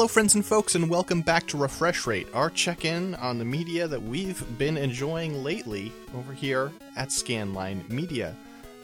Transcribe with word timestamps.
Hello, 0.00 0.08
friends 0.08 0.34
and 0.34 0.46
folks, 0.46 0.76
and 0.76 0.88
welcome 0.88 1.20
back 1.20 1.46
to 1.48 1.58
Refresh 1.58 2.06
Rate, 2.06 2.26
our 2.32 2.48
check 2.48 2.86
in 2.86 3.14
on 3.16 3.38
the 3.38 3.44
media 3.44 3.86
that 3.86 4.02
we've 4.02 4.42
been 4.56 4.78
enjoying 4.78 5.44
lately 5.44 5.92
over 6.16 6.32
here 6.32 6.72
at 6.96 7.10
Scanline 7.10 7.86
Media. 7.90 8.34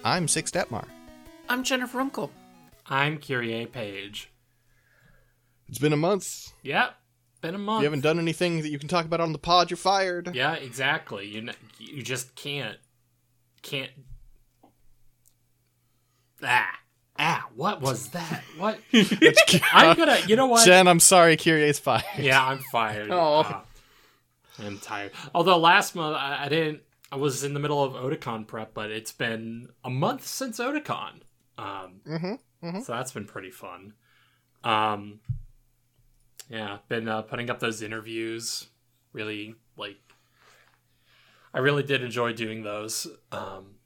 I'm 0.04 0.28
Six 0.28 0.50
Detmar. 0.50 0.84
I'm 1.48 1.64
Jennifer 1.64 1.96
Runkle. 1.96 2.30
I'm 2.84 3.16
Kyrie 3.16 3.64
Page. 3.64 4.30
It's 5.70 5.78
been 5.78 5.94
a 5.94 5.96
month. 5.96 6.52
Yep, 6.64 6.94
been 7.40 7.54
a 7.54 7.58
month. 7.58 7.80
You 7.80 7.86
haven't 7.86 8.02
done 8.02 8.18
anything 8.18 8.60
that 8.60 8.68
you 8.68 8.78
can 8.78 8.88
talk 8.88 9.06
about 9.06 9.20
on 9.22 9.32
the 9.32 9.38
pod, 9.38 9.70
you're 9.70 9.78
fired. 9.78 10.34
Yeah, 10.34 10.52
exactly. 10.52 11.26
You 11.26 11.38
n- 11.48 11.54
you 11.78 12.02
just 12.02 12.34
can't 12.34 12.76
can't. 13.62 13.92
Ah 16.42 16.78
ah. 17.18 17.46
What 17.54 17.80
was 17.80 18.08
that? 18.08 18.42
What? 18.58 18.78
I'm 19.72 19.96
gonna. 19.96 20.18
You 20.26 20.36
know 20.36 20.46
what? 20.46 20.64
Jen, 20.66 20.86
I'm 20.88 21.00
sorry, 21.00 21.36
Kyrie's 21.36 21.78
fired. 21.78 22.04
Yeah, 22.18 22.44
I'm 22.44 22.58
fired. 22.58 23.10
Oh. 23.10 23.40
Uh, 23.40 23.60
I'm 24.58 24.78
tired. 24.78 25.12
Although 25.34 25.58
last 25.58 25.94
month 25.94 26.16
I, 26.16 26.44
I 26.46 26.48
didn't. 26.48 26.80
I 27.12 27.16
was 27.16 27.44
in 27.44 27.54
the 27.54 27.60
middle 27.60 27.82
of 27.84 27.92
Otakon 27.92 28.46
prep, 28.46 28.74
but 28.74 28.90
it's 28.90 29.12
been 29.12 29.68
a 29.84 29.90
month 29.90 30.26
since 30.26 30.58
Otakon. 30.58 31.20
Um, 31.58 32.00
Mm-hmm. 32.62 32.80
so 32.80 32.92
that's 32.92 33.12
been 33.12 33.26
pretty 33.26 33.50
fun. 33.50 33.92
Um, 34.64 35.20
yeah, 36.50 36.78
been 36.88 37.06
uh, 37.08 37.22
putting 37.22 37.48
up 37.50 37.60
those 37.60 37.82
interviews. 37.82 38.66
Really, 39.12 39.54
like, 39.76 39.96
I 41.54 41.58
really 41.58 41.82
did 41.82 42.02
enjoy 42.02 42.32
doing 42.32 42.62
those. 42.62 43.06
Um, 43.30 43.76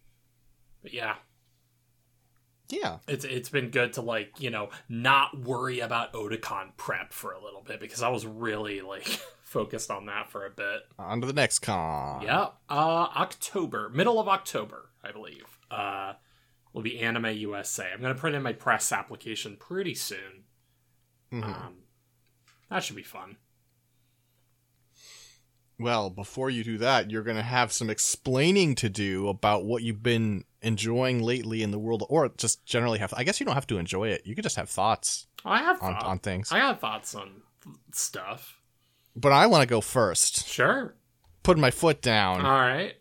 but 0.82 0.94
yeah, 0.94 1.16
Yeah. 2.70 2.98
it's 3.08 3.24
it's 3.24 3.48
been 3.48 3.70
good 3.70 3.92
to 3.94 4.00
like 4.02 4.40
you 4.40 4.50
know 4.50 4.70
not 4.88 5.38
worry 5.38 5.80
about 5.80 6.12
Otakon 6.12 6.76
prep 6.76 7.12
for 7.12 7.32
a 7.32 7.42
little 7.42 7.62
bit 7.62 7.80
because 7.80 8.02
I 8.02 8.08
was 8.08 8.24
really 8.26 8.80
like 8.80 9.06
focused 9.42 9.90
on 9.90 10.06
that 10.06 10.30
for 10.30 10.46
a 10.46 10.50
bit. 10.50 10.82
On 10.98 11.20
to 11.20 11.26
the 11.26 11.32
next 11.32 11.58
con. 11.60 12.22
Yeah, 12.22 12.48
uh, 12.68 13.08
October, 13.16 13.88
middle 13.90 14.20
of 14.20 14.28
October, 14.28 14.90
I 15.02 15.12
believe. 15.12 15.58
Uh, 15.70 16.14
will 16.72 16.82
be 16.82 17.00
Anime 17.00 17.26
USA. 17.36 17.90
I'm 17.92 18.00
gonna 18.00 18.14
print 18.14 18.36
in 18.36 18.42
my 18.42 18.52
press 18.52 18.92
application 18.92 19.56
pretty 19.58 19.94
soon. 19.94 20.44
Mhm. 21.32 21.44
Um, 21.44 21.74
that 22.70 22.84
should 22.84 22.96
be 22.96 23.02
fun. 23.02 23.36
Well, 25.78 26.10
before 26.10 26.50
you 26.50 26.62
do 26.62 26.76
that, 26.78 27.10
you're 27.10 27.22
going 27.22 27.38
to 27.38 27.42
have 27.42 27.72
some 27.72 27.88
explaining 27.88 28.74
to 28.76 28.90
do 28.90 29.28
about 29.28 29.64
what 29.64 29.82
you've 29.82 30.02
been 30.02 30.44
enjoying 30.62 31.22
lately 31.22 31.62
in 31.62 31.70
the 31.70 31.78
world, 31.78 32.04
or 32.08 32.28
just 32.36 32.64
generally 32.66 32.98
have. 32.98 33.12
I 33.16 33.24
guess 33.24 33.40
you 33.40 33.46
don't 33.46 33.54
have 33.54 33.66
to 33.68 33.78
enjoy 33.78 34.08
it. 34.08 34.26
You 34.26 34.34
could 34.34 34.44
just 34.44 34.56
have 34.56 34.68
thoughts 34.68 35.26
I 35.44 35.58
have 35.58 35.82
on, 35.82 35.94
thought- 35.94 36.04
on 36.04 36.18
things. 36.18 36.52
I 36.52 36.58
have 36.58 36.80
thoughts 36.80 37.14
on 37.14 37.42
stuff. 37.92 38.56
But 39.16 39.32
I 39.32 39.46
want 39.46 39.62
to 39.62 39.66
go 39.66 39.80
first. 39.80 40.46
Sure. 40.46 40.94
Putting 41.42 41.60
my 41.60 41.70
foot 41.70 42.00
down. 42.00 42.44
All 42.44 42.52
right. 42.60 42.94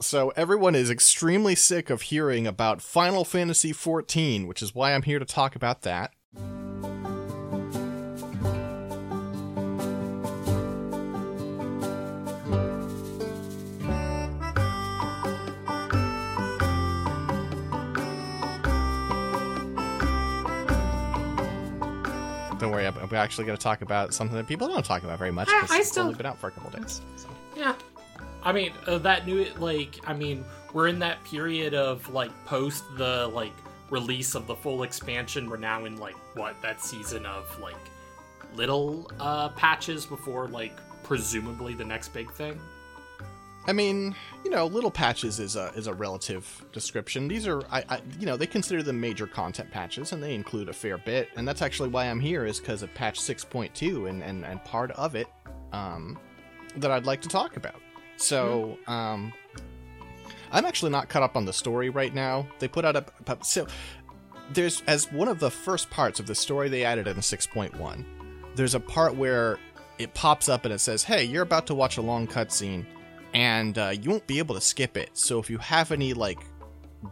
So 0.00 0.30
everyone 0.36 0.74
is 0.74 0.90
extremely 0.90 1.54
sick 1.54 1.88
of 1.90 2.02
hearing 2.02 2.46
about 2.46 2.82
Final 2.82 3.24
Fantasy 3.24 3.72
XIV, 3.72 4.46
which 4.46 4.62
is 4.62 4.74
why 4.74 4.92
I'm 4.94 5.02
here 5.02 5.18
to 5.18 5.24
talk 5.24 5.56
about 5.56 5.82
that. 5.82 6.12
Don't 22.94 23.02
I'm 23.02 23.08
I'm 23.10 23.14
actually 23.16 23.44
going 23.46 23.56
to 23.58 23.62
talk 23.62 23.82
about 23.82 24.14
something 24.14 24.36
that 24.36 24.46
people 24.46 24.68
don't 24.68 24.84
talk 24.84 25.02
about 25.04 25.18
very 25.18 25.30
much 25.32 25.48
I- 25.48 25.60
because 25.62 25.70
I 25.76 25.78
it's 25.80 25.88
still- 25.88 26.04
only 26.04 26.14
been 26.16 26.26
out 26.26 26.38
for 26.38 26.48
a 26.48 26.50
couple 26.50 26.70
days. 26.78 27.00
So. 27.16 27.28
Yeah. 27.56 27.74
I 28.42 28.52
mean, 28.52 28.72
uh, 28.86 28.98
that 28.98 29.26
new 29.26 29.46
like 29.58 29.98
I 30.06 30.12
mean, 30.14 30.44
we're 30.72 30.88
in 30.88 30.98
that 31.00 31.22
period 31.24 31.74
of 31.74 32.08
like 32.10 32.30
post 32.44 32.84
the 32.96 33.28
like 33.28 33.52
release 33.90 34.34
of 34.34 34.46
the 34.46 34.54
full 34.54 34.82
expansion. 34.84 35.48
We're 35.50 35.56
now 35.56 35.84
in 35.84 35.96
like 35.96 36.16
what 36.36 36.60
that 36.62 36.80
season 36.82 37.26
of 37.26 37.44
like 37.60 37.76
little 38.54 39.10
uh 39.20 39.48
patches 39.50 40.06
before 40.06 40.48
like 40.48 40.76
presumably 41.02 41.74
the 41.74 41.84
next 41.84 42.08
big 42.08 42.30
thing. 42.32 42.58
I 43.68 43.72
mean, 43.72 44.14
you 44.44 44.50
know, 44.50 44.66
little 44.66 44.90
patches 44.90 45.40
is 45.40 45.56
a 45.56 45.72
is 45.74 45.86
a 45.88 45.94
relative 45.94 46.64
description. 46.72 47.26
These 47.26 47.46
are, 47.48 47.62
I, 47.70 47.84
I 47.88 48.00
you 48.18 48.26
know, 48.26 48.36
they 48.36 48.46
consider 48.46 48.82
them 48.82 49.00
major 49.00 49.26
content 49.26 49.70
patches, 49.70 50.12
and 50.12 50.22
they 50.22 50.34
include 50.34 50.68
a 50.68 50.72
fair 50.72 50.98
bit. 50.98 51.30
And 51.36 51.46
that's 51.46 51.62
actually 51.62 51.88
why 51.88 52.06
I'm 52.06 52.20
here, 52.20 52.46
is 52.46 52.60
because 52.60 52.82
of 52.82 52.94
patch 52.94 53.18
6.2 53.20 54.08
and 54.08 54.22
and 54.22 54.44
and 54.44 54.62
part 54.64 54.92
of 54.92 55.16
it, 55.16 55.26
um, 55.72 56.18
that 56.76 56.90
I'd 56.90 57.06
like 57.06 57.20
to 57.22 57.28
talk 57.28 57.56
about. 57.56 57.80
So, 58.18 58.78
um, 58.86 59.32
I'm 60.52 60.64
actually 60.64 60.92
not 60.92 61.08
caught 61.08 61.22
up 61.22 61.36
on 61.36 61.44
the 61.44 61.52
story 61.52 61.90
right 61.90 62.14
now. 62.14 62.46
They 62.60 62.68
put 62.68 62.84
out 62.84 62.96
a 62.96 63.04
a- 63.26 63.44
so 63.44 63.66
there's 64.52 64.82
as 64.86 65.10
one 65.10 65.26
of 65.26 65.40
the 65.40 65.50
first 65.50 65.90
parts 65.90 66.20
of 66.20 66.26
the 66.26 66.34
story 66.36 66.68
they 66.68 66.84
added 66.84 67.08
in 67.08 67.16
6.1. 67.16 68.04
There's 68.54 68.74
a 68.74 68.80
part 68.80 69.16
where 69.16 69.58
it 69.98 70.14
pops 70.14 70.48
up 70.48 70.64
and 70.64 70.72
it 70.72 70.78
says, 70.78 71.02
"Hey, 71.02 71.24
you're 71.24 71.42
about 71.42 71.66
to 71.66 71.74
watch 71.74 71.96
a 71.96 72.02
long 72.02 72.28
cutscene." 72.28 72.86
And 73.36 73.76
uh, 73.76 73.92
you 74.00 74.08
won't 74.10 74.26
be 74.26 74.38
able 74.38 74.54
to 74.54 74.60
skip 74.62 74.96
it. 74.96 75.10
So 75.12 75.38
if 75.38 75.50
you 75.50 75.58
have 75.58 75.92
any 75.92 76.14
like, 76.14 76.38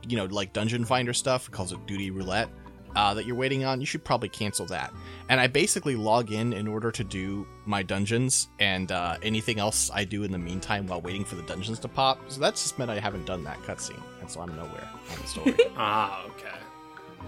you 0.09 0.17
know, 0.17 0.25
like 0.25 0.53
dungeon 0.55 0.85
finder 0.87 1.13
stuff, 1.13 1.49
it 1.49 1.53
calls 1.53 1.71
it 1.71 1.87
duty 1.87 2.11
roulette, 2.11 2.49
uh, 2.97 3.13
that 3.13 3.27
you're 3.27 3.37
waiting 3.37 3.65
on, 3.65 3.79
you 3.81 3.87
should 3.87 4.03
probably 4.05 4.31
cancel 4.31 4.65
that. 4.67 4.91
And 5.29 5.39
I 5.39 5.49
basically 5.49 5.97
log 5.97 6.33
in 6.33 6.53
in 6.55 6.67
order 6.67 6.91
to 6.93 7.05
do 7.05 7.47
my 7.67 7.83
dungeons 7.83 8.49
and 8.59 8.91
uh, 8.91 9.19
anything 9.23 9.59
else 9.59 9.91
I 9.93 10.05
do 10.05 10.23
in 10.23 10.33
the 10.33 10.39
meantime 10.39 10.87
while 10.87 11.03
waiting 11.03 11.25
for 11.27 11.35
the 11.35 11.43
dungeons 11.43 11.79
to 11.81 11.89
pop. 11.89 12.19
So 12.29 12.41
that's 12.41 12.63
just 12.63 12.79
meant 12.79 12.91
I 12.91 12.99
haven't 13.01 13.27
done 13.27 13.45
that 13.45 13.59
cutscene, 13.63 14.01
and 14.21 14.31
so 14.31 14.41
I'm 14.41 14.57
nowhere 14.57 14.89
on 15.13 15.19
the 15.21 15.27
story. 15.27 15.55
Ah, 15.77 16.25
okay. 16.29 16.57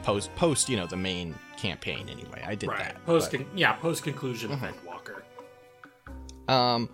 post, 0.04 0.34
post, 0.36 0.68
you 0.70 0.76
know, 0.76 0.86
the 0.86 0.96
main 0.96 1.34
campaign 1.58 2.08
anyway. 2.08 2.42
I 2.46 2.54
did 2.54 2.68
right. 2.70 2.78
that. 2.78 3.04
Post 3.04 3.30
but- 3.32 3.38
con- 3.40 3.50
yeah, 3.54 3.72
post 3.74 4.04
conclusion 4.04 4.50
Mhm. 4.52 4.70
of 4.70 4.86
Walker. 4.86 5.22
Um, 6.48 6.88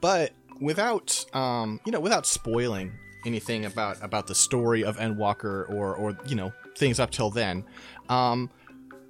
but 0.00 0.32
without 0.60 1.24
um, 1.34 1.80
you 1.84 1.92
know, 1.92 2.00
without 2.00 2.26
spoiling 2.26 2.92
anything 3.26 3.64
about 3.64 4.02
about 4.02 4.26
the 4.26 4.34
story 4.34 4.84
of 4.84 4.96
Endwalker 4.96 5.68
or 5.70 5.94
or 5.94 6.18
you 6.26 6.36
know 6.36 6.52
things 6.76 7.00
up 7.00 7.10
till 7.10 7.30
then, 7.30 7.64
um, 8.08 8.50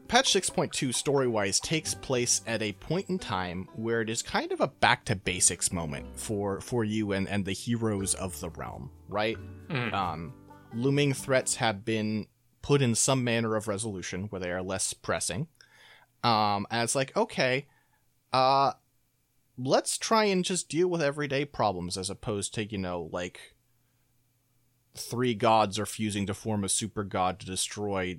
patch 0.09 0.31
six 0.33 0.51
point 0.51 0.73
two 0.73 0.93
story 0.93 1.29
wise 1.29 1.61
takes 1.61 1.95
place 1.95 2.41
at 2.47 2.63
a 2.63 2.73
point 2.73 3.09
in 3.09 3.19
time 3.19 3.69
where 3.75 4.01
it 4.01 4.11
is 4.11 4.23
kind 4.23 4.53
of 4.53 4.61
a 4.61 4.69
back 4.69 5.05
to 5.07 5.17
basics 5.17 5.73
moment 5.73 6.07
for 6.19 6.61
for 6.61 6.85
you 6.85 7.13
and 7.13 7.29
and 7.29 7.45
the 7.45 7.53
heroes 7.53 8.15
of 8.15 8.39
the 8.41 8.51
realm, 8.51 8.91
right? 9.09 9.39
Mm. 9.69 9.93
Um, 9.93 10.35
looming 10.75 11.13
threats 11.13 11.57
have 11.57 11.85
been 11.85 12.27
put 12.63 12.83
in 12.83 12.95
some 12.95 13.25
manner 13.25 13.57
of 13.57 13.69
resolution 13.69 14.25
where 14.25 14.41
they 14.41 14.51
are 14.51 14.63
less 14.63 14.93
pressing. 14.93 15.49
Um, 16.25 16.67
and 16.71 16.83
it's 16.83 16.95
like, 16.95 17.17
okay, 17.17 17.67
uh, 18.33 18.73
let's 19.59 19.99
try 19.99 20.25
and 20.25 20.45
just 20.45 20.69
deal 20.69 20.89
with 20.89 21.03
everyday 21.03 21.45
problems 21.45 21.99
as 21.99 22.09
opposed 22.11 22.55
to, 22.55 22.65
you 22.65 22.79
know, 22.79 23.09
like 23.13 23.41
three 24.95 25.35
gods 25.35 25.79
are 25.79 25.87
fusing 25.87 26.27
to 26.27 26.35
form 26.35 26.65
a 26.65 26.69
super 26.69 27.05
god 27.05 27.39
to 27.41 27.47
destroy 27.47 28.19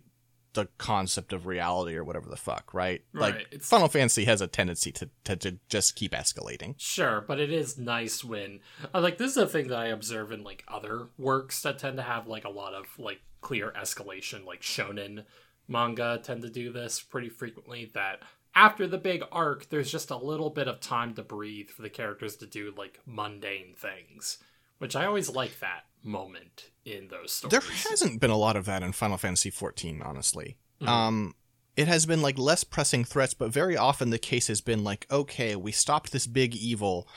the 0.54 0.68
concept 0.78 1.32
of 1.32 1.46
reality 1.46 1.96
or 1.96 2.04
whatever 2.04 2.28
the 2.30 2.36
fuck, 2.36 2.74
right? 2.74 3.04
Right, 3.14 3.36
Like 3.36 3.48
it's- 3.52 3.70
Final 3.70 3.88
Fantasy 3.88 4.26
has 4.26 4.42
a 4.42 4.48
tendency 4.48 4.92
to, 4.94 5.10
to, 5.26 5.36
to 5.38 5.60
just 5.70 5.96
keep 5.96 6.12
escalating. 6.12 6.74
Sure, 6.78 7.22
but 7.26 7.40
it 7.40 7.52
is 7.52 7.78
nice 7.78 8.24
when 8.24 8.60
uh, 8.94 9.00
like 9.00 9.18
this 9.18 9.32
is 9.32 9.38
a 9.38 9.48
thing 9.48 9.68
that 9.68 9.78
I 9.78 9.88
observe 9.88 10.32
in 10.32 10.44
like 10.44 10.64
other 10.68 11.10
works 11.18 11.62
that 11.62 11.78
tend 11.80 11.98
to 11.98 12.04
have 12.04 12.28
like 12.28 12.46
a 12.46 12.50
lot 12.50 12.74
of 12.74 12.88
like 12.98 13.22
clear 13.42 13.72
escalation, 13.80 14.46
like 14.46 14.62
shonen 14.62 15.26
manga 15.68 16.20
tend 16.24 16.42
to 16.42 16.50
do 16.50 16.72
this 16.74 17.00
pretty 17.00 17.30
frequently 17.30 17.92
that 17.94 18.20
after 18.60 18.86
the 18.86 18.98
big 18.98 19.24
arc 19.32 19.70
there's 19.70 19.90
just 19.90 20.12
a 20.12 20.18
little 20.18 20.50
bit 20.50 20.68
of 20.68 20.82
time 20.82 21.14
to 21.14 21.24
breathe 21.24 21.70
for 21.70 21.82
the 21.82 21.90
characters 21.90 22.36
to 22.36 22.46
do 22.46 22.74
like 22.78 23.00
mundane 23.06 23.74
things, 23.76 24.38
which 24.80 24.96
I 24.98 25.06
always 25.06 25.30
like 25.30 25.60
that 25.60 25.86
moment 26.04 26.70
in 26.84 27.08
those 27.08 27.32
stories. 27.32 27.52
There 27.52 27.90
hasn't 27.90 28.20
been 28.20 28.30
a 28.30 28.38
lot 28.38 28.58
of 28.58 28.66
that 28.66 28.84
in 28.84 28.92
Final 28.92 29.18
Fantasy 29.18 29.50
XIV, 29.50 30.02
honestly. 30.06 30.58
Mhm. 30.82 30.88
Um, 30.88 31.36
it 31.78 31.88
has 31.88 32.06
been 32.06 32.22
like 32.22 32.38
less 32.38 32.66
pressing 32.66 33.06
threats, 33.06 33.34
but 33.34 33.50
very 33.50 33.78
often 33.78 34.10
the 34.10 34.20
case 34.20 34.48
has 34.48 34.60
been 34.60 34.84
like, 34.84 35.08
okay, 35.10 35.56
we 35.56 35.72
stopped 35.72 36.12
this 36.12 36.28
big 36.28 36.54
evil. 36.54 37.08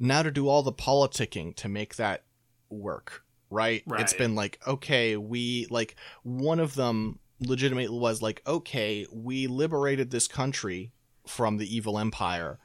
Now 0.00 0.24
to 0.24 0.32
do 0.32 0.48
all 0.48 0.64
the 0.64 0.72
politicking 0.72 1.54
to 1.56 1.68
make 1.68 1.94
that 1.94 2.24
work, 2.68 3.22
right? 3.50 3.84
right. 3.86 4.00
It's 4.00 4.14
been 4.14 4.34
like, 4.34 4.58
okay, 4.66 5.16
we 5.16 5.68
like 5.70 5.94
one 6.24 6.58
of 6.58 6.74
them 6.74 7.20
legitimately 7.40 7.98
was 7.98 8.22
like, 8.22 8.42
okay, 8.46 9.06
we 9.12 9.46
liberated 9.46 10.10
this 10.10 10.28
country 10.28 10.92
from 11.26 11.58
the 11.58 11.74
evil 11.74 11.98
empire. 11.98 12.58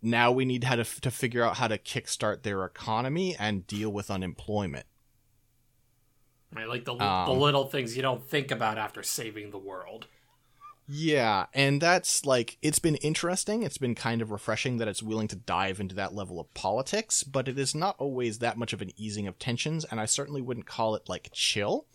Now 0.00 0.32
we 0.32 0.44
need 0.44 0.64
how 0.64 0.76
to, 0.76 0.84
to 0.84 1.10
figure 1.10 1.44
out 1.44 1.56
how 1.56 1.68
to 1.68 1.78
kickstart 1.78 2.42
their 2.42 2.64
economy 2.64 3.36
and 3.38 3.66
deal 3.66 3.90
with 3.90 4.10
unemployment. 4.10 4.86
right, 6.52 6.68
like 6.68 6.84
the 6.84 6.94
Um, 6.94 7.26
the 7.26 7.32
little 7.32 7.66
things 7.66 7.96
you 7.96 8.02
don't 8.02 8.28
think 8.28 8.50
about 8.50 8.78
after 8.78 9.02
saving 9.02 9.50
the 9.50 9.58
world. 9.58 10.06
Yeah, 10.88 11.46
and 11.54 11.80
that's 11.80 12.26
like 12.26 12.58
it's 12.60 12.80
been 12.80 12.96
interesting. 12.96 13.62
It's 13.62 13.78
been 13.78 13.94
kind 13.94 14.20
of 14.20 14.30
refreshing 14.30 14.78
that 14.78 14.88
it's 14.88 15.02
willing 15.02 15.28
to 15.28 15.36
dive 15.36 15.78
into 15.78 15.94
that 15.94 16.14
level 16.14 16.40
of 16.40 16.52
politics, 16.54 17.22
but 17.22 17.46
it 17.46 17.58
is 17.58 17.74
not 17.74 17.94
always 17.98 18.40
that 18.40 18.58
much 18.58 18.72
of 18.72 18.82
an 18.82 18.90
easing 18.96 19.28
of 19.28 19.38
tensions, 19.38 19.84
and 19.84 20.00
I 20.00 20.06
certainly 20.06 20.42
wouldn't 20.42 20.66
call 20.66 20.96
it 20.96 21.08
like 21.08 21.30
chill. 21.32 21.86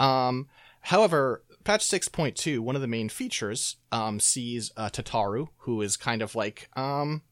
Um, 0.00 0.48
however, 0.80 1.44
patch 1.66 1.84
6.2, 1.84 2.60
one 2.60 2.76
of 2.76 2.80
the 2.80 2.86
main 2.86 3.08
features, 3.08 3.76
um, 3.90 4.20
sees 4.20 4.70
uh, 4.76 4.88
Tataru, 4.88 5.48
who 5.58 5.82
is 5.82 5.96
kind 5.96 6.22
of 6.22 6.34
like 6.34 6.70
um 6.76 7.22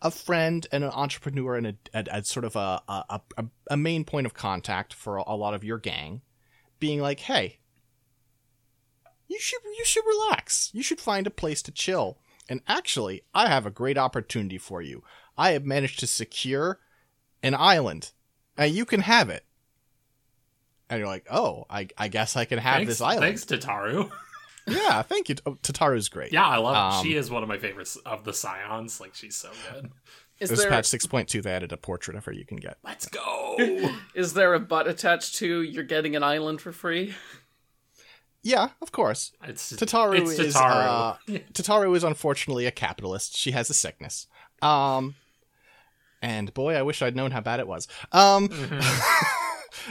a 0.00 0.12
friend 0.12 0.68
and 0.70 0.84
an 0.84 0.90
entrepreneur 0.90 1.56
and 1.56 1.66
a, 1.66 1.74
a, 1.92 2.04
a 2.18 2.24
sort 2.24 2.44
of 2.44 2.54
a, 2.54 2.80
a, 2.88 3.20
a, 3.68 3.76
main 3.76 4.04
point 4.04 4.26
of 4.26 4.32
contact 4.32 4.94
for 4.94 5.16
a 5.16 5.34
lot 5.34 5.54
of 5.54 5.64
your 5.64 5.78
gang, 5.78 6.22
being 6.78 7.00
like, 7.00 7.18
hey, 7.18 7.58
you 9.26 9.40
should 9.40 9.60
you 9.64 9.84
should 9.84 10.04
relax. 10.06 10.70
You 10.72 10.84
should 10.84 11.00
find 11.00 11.26
a 11.26 11.30
place 11.30 11.62
to 11.62 11.72
chill. 11.72 12.18
And 12.48 12.60
actually, 12.68 13.22
I 13.34 13.48
have 13.48 13.66
a 13.66 13.70
great 13.70 13.98
opportunity 13.98 14.58
for 14.58 14.80
you. 14.80 15.02
I 15.36 15.50
have 15.52 15.64
managed 15.64 15.98
to 16.00 16.06
secure 16.06 16.78
an 17.42 17.56
island, 17.56 18.12
and 18.56 18.72
you 18.72 18.84
can 18.84 19.00
have 19.00 19.28
it. 19.28 19.44
And 20.92 20.98
you're 20.98 21.08
like, 21.08 21.26
oh, 21.30 21.64
I, 21.70 21.88
I 21.96 22.08
guess 22.08 22.36
I 22.36 22.44
can 22.44 22.58
have 22.58 22.76
thanks, 22.76 22.88
this 22.90 23.00
island. 23.00 23.22
Thanks, 23.22 23.46
Tataru. 23.46 24.10
yeah, 24.66 25.00
thank 25.00 25.30
you. 25.30 25.36
Oh, 25.46 25.54
Tataru's 25.62 26.10
great. 26.10 26.34
Yeah, 26.34 26.46
I 26.46 26.58
love 26.58 26.96
Um, 26.96 27.02
She 27.02 27.14
is 27.14 27.30
one 27.30 27.42
of 27.42 27.48
my 27.48 27.56
favorites 27.56 27.96
of 28.04 28.24
the 28.24 28.34
Scions. 28.34 29.00
Like, 29.00 29.14
she's 29.14 29.34
so 29.34 29.48
good. 29.72 29.90
Is 30.38 30.50
This 30.50 30.60
there 30.60 30.68
patch 30.68 30.84
6.2, 30.84 31.42
they 31.42 31.50
added 31.50 31.72
a 31.72 31.78
portrait 31.78 32.14
of 32.14 32.26
her 32.26 32.32
you 32.32 32.44
can 32.44 32.58
get. 32.58 32.76
Let's 32.84 33.08
go. 33.08 33.56
is 34.14 34.34
there 34.34 34.52
a 34.52 34.60
butt 34.60 34.86
attached 34.86 35.36
to 35.36 35.62
you're 35.62 35.82
getting 35.82 36.14
an 36.14 36.22
island 36.22 36.60
for 36.60 36.72
free? 36.72 37.14
Yeah, 38.42 38.68
of 38.82 38.92
course. 38.92 39.32
It's 39.44 39.72
Tataru 39.72 40.20
it's 40.20 40.38
is 40.38 40.54
Tataru. 40.56 40.86
uh, 40.86 41.14
Tataru 41.54 41.96
is 41.96 42.04
unfortunately 42.04 42.66
a 42.66 42.70
capitalist. 42.70 43.34
She 43.34 43.52
has 43.52 43.70
a 43.70 43.74
sickness. 43.74 44.26
Um 44.60 45.14
and 46.20 46.52
boy, 46.52 46.74
I 46.74 46.82
wish 46.82 47.00
I'd 47.02 47.16
known 47.16 47.30
how 47.30 47.40
bad 47.40 47.60
it 47.60 47.66
was. 47.66 47.88
Um 48.12 48.50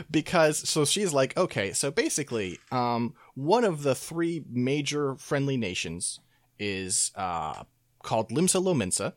because 0.09 0.67
so 0.69 0.85
she's 0.85 1.13
like, 1.13 1.35
okay, 1.37 1.73
so 1.73 1.91
basically, 1.91 2.59
um 2.71 3.13
one 3.35 3.63
of 3.63 3.83
the 3.83 3.95
three 3.95 4.43
major 4.49 5.15
friendly 5.15 5.57
nations 5.57 6.19
is 6.59 7.11
uh 7.15 7.63
called 8.03 8.29
Limsa 8.29 8.61
Lominsa, 8.61 9.13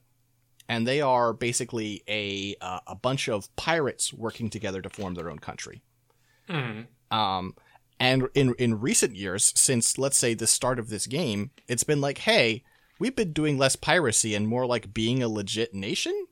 and 0.68 0.86
they 0.86 1.00
are 1.00 1.32
basically 1.32 2.02
a 2.08 2.56
uh, 2.60 2.80
a 2.86 2.94
bunch 2.94 3.28
of 3.28 3.54
pirates 3.56 4.12
working 4.12 4.50
together 4.50 4.82
to 4.82 4.90
form 4.90 5.14
their 5.14 5.30
own 5.30 5.38
country. 5.38 5.82
Mhm. 6.48 6.86
Um, 7.10 7.54
and 8.00 8.28
in 8.34 8.54
in 8.58 8.80
recent 8.80 9.14
years, 9.16 9.52
since 9.56 9.98
let's 9.98 10.18
say 10.18 10.34
the 10.34 10.46
start 10.46 10.78
of 10.78 10.88
this 10.88 11.06
game, 11.06 11.50
it's 11.68 11.84
been 11.84 12.00
like, 12.00 12.18
hey, 12.18 12.64
we've 12.98 13.16
been 13.16 13.32
doing 13.32 13.58
less 13.58 13.76
piracy 13.76 14.34
and 14.34 14.48
more 14.48 14.66
like 14.66 14.92
being 14.94 15.22
a 15.22 15.28
legit 15.28 15.74
nation. 15.74 16.26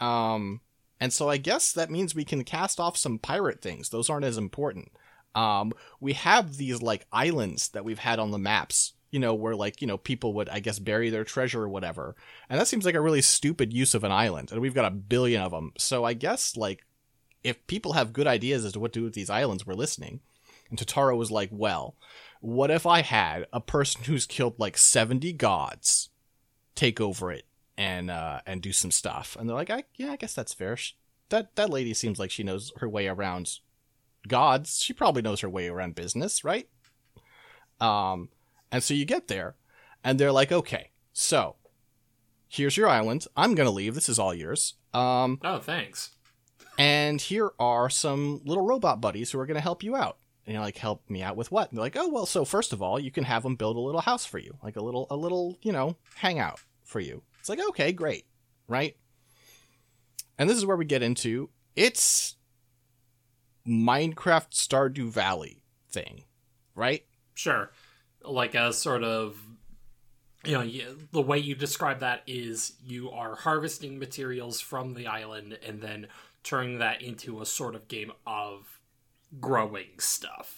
Um, 0.00 0.60
and 1.00 1.12
so 1.12 1.28
I 1.28 1.36
guess 1.36 1.72
that 1.72 1.90
means 1.90 2.14
we 2.14 2.24
can 2.24 2.44
cast 2.44 2.80
off 2.80 2.96
some 2.96 3.18
pirate 3.18 3.60
things. 3.62 3.90
Those 3.90 4.10
aren't 4.10 4.24
as 4.24 4.38
important. 4.38 4.90
Um, 5.34 5.72
we 6.00 6.14
have 6.14 6.56
these 6.56 6.82
like 6.82 7.06
islands 7.12 7.68
that 7.68 7.84
we've 7.84 8.00
had 8.00 8.18
on 8.18 8.32
the 8.32 8.38
maps, 8.38 8.94
you 9.10 9.20
know, 9.20 9.34
where 9.34 9.54
like, 9.54 9.80
you 9.80 9.86
know, 9.86 9.98
people 9.98 10.34
would, 10.34 10.48
I 10.48 10.58
guess, 10.58 10.78
bury 10.78 11.10
their 11.10 11.24
treasure 11.24 11.62
or 11.62 11.68
whatever. 11.68 12.16
And 12.48 12.60
that 12.60 12.66
seems 12.66 12.84
like 12.84 12.96
a 12.96 13.00
really 13.00 13.22
stupid 13.22 13.72
use 13.72 13.94
of 13.94 14.02
an 14.02 14.10
island. 14.10 14.50
And 14.50 14.60
we've 14.60 14.74
got 14.74 14.90
a 14.90 14.94
billion 14.94 15.42
of 15.42 15.52
them. 15.52 15.72
So 15.78 16.04
I 16.04 16.14
guess, 16.14 16.56
like, 16.56 16.84
if 17.44 17.64
people 17.68 17.92
have 17.92 18.12
good 18.12 18.26
ideas 18.26 18.64
as 18.64 18.72
to 18.72 18.80
what 18.80 18.92
to 18.94 19.00
do 19.00 19.04
with 19.04 19.14
these 19.14 19.30
islands, 19.30 19.64
we're 19.64 19.74
listening. 19.74 20.20
And 20.70 20.78
Tataru 20.78 21.16
was 21.16 21.30
like, 21.30 21.50
well, 21.52 21.94
what 22.40 22.70
if 22.70 22.84
I 22.84 23.02
had 23.02 23.46
a 23.52 23.60
person 23.60 24.04
who's 24.04 24.26
killed 24.26 24.58
like 24.58 24.76
70 24.76 25.32
gods 25.34 26.10
take 26.74 27.00
over 27.00 27.30
it 27.30 27.44
and 27.78 28.10
uh 28.10 28.40
and 28.46 28.60
do 28.60 28.72
some 28.72 28.90
stuff? 28.90 29.36
And 29.40 29.48
they're 29.48 29.56
like, 29.56 29.70
I, 29.70 29.84
yeah, 29.94 30.10
I 30.12 30.16
guess 30.16 30.34
that's 30.34 30.52
fair. 30.52 30.76
Sh- 30.76 30.92
That 31.30 31.54
that 31.56 31.70
lady 31.70 31.94
seems 31.94 32.18
like 32.18 32.30
she 32.30 32.42
knows 32.42 32.72
her 32.76 32.88
way 32.88 33.06
around 33.08 33.58
gods. 34.26 34.82
She 34.82 34.92
probably 34.92 35.22
knows 35.22 35.40
her 35.40 35.48
way 35.48 35.68
around 35.68 35.94
business, 35.94 36.44
right? 36.44 36.68
Um 37.80 38.28
and 38.70 38.82
so 38.82 38.92
you 38.94 39.04
get 39.04 39.28
there 39.28 39.56
and 40.04 40.18
they're 40.18 40.32
like, 40.32 40.52
"Okay. 40.52 40.90
So, 41.12 41.56
here's 42.48 42.76
your 42.76 42.88
island. 42.88 43.26
I'm 43.36 43.54
going 43.54 43.66
to 43.66 43.72
leave. 43.72 43.94
This 43.94 44.08
is 44.08 44.18
all 44.18 44.34
yours." 44.34 44.74
Um 44.92 45.38
Oh, 45.42 45.58
thanks. 45.58 46.10
and 46.78 47.20
here 47.20 47.50
are 47.58 47.88
some 47.90 48.40
little 48.44 48.64
robot 48.64 49.00
buddies 49.00 49.30
who 49.30 49.38
are 49.40 49.46
going 49.46 49.56
to 49.56 49.60
help 49.60 49.82
you 49.82 49.96
out. 49.96 50.18
And 50.46 50.54
you're 50.54 50.62
like, 50.62 50.78
help 50.78 51.08
me 51.10 51.22
out 51.22 51.36
with 51.36 51.52
what? 51.52 51.68
And 51.70 51.76
they're 51.76 51.84
like, 51.84 51.96
oh 51.96 52.08
well, 52.08 52.24
so 52.24 52.44
first 52.44 52.72
of 52.72 52.80
all, 52.80 52.98
you 52.98 53.10
can 53.10 53.24
have 53.24 53.42
them 53.42 53.54
build 53.56 53.76
a 53.76 53.80
little 53.80 54.00
house 54.00 54.24
for 54.24 54.38
you, 54.38 54.56
like 54.62 54.76
a 54.76 54.82
little, 54.82 55.06
a 55.10 55.16
little, 55.16 55.58
you 55.62 55.72
know, 55.72 55.96
hangout 56.16 56.60
for 56.84 57.00
you. 57.00 57.22
It's 57.40 57.48
like, 57.48 57.60
okay, 57.70 57.92
great, 57.92 58.26
right? 58.66 58.96
And 60.38 60.48
this 60.48 60.56
is 60.56 60.66
where 60.66 60.76
we 60.76 60.84
get 60.84 61.02
into 61.02 61.50
it's 61.74 62.36
Minecraft 63.66 64.50
Stardew 64.50 65.10
Valley 65.10 65.62
thing, 65.90 66.24
right? 66.74 67.04
Sure. 67.34 67.70
Like 68.24 68.54
a 68.54 68.72
sort 68.72 69.04
of. 69.04 69.40
You 70.44 70.52
know, 70.52 70.94
the 71.10 71.20
way 71.20 71.38
you 71.38 71.56
describe 71.56 71.98
that 72.00 72.22
is 72.26 72.74
you 72.84 73.10
are 73.10 73.34
harvesting 73.34 73.98
materials 73.98 74.60
from 74.60 74.94
the 74.94 75.08
island 75.08 75.58
and 75.66 75.80
then 75.80 76.06
turning 76.44 76.78
that 76.78 77.02
into 77.02 77.42
a 77.42 77.46
sort 77.46 77.74
of 77.74 77.88
game 77.88 78.12
of 78.24 78.80
growing 79.40 79.98
stuff. 79.98 80.57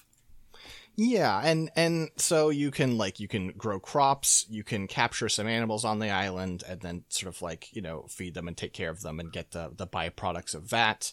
Yeah, 0.97 1.41
and 1.43 1.71
and 1.77 2.11
so 2.17 2.51
you 2.51 2.71
can 2.71 2.99
like 2.99 3.21
you 3.21 3.29
can 3.29 3.49
grow 3.53 3.81
crops, 3.81 4.45
you 4.51 4.63
can 4.63 4.87
capture 4.87 5.29
some 5.31 5.47
animals 5.47 5.85
on 5.85 5.99
the 5.99 6.11
island, 6.11 6.63
and 6.69 6.81
then 6.81 7.05
sort 7.09 7.35
of 7.35 7.41
like 7.41 7.75
you 7.75 7.81
know 7.81 8.05
feed 8.09 8.35
them 8.35 8.49
and 8.49 8.57
take 8.57 8.73
care 8.75 8.91
of 8.91 9.01
them 9.01 9.19
and 9.19 9.33
get 9.33 9.53
the 9.53 9.71
the 9.75 9.87
byproducts 9.87 10.55
of 10.55 10.69
that. 10.71 11.13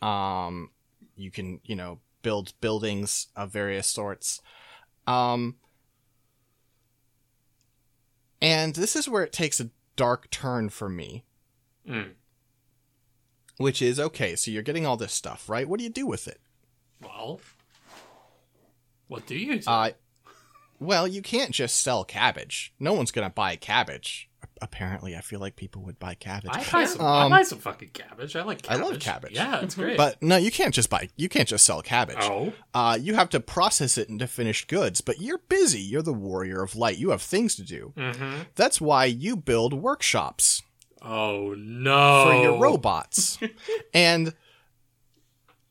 Um, 0.00 0.70
you 1.16 1.30
can 1.30 1.60
you 1.64 1.76
know 1.76 1.98
build 2.22 2.54
buildings 2.60 3.26
of 3.36 3.52
various 3.52 3.86
sorts. 3.86 4.40
Um, 5.06 5.56
and 8.40 8.74
this 8.74 8.94
is 8.96 9.08
where 9.08 9.22
it 9.24 9.32
takes 9.32 9.60
a 9.60 9.70
dark 9.96 10.30
turn 10.30 10.68
for 10.70 10.88
me, 10.88 11.24
Mm. 11.86 12.12
which 13.56 13.82
is 13.82 13.98
okay. 13.98 14.36
So 14.36 14.50
you're 14.50 14.62
getting 14.62 14.86
all 14.86 14.96
this 14.96 15.12
stuff, 15.12 15.48
right? 15.48 15.68
What 15.68 15.78
do 15.78 15.84
you 15.84 15.90
do 15.90 16.06
with 16.06 16.28
it? 16.28 16.40
Well, 17.02 17.40
what 19.08 19.26
do 19.26 19.34
you 19.36 19.58
do? 19.58 19.70
Uh, 19.70 19.90
well, 20.80 21.08
you 21.08 21.22
can't 21.22 21.50
just 21.50 21.80
sell 21.82 22.04
cabbage. 22.04 22.72
No 22.78 22.92
one's 22.92 23.10
gonna 23.10 23.30
buy 23.30 23.56
cabbage. 23.56 24.28
Apparently, 24.60 25.16
I 25.16 25.20
feel 25.20 25.38
like 25.38 25.54
people 25.54 25.82
would 25.82 25.98
buy 26.00 26.14
cabbage. 26.14 26.50
I 26.52 26.64
buy 26.70 26.84
some. 26.84 27.00
I 27.00 27.24
um, 27.24 27.30
buy 27.30 27.42
some 27.42 27.58
fucking 27.58 27.90
cabbage. 27.92 28.34
I 28.34 28.42
like 28.42 28.58
I 28.68 28.74
cabbage. 28.74 28.84
love 28.84 29.00
cabbage. 29.00 29.32
Yeah, 29.32 29.60
it's 29.60 29.74
great. 29.76 29.96
But 29.96 30.20
no, 30.22 30.36
you 30.36 30.50
can't 30.50 30.74
just 30.74 30.90
buy. 30.90 31.08
You 31.16 31.28
can't 31.28 31.48
just 31.48 31.64
sell 31.64 31.80
cabbage. 31.82 32.16
oh, 32.20 32.52
Uh, 32.74 32.98
you 33.00 33.14
have 33.14 33.28
to 33.30 33.40
process 33.40 33.96
it 33.98 34.08
into 34.08 34.26
finished 34.26 34.66
goods. 34.68 35.00
But 35.00 35.20
you're 35.20 35.38
busy. 35.48 35.80
You're 35.80 36.02
the 36.02 36.12
warrior 36.12 36.62
of 36.62 36.74
light. 36.74 36.98
You 36.98 37.10
have 37.10 37.22
things 37.22 37.54
to 37.56 37.62
do. 37.62 37.92
mm-hmm. 37.96 38.42
That's 38.56 38.80
why 38.80 39.04
you 39.04 39.36
build 39.36 39.74
workshops 39.74 40.62
oh 41.02 41.54
no, 41.56 42.24
for 42.26 42.42
your 42.42 42.58
robots. 42.58 43.38
and 43.94 44.34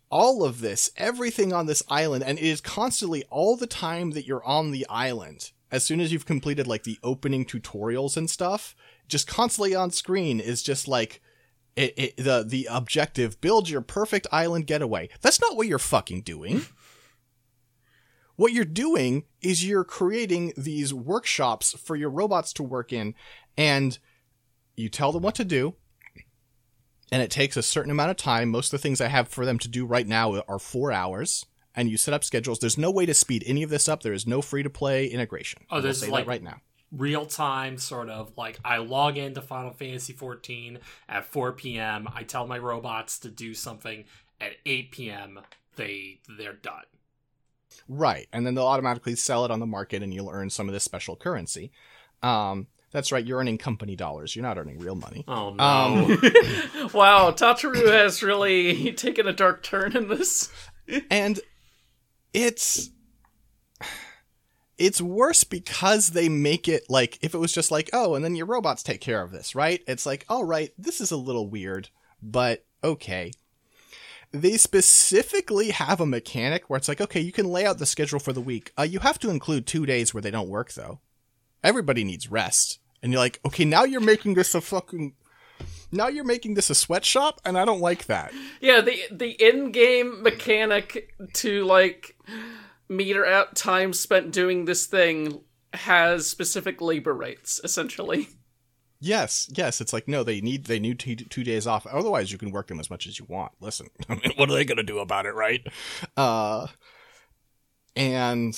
all 0.09 0.43
of 0.43 0.61
this, 0.61 0.89
everything 0.97 1.53
on 1.53 1.65
this 1.65 1.83
island, 1.89 2.23
and 2.23 2.37
it 2.37 2.45
is 2.45 2.61
constantly 2.61 3.23
all 3.29 3.55
the 3.55 3.67
time 3.67 4.11
that 4.11 4.25
you're 4.25 4.43
on 4.43 4.71
the 4.71 4.85
island. 4.89 5.51
As 5.71 5.83
soon 5.83 5.99
as 5.99 6.11
you've 6.13 6.25
completed 6.25 6.65
like 6.65 6.83
the 6.83 6.99
opening 7.03 7.45
tutorials 7.45 8.15
and 8.15 8.29
stuff, 8.29 8.75
just 9.07 9.27
constantly 9.27 9.75
on 9.75 9.91
screen 9.91 10.39
is 10.39 10.63
just 10.63 10.87
like 10.87 11.21
it, 11.75 11.93
it, 11.97 12.17
the 12.17 12.43
the 12.47 12.67
objective: 12.71 13.41
build 13.41 13.69
your 13.69 13.81
perfect 13.81 14.27
island 14.31 14.65
getaway. 14.65 15.09
That's 15.21 15.41
not 15.41 15.57
what 15.57 15.67
you're 15.67 15.79
fucking 15.79 16.21
doing. 16.21 16.65
what 18.37 18.53
you're 18.53 18.65
doing 18.65 19.25
is 19.41 19.65
you're 19.65 19.83
creating 19.83 20.53
these 20.55 20.93
workshops 20.93 21.73
for 21.73 21.95
your 21.95 22.09
robots 22.09 22.53
to 22.53 22.63
work 22.63 22.93
in, 22.93 23.13
and 23.57 23.99
you 24.75 24.87
tell 24.87 25.11
them 25.11 25.23
what 25.23 25.35
to 25.35 25.45
do 25.45 25.75
and 27.11 27.21
it 27.21 27.31
takes 27.31 27.57
a 27.57 27.63
certain 27.63 27.91
amount 27.91 28.11
of 28.11 28.17
time. 28.17 28.49
Most 28.49 28.73
of 28.73 28.79
the 28.79 28.81
things 28.83 29.01
I 29.01 29.07
have 29.07 29.27
for 29.27 29.45
them 29.45 29.59
to 29.59 29.67
do 29.67 29.85
right 29.85 30.07
now 30.07 30.41
are 30.47 30.59
four 30.59 30.91
hours, 30.91 31.45
and 31.75 31.89
you 31.89 31.97
set 31.97 32.13
up 32.13 32.23
schedules. 32.23 32.59
There's 32.59 32.77
no 32.77 32.91
way 32.91 33.05
to 33.05 33.13
speed 33.13 33.43
any 33.45 33.63
of 33.63 33.69
this 33.69 33.87
up. 33.87 34.03
There 34.03 34.13
is 34.13 34.27
no 34.27 34.41
free 34.41 34.63
to 34.63 34.69
play 34.69 35.07
integration. 35.07 35.61
Oh, 35.69 35.81
this 35.81 36.03
is 36.03 36.09
like- 36.09 36.27
right 36.27 36.43
now. 36.43 36.61
real 36.91 37.25
time 37.25 37.77
sort 37.77 38.09
of 38.09 38.31
like 38.37 38.57
I 38.63 38.77
log 38.77 39.17
into 39.17 39.41
Final 39.41 39.71
Fantasy 39.71 40.13
14 40.13 40.79
at 41.09 41.25
4 41.25 41.51
p.m. 41.53 42.07
I 42.13 42.23
tell 42.23 42.47
my 42.47 42.57
robots 42.57 43.19
to 43.19 43.29
do 43.29 43.53
something 43.53 44.05
at 44.39 44.53
8 44.65 44.91
p.m. 44.91 45.39
They 45.75 46.21
they're 46.37 46.53
done. 46.53 46.83
Right, 47.89 48.27
and 48.33 48.45
then 48.45 48.55
they'll 48.55 48.65
automatically 48.65 49.15
sell 49.15 49.43
it 49.45 49.51
on 49.51 49.59
the 49.59 49.65
market, 49.65 50.01
and 50.01 50.13
you'll 50.13 50.29
earn 50.29 50.49
some 50.49 50.67
of 50.67 50.73
this 50.73 50.83
special 50.83 51.15
currency. 51.15 51.71
Um, 52.23 52.67
that's 52.97 53.11
right. 53.11 53.23
You're 53.23 53.37
earning 53.37 53.59
company 53.59 53.95
dollars. 53.95 54.35
You're 54.35 54.41
not 54.41 54.57
earning 54.57 54.79
real 54.79 54.95
money. 54.95 55.23
Oh 55.27 55.51
no. 55.51 55.63
Um, 55.63 56.07
wow, 56.93 57.29
Tataru 57.29 57.91
has 57.91 58.23
really 58.23 58.91
taken 58.93 59.27
a 59.27 59.33
dark 59.33 59.61
turn 59.61 59.95
in 59.95 60.07
this. 60.07 60.51
and 61.11 61.39
it's 62.33 62.89
it's 64.79 64.99
worse 64.99 65.43
because 65.43 66.09
they 66.09 66.27
make 66.27 66.67
it 66.67 66.85
like 66.89 67.19
if 67.21 67.35
it 67.35 67.37
was 67.37 67.53
just 67.53 67.69
like 67.71 67.89
oh 67.93 68.15
and 68.15 68.25
then 68.25 68.35
your 68.35 68.45
robots 68.47 68.81
take 68.83 69.01
care 69.01 69.21
of 69.21 69.31
this 69.31 69.55
right 69.55 69.81
it's 69.87 70.05
like 70.05 70.25
all 70.29 70.43
right 70.43 70.71
this 70.77 71.01
is 71.01 71.11
a 71.11 71.17
little 71.17 71.49
weird 71.49 71.89
but 72.21 72.65
okay 72.83 73.31
they 74.31 74.55
specifically 74.57 75.71
have 75.71 75.99
a 75.99 76.05
mechanic 76.05 76.69
where 76.69 76.77
it's 76.77 76.87
like 76.87 77.01
okay 77.01 77.19
you 77.19 77.31
can 77.31 77.47
lay 77.47 77.65
out 77.65 77.79
the 77.79 77.85
schedule 77.85 78.19
for 78.19 78.33
the 78.33 78.41
week 78.41 78.71
uh, 78.77 78.83
you 78.83 78.99
have 78.99 79.17
to 79.17 79.29
include 79.29 79.65
two 79.65 79.85
days 79.85 80.13
where 80.13 80.21
they 80.21 80.31
don't 80.31 80.49
work 80.49 80.73
though 80.73 80.99
everybody 81.63 82.03
needs 82.03 82.29
rest 82.29 82.79
and 83.01 83.11
you're 83.11 83.21
like 83.21 83.39
okay 83.45 83.65
now 83.65 83.83
you're 83.83 84.01
making 84.01 84.33
this 84.33 84.53
a 84.55 84.61
fucking 84.61 85.13
now 85.91 86.07
you're 86.07 86.23
making 86.23 86.53
this 86.55 86.69
a 86.69 86.75
sweatshop 86.75 87.39
and 87.45 87.57
i 87.57 87.63
don't 87.65 87.81
like 87.81 88.05
that 88.05 88.31
Yeah, 88.61 88.81
the 88.81 88.99
the 89.11 89.31
in-game 89.31 90.21
mechanic 90.23 91.13
to 91.33 91.63
like 91.65 92.15
meter 92.89 93.25
out 93.25 93.55
time 93.55 93.93
spent 93.93 94.31
doing 94.31 94.65
this 94.65 94.85
thing 94.85 95.41
has 95.73 96.27
specific 96.27 96.81
labor 96.81 97.13
rates, 97.13 97.59
essentially. 97.63 98.29
Yes, 98.99 99.47
yes. 99.53 99.79
It's 99.79 99.93
like 99.93 100.07
no, 100.07 100.23
they 100.23 100.41
need 100.41 100.65
they 100.65 100.79
need 100.79 100.97
two, 100.97 101.15
two 101.15 101.43
days 101.43 101.67
off. 101.67 101.85
Otherwise, 101.85 102.31
you 102.31 102.37
can 102.37 102.51
work 102.51 102.67
them 102.67 102.79
as 102.79 102.89
much 102.89 103.05
as 103.05 103.19
you 103.19 103.25
want. 103.29 103.51
Listen, 103.59 103.87
I 104.09 104.15
mean, 104.15 104.31
what 104.37 104.49
are 104.49 104.53
they 104.53 104.65
going 104.65 104.77
to 104.77 104.83
do 104.83 104.99
about 104.99 105.25
it, 105.27 105.35
right? 105.35 105.61
Uh, 106.15 106.67
and 107.95 108.57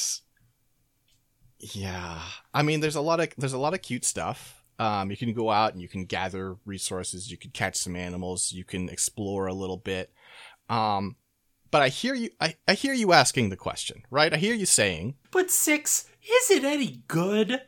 yeah, 1.60 2.22
I 2.54 2.64
mean, 2.64 2.80
there's 2.80 2.96
a 2.96 3.02
lot 3.02 3.20
of 3.20 3.30
there's 3.38 3.54
a 3.54 3.58
lot 3.58 3.74
of 3.74 3.82
cute 3.82 4.06
stuff. 4.06 4.64
Um, 4.80 5.12
you 5.12 5.18
can 5.18 5.34
go 5.34 5.50
out 5.50 5.74
and 5.74 5.82
you 5.82 5.90
can 5.90 6.06
gather 6.06 6.56
resources. 6.66 7.30
You 7.30 7.38
can 7.38 7.52
catch 7.52 7.76
some 7.76 7.98
animals. 7.98 8.54
You 8.54 8.64
can 8.64 8.88
explore 8.88 9.48
a 9.48 9.54
little 9.54 9.78
bit. 9.78 10.12
Um, 10.70 11.18
but 11.70 11.82
I 11.82 11.90
hear 11.90 12.14
you. 12.14 12.30
I, 12.40 12.56
I 12.68 12.74
hear 12.74 12.94
you 12.94 13.12
asking 13.12 13.50
the 13.50 13.58
question, 13.58 14.04
right? 14.10 14.34
I 14.34 14.38
hear 14.38 14.54
you 14.56 14.66
saying, 14.66 15.16
But 15.32 15.52
six, 15.52 16.10
is 16.24 16.50
it 16.50 16.64
any 16.64 17.04
good? 17.08 17.62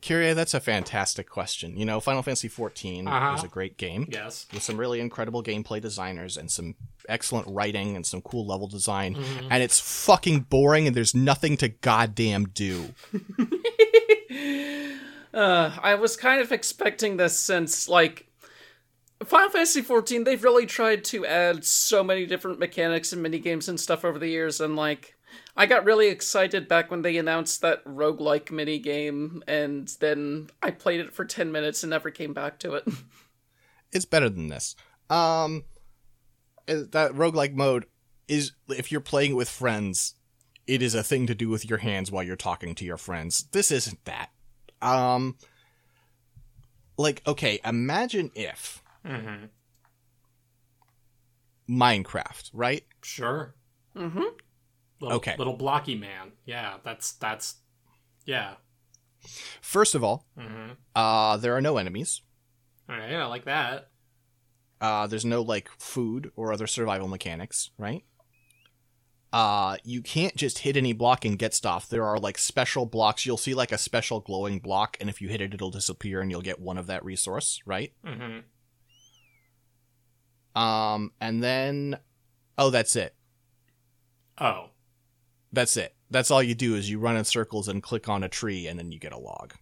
Kyrie, 0.00 0.32
that's 0.32 0.54
a 0.54 0.60
fantastic 0.60 1.28
question. 1.28 1.76
You 1.76 1.84
know, 1.84 1.98
Final 2.00 2.22
Fantasy 2.22 2.48
XIV 2.48 3.06
Uh-huh. 3.06 3.34
is 3.36 3.42
a 3.44 3.48
great 3.48 3.76
game. 3.76 4.06
Yes. 4.10 4.46
with 4.52 4.62
some 4.62 4.76
really 4.76 5.00
incredible 5.00 5.42
gameplay 5.42 5.80
designers 5.80 6.36
and 6.36 6.50
some 6.50 6.76
excellent 7.08 7.48
writing 7.48 7.96
and 7.96 8.06
some 8.06 8.20
cool 8.22 8.46
level 8.46 8.68
design. 8.68 9.14
Mm-hmm. 9.16 9.48
And 9.50 9.62
it's 9.62 9.80
fucking 9.80 10.40
boring 10.50 10.86
and 10.86 10.94
there's 10.94 11.14
nothing 11.14 11.56
to 11.58 11.68
goddamn 11.68 12.46
do. 12.48 12.94
Uh, 15.34 15.70
I 15.82 15.94
was 15.94 16.16
kind 16.16 16.40
of 16.40 16.52
expecting 16.52 17.18
this 17.18 17.38
since 17.38 17.86
like 17.88 18.26
Final 19.24 19.50
Fantasy 19.50 19.82
XIV. 19.82 20.24
They've 20.24 20.42
really 20.42 20.64
tried 20.64 21.04
to 21.04 21.26
add 21.26 21.64
so 21.66 22.02
many 22.02 22.24
different 22.24 22.58
mechanics 22.58 23.12
and 23.12 23.22
mini 23.22 23.38
games 23.38 23.68
and 23.68 23.78
stuff 23.78 24.04
over 24.06 24.18
the 24.18 24.28
years, 24.28 24.60
and 24.60 24.74
like 24.74 25.14
I 25.58 25.66
got 25.66 25.84
really 25.84 26.06
excited 26.08 26.68
back 26.68 26.90
when 26.90 27.02
they 27.02 27.16
announced 27.18 27.60
that 27.62 27.84
roguelike 27.84 28.50
mini 28.50 28.78
game, 28.78 29.42
and 29.48 29.88
then 30.00 30.48
I 30.62 30.70
played 30.70 31.00
it 31.00 31.12
for 31.12 31.24
ten 31.24 31.50
minutes 31.52 31.82
and 31.82 31.90
never 31.90 32.10
came 32.10 32.32
back 32.32 32.58
to 32.60 32.74
it. 32.74 32.84
It's 33.90 34.04
better 34.04 34.28
than 34.28 34.48
this. 34.48 34.76
Um, 35.08 35.64
that 36.66 37.12
roguelike 37.12 37.54
mode 37.54 37.86
is, 38.28 38.52
if 38.68 38.92
you're 38.92 39.00
playing 39.00 39.34
with 39.34 39.48
friends, 39.48 40.14
it 40.66 40.82
is 40.82 40.94
a 40.94 41.02
thing 41.02 41.26
to 41.26 41.34
do 41.34 41.48
with 41.48 41.66
your 41.66 41.78
hands 41.78 42.12
while 42.12 42.22
you're 42.22 42.36
talking 42.36 42.74
to 42.74 42.84
your 42.84 42.98
friends. 42.98 43.44
This 43.52 43.70
isn't 43.70 44.04
that. 44.04 44.28
Um, 44.82 45.38
like, 46.98 47.22
okay, 47.26 47.60
imagine 47.64 48.30
if 48.34 48.82
Mm-hmm. 49.06 49.46
Minecraft, 51.70 52.50
right? 52.52 52.84
Sure. 53.02 53.54
mm-hmm. 53.96 54.24
Little, 55.00 55.16
Okay. 55.18 55.34
Little 55.38 55.56
blocky 55.56 55.94
man. 55.94 56.32
Yeah, 56.44 56.78
that's 56.84 57.12
that's 57.12 57.56
yeah. 58.24 58.54
First 59.60 59.94
of 59.94 60.02
all, 60.04 60.26
Mm-hmm. 60.38 60.72
uh, 60.94 61.36
there 61.38 61.56
are 61.56 61.60
no 61.60 61.76
enemies. 61.76 62.22
All 62.88 62.96
right, 62.96 63.12
I 63.12 63.26
like 63.26 63.44
that. 63.44 63.90
Uh, 64.80 65.06
there's 65.06 65.24
no 65.24 65.42
like 65.42 65.68
food 65.78 66.30
or 66.36 66.52
other 66.52 66.66
survival 66.66 67.08
mechanics, 67.08 67.70
right? 67.78 68.04
Uh, 69.32 69.76
you 69.84 70.00
can't 70.00 70.36
just 70.36 70.60
hit 70.60 70.76
any 70.76 70.92
block 70.94 71.24
and 71.24 71.38
get 71.38 71.52
stuff. 71.52 71.86
There 71.88 72.04
are 72.04 72.18
like 72.18 72.38
special 72.38 72.86
blocks. 72.86 73.26
You'll 73.26 73.36
see 73.36 73.52
like 73.54 73.72
a 73.72 73.78
special 73.78 74.20
glowing 74.20 74.58
block, 74.58 74.96
and 75.00 75.10
if 75.10 75.20
you 75.20 75.28
hit 75.28 75.40
it, 75.42 75.52
it'll 75.52 75.70
disappear, 75.70 76.20
and 76.22 76.30
you'll 76.30 76.40
get 76.40 76.60
one 76.60 76.78
of 76.78 76.86
that 76.86 77.04
resource, 77.04 77.60
right? 77.66 77.92
Mm-hmm. 78.06 78.38
Um, 80.60 81.12
and 81.20 81.42
then, 81.42 81.98
oh, 82.56 82.70
that's 82.70 82.96
it. 82.96 83.14
Oh, 84.40 84.70
That's 85.52 85.76
it. 85.76 85.94
That's 86.10 86.30
all 86.30 86.42
you 86.42 86.54
do 86.54 86.74
is 86.74 86.90
you 86.90 86.98
run 86.98 87.16
in 87.16 87.24
circles 87.24 87.68
and 87.68 87.82
click 87.82 88.08
on 88.08 88.22
a 88.22 88.28
tree, 88.28 88.66
and 88.66 88.78
then 88.78 88.92
you 88.92 88.98
get 88.98 89.12
a 89.12 89.18
log. 89.18 89.54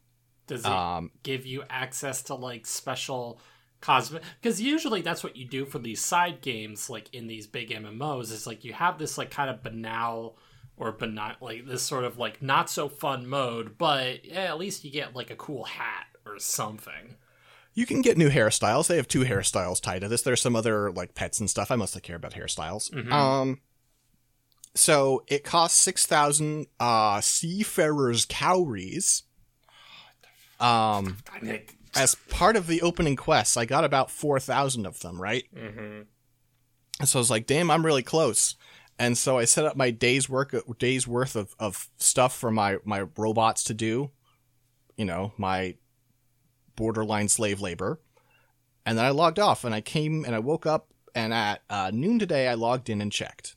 does 0.46 0.60
it 0.64 0.66
Um, 0.70 1.10
give 1.24 1.44
you 1.44 1.64
access 1.68 2.22
to 2.22 2.34
like 2.34 2.66
special 2.66 3.40
cosmic? 3.80 4.22
Because 4.40 4.60
usually 4.60 5.00
that's 5.02 5.24
what 5.24 5.36
you 5.36 5.44
do 5.44 5.64
for 5.66 5.78
these 5.80 6.00
side 6.04 6.40
games, 6.40 6.88
like 6.88 7.12
in 7.12 7.26
these 7.26 7.46
big 7.48 7.70
MMOs. 7.70 8.30
Is 8.32 8.46
like 8.46 8.64
you 8.64 8.72
have 8.72 8.98
this 8.98 9.18
like 9.18 9.30
kind 9.30 9.50
of 9.50 9.62
banal 9.62 10.38
or 10.76 10.92
benign, 10.92 11.34
like 11.40 11.66
this 11.66 11.82
sort 11.82 12.04
of 12.04 12.16
like 12.18 12.42
not 12.42 12.70
so 12.70 12.88
fun 12.88 13.26
mode, 13.26 13.76
but 13.78 14.24
yeah, 14.24 14.44
at 14.44 14.58
least 14.58 14.84
you 14.84 14.90
get 14.92 15.16
like 15.16 15.30
a 15.30 15.36
cool 15.36 15.64
hat 15.64 16.06
or 16.24 16.38
something. 16.38 17.16
You 17.74 17.84
can 17.84 18.00
get 18.00 18.16
new 18.16 18.30
hairstyles. 18.30 18.86
They 18.86 18.96
have 18.96 19.08
two 19.08 19.24
hairstyles 19.24 19.80
tied 19.82 20.00
to 20.02 20.08
this. 20.08 20.22
There's 20.22 20.40
some 20.40 20.56
other 20.56 20.90
like 20.92 21.14
pets 21.14 21.40
and 21.40 21.50
stuff. 21.50 21.70
I 21.70 21.76
mostly 21.76 22.00
care 22.00 22.16
about 22.16 22.32
hairstyles. 22.32 22.90
Mhm. 22.90 23.12
Um, 23.12 23.60
so 24.76 25.24
it 25.26 25.42
costs 25.42 25.78
six 25.78 26.06
thousand 26.06 26.66
uh 26.78 27.20
seafarers 27.20 28.24
cowries. 28.26 29.24
Um, 30.60 31.18
as 31.94 32.14
part 32.30 32.56
of 32.56 32.66
the 32.66 32.82
opening 32.82 33.16
quests, 33.16 33.56
I 33.56 33.64
got 33.64 33.84
about 33.84 34.10
four 34.10 34.38
thousand 34.38 34.86
of 34.86 35.00
them. 35.00 35.20
Right. 35.20 35.44
Mm-hmm. 35.54 36.02
So 37.04 37.18
I 37.18 37.20
was 37.20 37.30
like, 37.30 37.46
damn, 37.46 37.70
I'm 37.70 37.84
really 37.84 38.02
close. 38.02 38.54
And 38.98 39.18
so 39.18 39.36
I 39.36 39.44
set 39.44 39.66
up 39.66 39.76
my 39.76 39.90
day's 39.90 40.28
work, 40.28 40.54
day's 40.78 41.06
worth 41.06 41.36
of, 41.36 41.54
of 41.58 41.90
stuff 41.98 42.34
for 42.34 42.50
my, 42.50 42.78
my 42.84 43.04
robots 43.18 43.62
to 43.64 43.74
do, 43.74 44.10
you 44.96 45.04
know, 45.04 45.34
my 45.36 45.74
borderline 46.74 47.28
slave 47.28 47.60
labor. 47.60 48.00
And 48.86 48.96
then 48.96 49.04
I 49.04 49.10
logged 49.10 49.38
off 49.38 49.64
and 49.64 49.74
I 49.74 49.82
came 49.82 50.24
and 50.24 50.34
I 50.34 50.38
woke 50.38 50.64
up 50.64 50.94
and 51.14 51.34
at 51.34 51.60
uh, 51.68 51.90
noon 51.92 52.18
today 52.18 52.48
I 52.48 52.54
logged 52.54 52.88
in 52.88 53.02
and 53.02 53.12
checked. 53.12 53.56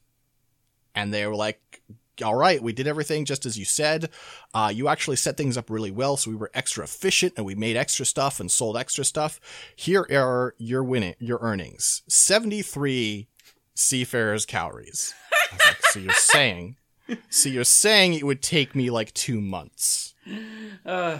And 0.99 1.13
they 1.13 1.25
were 1.25 1.35
like, 1.35 1.81
all 2.21 2.35
right, 2.35 2.61
we 2.61 2.73
did 2.73 2.87
everything 2.87 3.23
just 3.23 3.45
as 3.45 3.57
you 3.57 3.63
said. 3.63 4.09
Uh, 4.53 4.69
you 4.73 4.89
actually 4.89 5.15
set 5.15 5.37
things 5.37 5.55
up 5.55 5.69
really 5.69 5.91
well, 5.91 6.17
so 6.17 6.29
we 6.29 6.35
were 6.35 6.51
extra 6.53 6.83
efficient 6.83 7.33
and 7.37 7.45
we 7.45 7.55
made 7.55 7.77
extra 7.77 8.05
stuff 8.05 8.41
and 8.41 8.51
sold 8.51 8.75
extra 8.75 9.05
stuff. 9.05 9.39
Here 9.73 10.05
are 10.11 10.55
your 10.57 10.83
winning, 10.83 11.15
your 11.19 11.39
earnings: 11.41 12.03
seventy-three 12.09 13.29
seafarers' 13.73 14.45
cowries. 14.45 15.13
Like, 15.53 15.85
so 15.91 15.99
you're 15.99 16.13
saying, 16.13 16.75
so 17.29 17.47
you're 17.47 17.63
saying 17.63 18.13
it 18.13 18.25
would 18.25 18.41
take 18.41 18.75
me 18.75 18.89
like 18.89 19.13
two 19.13 19.39
months? 19.39 20.13
Uh, 20.85 21.19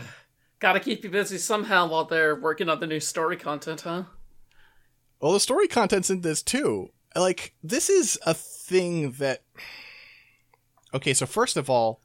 gotta 0.60 0.82
keep 0.82 1.06
you 1.06 1.10
busy 1.10 1.38
somehow 1.38 1.88
while 1.88 2.04
they're 2.04 2.36
working 2.36 2.68
on 2.68 2.82
the 2.82 2.88
new 2.88 3.00
story 3.00 3.38
content, 3.38 3.82
huh? 3.82 4.04
Well, 5.22 5.32
the 5.32 5.40
story 5.40 5.70
content's 5.70 6.10
in 6.10 6.22
this 6.22 6.44
too. 6.44 6.90
Like, 7.16 7.54
this 7.64 7.90
is 7.90 8.20
a 8.26 8.34
thing 8.34 9.12
that. 9.14 9.44
Okay, 10.94 11.14
so 11.14 11.26
first 11.26 11.56
of 11.58 11.70
all, 11.70 12.02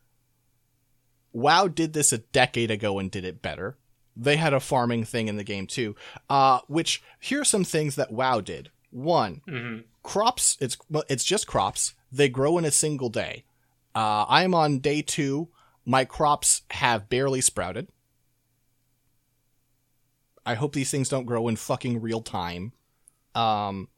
WoW 1.32 1.68
did 1.68 1.92
this 1.94 2.12
a 2.12 2.18
decade 2.18 2.70
ago 2.70 2.98
and 2.98 3.10
did 3.10 3.24
it 3.24 3.42
better. 3.42 3.76
They 4.16 4.36
had 4.36 4.52
a 4.54 4.60
farming 4.60 5.04
thing 5.04 5.26
in 5.28 5.36
the 5.36 5.44
game 5.44 5.66
too. 5.66 5.96
Uh, 6.30 6.60
which 6.68 7.02
here 7.18 7.40
are 7.40 7.44
some 7.44 7.64
things 7.64 7.96
that 7.96 8.12
WoW 8.12 8.40
did. 8.40 8.70
One, 8.90 9.40
Mm-hmm. 9.48 9.80
crops. 10.04 10.56
It's 10.60 10.76
it's 11.08 11.24
just 11.24 11.46
crops. 11.48 11.94
They 12.12 12.28
grow 12.28 12.58
in 12.58 12.64
a 12.64 12.70
single 12.70 13.08
day. 13.08 13.44
Uh, 13.94 14.24
I'm 14.28 14.54
on 14.54 14.78
day 14.78 15.02
two. 15.02 15.48
My 15.84 16.04
crops 16.04 16.62
have 16.70 17.08
barely 17.08 17.40
sprouted. 17.40 17.88
I 20.46 20.54
hope 20.54 20.74
these 20.74 20.90
things 20.90 21.08
don't 21.08 21.24
grow 21.26 21.48
in 21.48 21.56
fucking 21.56 22.00
real 22.00 22.20
time. 22.20 22.72
Um, 23.34 23.88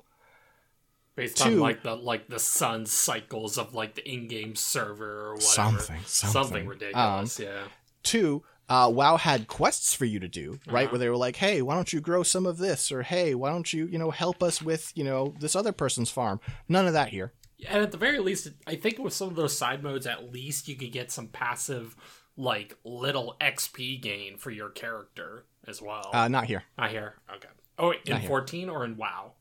Based 1.16 1.38
Two- 1.38 1.54
on 1.54 1.58
like 1.60 1.82
the 1.82 1.94
like 1.96 2.28
the 2.28 2.38
sun 2.38 2.86
cycles 2.86 3.56
of 3.58 3.74
like 3.74 3.94
the 3.94 4.08
in-game 4.08 4.54
server 4.54 5.28
or 5.30 5.34
whatever. 5.34 5.46
Something, 5.80 6.00
something. 6.04 6.66
ridiculous. 6.66 7.40
yeah. 7.40 7.62
Two, 8.02 8.44
uh, 8.68 8.90
WoW 8.94 9.16
had 9.16 9.48
quests 9.48 9.94
for 9.94 10.04
you 10.04 10.20
to 10.20 10.28
do, 10.28 10.60
right? 10.66 10.84
Uh-huh. 10.84 10.92
Where 10.92 10.98
they 10.98 11.08
were 11.08 11.16
like, 11.16 11.36
"Hey, 11.36 11.62
why 11.62 11.74
don't 11.74 11.90
you 11.92 12.00
grow 12.00 12.22
some 12.22 12.44
of 12.46 12.58
this?" 12.58 12.92
or 12.92 13.02
"Hey, 13.02 13.34
why 13.34 13.50
don't 13.50 13.72
you, 13.72 13.86
you 13.86 13.98
know, 13.98 14.10
help 14.10 14.42
us 14.42 14.60
with, 14.60 14.92
you 14.94 15.04
know, 15.04 15.34
this 15.40 15.56
other 15.56 15.72
person's 15.72 16.10
farm?" 16.10 16.38
None 16.68 16.86
of 16.86 16.92
that 16.92 17.08
here. 17.08 17.32
And 17.66 17.82
at 17.82 17.90
the 17.92 17.96
very 17.98 18.18
least, 18.18 18.48
I 18.66 18.76
think 18.76 18.98
with 18.98 19.14
some 19.14 19.28
of 19.28 19.36
those 19.36 19.56
side 19.56 19.82
modes, 19.82 20.06
at 20.06 20.30
least 20.30 20.68
you 20.68 20.76
could 20.76 20.92
get 20.92 21.10
some 21.10 21.28
passive, 21.28 21.96
like 22.36 22.76
little 22.84 23.34
XP 23.40 24.02
gain 24.02 24.36
for 24.36 24.50
your 24.50 24.68
character 24.68 25.46
as 25.66 25.80
well. 25.80 26.10
Uh, 26.12 26.28
not 26.28 26.44
here 26.44 26.64
Not 26.76 26.90
here. 26.90 27.14
Okay. 27.34 27.48
Oh, 27.78 27.88
wait, 27.90 28.00
in 28.04 28.12
Not 28.12 28.20
here. 28.20 28.28
fourteen 28.28 28.68
or 28.68 28.84
in 28.84 28.96
WoW? 28.98 29.32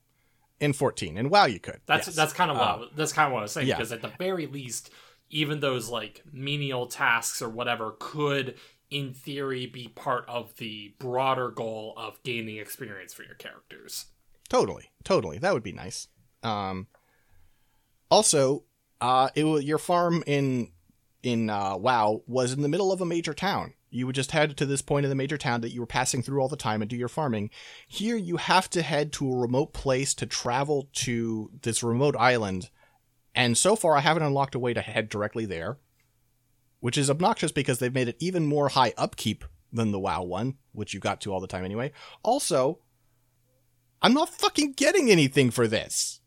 In 0.59 0.73
14. 0.73 1.17
and 1.17 1.29
WoW, 1.29 1.45
you 1.45 1.59
could. 1.59 1.81
That's 1.85 2.07
yes. 2.07 2.15
that's 2.15 2.33
kind 2.33 2.51
of 2.51 2.57
what 2.57 2.67
I 2.67 2.85
that's 2.95 3.13
kind 3.13 3.27
of 3.27 3.33
what 3.33 3.39
I 3.39 3.43
was 3.43 3.51
saying 3.51 3.67
yeah. 3.67 3.75
because 3.75 3.91
at 3.91 4.01
the 4.01 4.11
very 4.17 4.47
least, 4.47 4.89
even 5.29 5.59
those 5.59 5.89
like 5.89 6.23
menial 6.31 6.87
tasks 6.87 7.41
or 7.41 7.49
whatever 7.49 7.95
could 7.99 8.55
in 8.89 9.13
theory 9.13 9.65
be 9.65 9.87
part 9.87 10.25
of 10.27 10.55
the 10.57 10.93
broader 10.99 11.49
goal 11.49 11.93
of 11.97 12.21
gaining 12.23 12.57
experience 12.57 13.13
for 13.13 13.23
your 13.23 13.35
characters. 13.35 14.05
Totally, 14.47 14.91
totally. 15.03 15.37
That 15.39 15.53
would 15.53 15.63
be 15.63 15.71
nice. 15.71 16.07
Um, 16.43 16.87
also, 18.11 18.63
uh, 19.01 19.29
it 19.35 19.43
was, 19.43 19.63
your 19.63 19.79
farm 19.79 20.23
in 20.27 20.71
in 21.23 21.49
uh, 21.49 21.75
WoW 21.75 22.21
was 22.27 22.53
in 22.53 22.61
the 22.61 22.69
middle 22.69 22.91
of 22.91 23.01
a 23.01 23.05
major 23.05 23.33
town. 23.33 23.73
You 23.95 24.05
would 24.05 24.15
just 24.15 24.31
head 24.31 24.57
to 24.57 24.65
this 24.65 24.81
point 24.81 25.05
in 25.05 25.09
the 25.09 25.15
major 25.15 25.37
town 25.37 25.61
that 25.61 25.71
you 25.71 25.79
were 25.79 25.87
passing 25.87 26.21
through 26.21 26.41
all 26.41 26.49
the 26.49 26.57
time 26.57 26.81
and 26.81 26.89
do 26.89 26.97
your 26.97 27.07
farming. 27.07 27.49
Here, 27.87 28.17
you 28.17 28.37
have 28.37 28.69
to 28.71 28.81
head 28.81 29.13
to 29.13 29.31
a 29.31 29.37
remote 29.37 29.71
place 29.71 30.13
to 30.15 30.25
travel 30.25 30.89
to 30.93 31.49
this 31.61 31.81
remote 31.81 32.15
island. 32.17 32.69
And 33.33 33.57
so 33.57 33.75
far, 33.75 33.95
I 33.95 34.01
haven't 34.01 34.23
unlocked 34.23 34.53
a 34.53 34.59
way 34.59 34.73
to 34.73 34.81
head 34.81 35.07
directly 35.07 35.45
there, 35.45 35.77
which 36.81 36.97
is 36.97 37.09
obnoxious 37.09 37.53
because 37.53 37.79
they've 37.79 37.93
made 37.93 38.09
it 38.09 38.17
even 38.19 38.45
more 38.45 38.69
high 38.69 38.93
upkeep 38.97 39.45
than 39.71 39.91
the 39.91 39.99
WoW 39.99 40.23
one, 40.23 40.55
which 40.73 40.93
you 40.93 40.99
got 40.99 41.21
to 41.21 41.33
all 41.33 41.39
the 41.39 41.47
time 41.47 41.63
anyway. 41.63 41.93
Also, 42.21 42.79
I'm 44.01 44.13
not 44.13 44.29
fucking 44.29 44.73
getting 44.73 45.09
anything 45.09 45.51
for 45.51 45.67
this. 45.67 46.19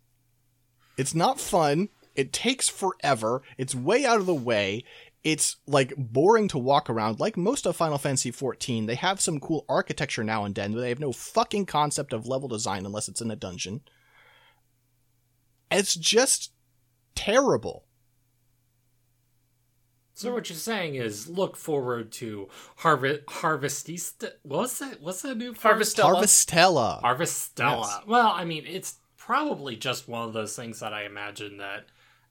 It's 0.97 1.15
not 1.15 1.39
fun. 1.39 1.91
It 2.15 2.33
takes 2.33 2.69
forever. 2.69 3.43
It's 3.57 3.75
way 3.75 4.05
out 4.05 4.19
of 4.19 4.27
the 4.27 4.35
way. 4.35 4.85
It's 5.25 5.57
like 5.67 5.93
boring 5.97 6.49
to 6.49 6.59
walk 6.59 6.89
around. 6.89 7.21
Like 7.21 7.37
most 7.37 7.67
of 7.67 7.77
Final 7.77 7.99
Fantasy 7.99 8.31
XIV, 8.31 8.87
they 8.87 8.95
have 8.95 9.21
some 9.21 9.41
cool 9.41 9.65
architecture 9.69 10.25
now 10.25 10.45
and 10.45 10.55
then, 10.55 10.73
but 10.73 10.81
they 10.81 10.89
have 10.89 11.01
no 11.01 11.13
fucking 11.13 11.67
concept 11.67 12.13
of 12.13 12.27
level 12.27 12.49
design 12.49 12.87
unless 12.87 13.09
it's 13.09 13.21
in 13.21 13.31
a 13.31 13.37
dungeon. 13.37 13.81
It's 15.71 15.95
just 15.95 16.53
terrible. 17.15 17.85
So 20.15 20.33
what 20.33 20.49
you're 20.51 20.57
saying 20.57 20.97
is 20.97 21.29
look 21.29 21.57
forward 21.57 22.11
to 22.13 22.49
Harvest 22.79 23.27
Harvestista. 23.27 24.33
What's 24.43 24.81
that? 24.81 25.01
What's 25.01 25.23
that 25.23 25.37
new? 25.37 25.55
Harvestella. 25.55 26.21
Harvestella. 26.21 27.03
Harvestella. 27.03 27.87
Yes. 27.87 28.01
Well, 28.05 28.33
I 28.35 28.45
mean, 28.45 28.65
it's 28.67 28.97
probably 29.17 29.77
just 29.77 30.09
one 30.09 30.27
of 30.27 30.33
those 30.33 30.57
things 30.57 30.81
that 30.81 30.93
I 30.93 31.05
imagine 31.05 31.59
that 31.59 31.87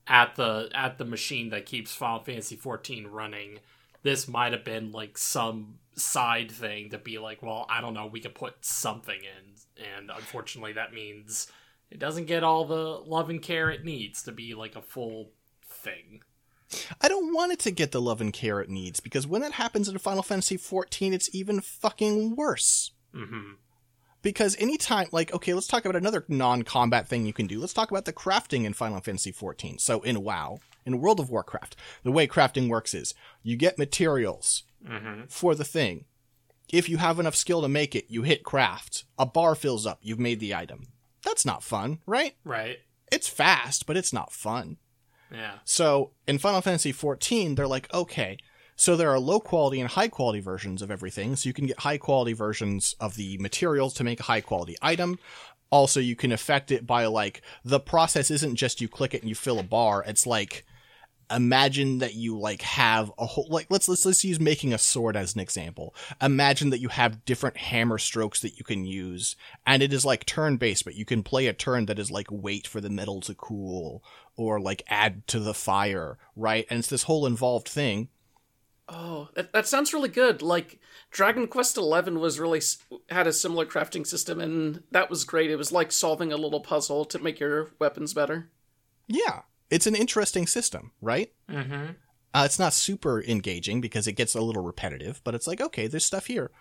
at 0.07 0.35
the 0.35 0.69
at 0.73 0.97
the 0.97 1.05
machine 1.05 1.49
that 1.49 1.65
keeps 1.65 1.93
Final 1.93 2.23
Fantasy 2.23 2.55
14 2.55 3.07
running, 3.07 3.59
this 4.03 4.27
might 4.27 4.53
have 4.53 4.63
been 4.63 4.91
like 4.91 5.17
some 5.17 5.79
side 5.95 6.51
thing 6.51 6.89
to 6.91 6.97
be 6.97 7.17
like, 7.17 7.41
well, 7.41 7.65
I 7.69 7.81
don't 7.81 7.93
know, 7.93 8.07
we 8.07 8.19
could 8.19 8.35
put 8.35 8.53
something 8.61 9.19
in, 9.19 9.85
and 9.97 10.11
unfortunately, 10.11 10.73
that 10.73 10.93
means 10.93 11.51
it 11.89 11.99
doesn't 11.99 12.25
get 12.25 12.43
all 12.43 12.65
the 12.65 12.75
love 12.75 13.29
and 13.29 13.41
care 13.41 13.69
it 13.69 13.83
needs 13.83 14.23
to 14.23 14.31
be 14.31 14.53
like 14.53 14.75
a 14.75 14.81
full 14.81 15.31
thing. 15.65 16.21
I 16.99 17.07
don't 17.07 17.33
want 17.33 17.53
it 17.53 17.59
to 17.59 17.71
get 17.71 17.91
the 17.91 18.01
love 18.01 18.19
and 18.19 18.33
care 18.33 18.59
it 18.59 18.69
needs 18.69 18.99
because 18.99 19.25
when 19.25 19.41
that 19.41 19.53
happens 19.53 19.87
in 19.87 19.97
Final 19.99 20.23
Fantasy 20.23 20.57
XIV, 20.57 21.13
it's 21.13 21.33
even 21.33 21.61
fucking 21.61 22.35
worse. 22.35 22.91
hmm 23.13 23.53
Because 24.21 24.55
anytime, 24.59 25.07
like, 25.11 25.33
okay, 25.33 25.53
let's 25.53 25.67
talk 25.67 25.85
about 25.85 25.95
another 25.95 26.25
non-combat 26.27 27.07
thing 27.07 27.25
you 27.25 27.33
can 27.33 27.47
do. 27.47 27.59
Let's 27.59 27.73
talk 27.73 27.91
about 27.91 28.05
the 28.05 28.13
crafting 28.13 28.65
in 28.65 28.73
Final 28.73 28.99
Fantasy 28.99 29.31
XIV. 29.31 29.79
So 29.79 30.01
in 30.01 30.23
WoW, 30.23 30.59
in 30.85 30.99
World 30.99 31.19
of 31.19 31.29
Warcraft, 31.29 31.75
the 32.03 32.11
way 32.11 32.27
crafting 32.27 32.67
works 32.67 32.93
is 32.93 33.13
you 33.43 33.55
get 33.55 33.77
materials 33.77 34.63
hmm 34.85 35.23
for 35.27 35.55
the 35.55 35.63
thing. 35.63 36.05
If 36.71 36.89
you 36.89 36.97
have 36.97 37.19
enough 37.19 37.35
skill 37.35 37.61
to 37.61 37.67
make 37.67 37.95
it, 37.95 38.05
you 38.09 38.23
hit 38.23 38.43
craft. 38.43 39.05
A 39.17 39.25
bar 39.25 39.55
fills 39.55 39.85
up. 39.85 39.99
You've 40.01 40.19
made 40.19 40.39
the 40.39 40.53
item. 40.53 40.87
That's 41.23 41.45
not 41.45 41.63
fun, 41.63 41.99
right? 42.05 42.35
Right. 42.43 42.79
It's 43.11 43.27
fast, 43.27 43.85
but 43.85 43.97
it's 43.97 44.13
not 44.13 44.33
fun. 44.33 44.77
Yeah. 45.31 45.59
So 45.63 46.11
in 46.27 46.37
Final 46.39 46.61
Fantasy 46.61 46.93
XIV, 46.93 47.55
they're 47.55 47.67
like, 47.67 47.93
okay, 47.93 48.37
so 48.77 48.95
there 48.95 49.09
are 49.09 49.19
low 49.19 49.39
quality 49.39 49.81
and 49.81 49.89
high 49.89 50.07
quality 50.07 50.39
versions 50.39 50.83
of 50.83 50.91
everything. 50.91 51.35
So 51.35 51.49
you 51.49 51.53
can 51.53 51.65
get 51.65 51.79
high 51.79 51.97
quality 51.97 52.33
versions 52.33 52.95
of 52.99 53.15
the 53.15 53.37
materials 53.39 53.95
to 53.95 54.03
make 54.03 54.19
a 54.19 54.23
high 54.23 54.41
quality 54.41 54.77
item. 54.83 55.17
Also, 55.71 55.99
you 55.99 56.15
can 56.15 56.31
affect 56.31 56.71
it 56.71 56.85
by 56.85 57.07
like, 57.07 57.41
the 57.65 57.79
process 57.79 58.29
isn't 58.29 58.55
just 58.55 58.79
you 58.79 58.87
click 58.87 59.15
it 59.15 59.21
and 59.21 59.29
you 59.29 59.35
fill 59.35 59.59
a 59.59 59.63
bar. 59.63 60.03
It's 60.07 60.27
like, 60.27 60.63
imagine 61.31 61.97
that 61.97 62.13
you 62.13 62.39
like 62.39 62.61
have 62.61 63.11
a 63.17 63.25
whole 63.25 63.47
like 63.49 63.67
let's 63.69 63.89
let's 63.89 64.05
let's 64.05 64.23
use 64.23 64.39
making 64.39 64.73
a 64.73 64.77
sword 64.77 65.17
as 65.17 65.35
an 65.35 65.41
example 65.41 65.93
imagine 66.21 66.69
that 66.69 66.79
you 66.79 66.87
have 66.87 67.25
different 67.25 67.57
hammer 67.57 67.97
strokes 67.97 68.39
that 68.39 68.57
you 68.57 68.63
can 68.63 68.85
use 68.85 69.35
and 69.65 69.83
it 69.83 69.91
is 69.91 70.05
like 70.05 70.25
turn 70.25 70.55
based 70.55 70.85
but 70.85 70.95
you 70.95 71.03
can 71.03 71.23
play 71.23 71.47
a 71.47 71.51
turn 71.51 71.85
that 71.85 71.99
is 71.99 72.09
like 72.09 72.27
wait 72.31 72.65
for 72.65 72.79
the 72.79 72.89
metal 72.89 73.19
to 73.19 73.35
cool 73.35 74.01
or 74.37 74.57
like 74.57 74.81
add 74.87 75.27
to 75.27 75.37
the 75.37 75.53
fire 75.53 76.17
right 76.37 76.65
and 76.69 76.79
it's 76.79 76.87
this 76.87 77.03
whole 77.03 77.25
involved 77.25 77.67
thing 77.67 78.07
Oh, 78.89 79.29
that, 79.33 79.51
that 79.51 79.67
sounds 79.67 79.93
really 79.93 80.09
good. 80.09 80.41
Like 80.41 80.79
Dragon 81.11 81.47
Quest 81.47 81.75
XI 81.75 81.81
was 82.11 82.39
really 82.39 82.61
had 83.09 83.27
a 83.27 83.33
similar 83.33 83.65
crafting 83.65 84.07
system, 84.07 84.39
and 84.39 84.83
that 84.91 85.09
was 85.09 85.25
great. 85.25 85.51
It 85.51 85.57
was 85.57 85.71
like 85.73 85.91
solving 85.91 86.31
a 86.31 86.37
little 86.37 86.61
puzzle 86.61 87.03
to 87.05 87.19
make 87.19 87.39
your 87.39 87.71
weapons 87.79 88.13
better. 88.13 88.49
yeah 89.07 89.41
it's 89.69 89.87
an 89.87 89.95
interesting 89.95 90.47
system 90.47 90.91
right 91.01 91.33
hmm 91.49 91.87
Uh, 92.33 92.43
it's 92.45 92.59
not 92.59 92.73
super 92.73 93.21
engaging 93.23 93.81
because 93.81 94.07
it 94.07 94.13
gets 94.13 94.35
a 94.35 94.41
little 94.41 94.63
repetitive, 94.63 95.19
but 95.25 95.33
it's 95.35 95.47
like 95.47 95.59
okay, 95.59 95.87
there's 95.87 96.05
stuff 96.05 96.27
here. 96.27 96.51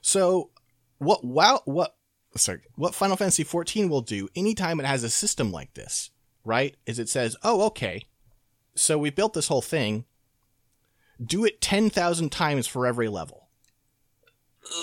So 0.00 0.50
what 0.98 1.24
wow 1.24 1.62
what 1.64 1.96
sorry 2.36 2.60
what 2.76 2.94
Final 2.94 3.16
Fantasy 3.16 3.42
14 3.44 3.88
will 3.88 4.02
do 4.02 4.28
anytime 4.36 4.78
it 4.78 4.86
has 4.86 5.02
a 5.04 5.10
system 5.10 5.50
like 5.50 5.74
this, 5.74 6.10
right? 6.44 6.76
Is 6.86 6.98
it 7.00 7.08
says, 7.08 7.36
oh 7.42 7.62
okay, 7.66 8.04
so 8.76 8.96
we 8.98 9.10
built 9.10 9.32
this 9.34 9.48
whole 9.48 9.62
thing. 9.62 10.04
Do 11.24 11.44
it 11.44 11.60
ten 11.60 11.90
thousand 11.90 12.30
times 12.32 12.66
for 12.66 12.86
every 12.86 13.08
level. 13.08 13.48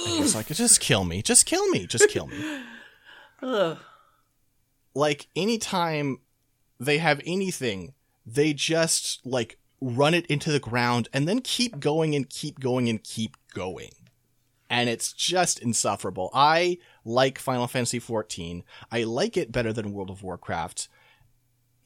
And 0.07 0.23
it's 0.23 0.35
like 0.35 0.47
just 0.47 0.79
kill 0.79 1.03
me, 1.03 1.21
just 1.21 1.45
kill 1.45 1.67
me, 1.69 1.87
just 1.87 2.09
kill 2.09 2.27
me. 2.27 2.61
Ugh. 3.41 3.77
like 4.93 5.27
anytime 5.35 6.19
they 6.79 6.97
have 6.97 7.21
anything, 7.25 7.93
they 8.25 8.53
just 8.53 9.25
like 9.25 9.57
run 9.81 10.13
it 10.13 10.25
into 10.25 10.51
the 10.51 10.59
ground 10.59 11.07
and 11.13 11.27
then 11.27 11.39
keep 11.39 11.79
going 11.79 12.13
and 12.15 12.29
keep 12.29 12.59
going 12.59 12.89
and 12.89 13.01
keep 13.03 13.37
going. 13.53 13.91
And 14.69 14.89
it's 14.89 15.13
just 15.13 15.59
insufferable. 15.59 16.29
I 16.33 16.77
like 17.03 17.39
Final 17.39 17.67
Fantasy 17.67 17.99
XIV. 17.99 18.63
I 18.91 19.03
like 19.03 19.35
it 19.35 19.51
better 19.51 19.73
than 19.73 19.93
World 19.93 20.11
of 20.11 20.21
Warcraft. 20.21 20.89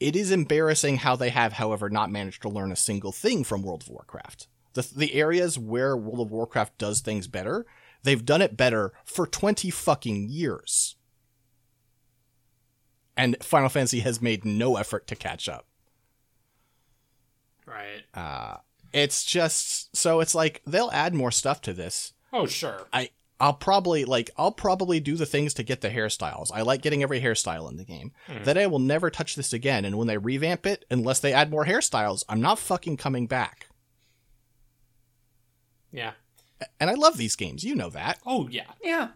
It 0.00 0.16
is 0.16 0.30
embarrassing 0.30 0.98
how 0.98 1.16
they 1.16 1.30
have, 1.30 1.54
however, 1.54 1.88
not 1.88 2.10
managed 2.10 2.42
to 2.42 2.48
learn 2.48 2.72
a 2.72 2.76
single 2.76 3.12
thing 3.12 3.44
from 3.44 3.62
World 3.62 3.82
of 3.82 3.88
Warcraft. 3.88 4.48
The, 4.74 4.88
the 4.94 5.14
areas 5.14 5.58
where 5.58 5.96
World 5.96 6.20
of 6.20 6.32
Warcraft 6.32 6.78
does 6.78 7.00
things 7.00 7.28
better, 7.28 7.64
they've 8.02 8.24
done 8.24 8.42
it 8.42 8.56
better 8.56 8.92
for 9.04 9.26
20 9.26 9.70
fucking 9.70 10.28
years 10.28 10.96
and 13.16 13.36
Final 13.42 13.68
Fantasy 13.68 14.00
has 14.00 14.20
made 14.20 14.44
no 14.44 14.76
effort 14.76 15.06
to 15.08 15.16
catch 15.16 15.48
up. 15.48 15.66
Right. 17.66 18.04
Uh, 18.12 18.58
it's 18.92 19.24
just 19.24 19.96
so 19.96 20.20
it's 20.20 20.34
like 20.34 20.62
they'll 20.66 20.90
add 20.92 21.14
more 21.14 21.30
stuff 21.30 21.60
to 21.62 21.72
this. 21.72 22.12
Oh, 22.32 22.46
sure. 22.46 22.86
I 22.92 23.10
I'll 23.40 23.52
probably 23.54 24.04
like 24.04 24.30
I'll 24.36 24.52
probably 24.52 25.00
do 25.00 25.16
the 25.16 25.26
things 25.26 25.54
to 25.54 25.62
get 25.62 25.80
the 25.80 25.90
hairstyles. 25.90 26.50
I 26.54 26.62
like 26.62 26.82
getting 26.82 27.02
every 27.02 27.20
hairstyle 27.20 27.68
in 27.70 27.76
the 27.76 27.84
game. 27.84 28.12
Hmm. 28.26 28.44
Then 28.44 28.56
I 28.58 28.66
will 28.68 28.78
never 28.78 29.10
touch 29.10 29.34
this 29.34 29.52
again. 29.52 29.84
And 29.84 29.96
when 29.98 30.06
they 30.06 30.16
revamp 30.18 30.66
it, 30.66 30.84
unless 30.90 31.20
they 31.20 31.32
add 31.32 31.50
more 31.50 31.64
hairstyles, 31.66 32.22
I'm 32.28 32.40
not 32.40 32.58
fucking 32.58 32.96
coming 32.96 33.26
back. 33.26 33.68
Yeah. 35.92 36.12
And 36.80 36.88
I 36.90 36.94
love 36.94 37.16
these 37.16 37.36
games. 37.36 37.64
You 37.64 37.74
know 37.74 37.90
that. 37.90 38.18
Oh, 38.24 38.48
yeah. 38.48 38.70
Yeah. 38.82 39.08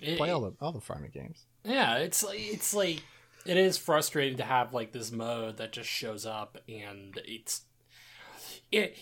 It- 0.00 0.18
Play 0.18 0.30
all 0.30 0.40
the 0.40 0.54
all 0.60 0.72
the 0.72 0.80
farming 0.80 1.12
games. 1.12 1.44
Yeah, 1.64 1.98
it's 1.98 2.24
like 2.24 2.40
it's 2.40 2.74
like 2.74 3.02
it 3.46 3.56
is 3.56 3.78
frustrating 3.78 4.38
to 4.38 4.44
have 4.44 4.72
like 4.74 4.92
this 4.92 5.12
mode 5.12 5.58
that 5.58 5.72
just 5.72 5.88
shows 5.88 6.26
up 6.26 6.58
and 6.68 7.20
it's 7.24 7.62
it 8.72 8.96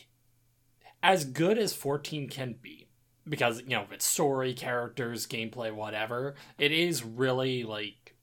as 1.03 1.25
good 1.25 1.57
as 1.57 1.73
14 1.73 2.29
can 2.29 2.55
be 2.61 2.80
because 3.29 3.61
you 3.63 3.71
know 3.71 3.87
it's 3.93 4.05
story, 4.07 4.55
characters, 4.55 5.27
gameplay, 5.27 5.73
whatever. 5.73 6.35
It 6.59 6.73
is 6.73 7.05
really 7.05 7.65
like 7.65 8.15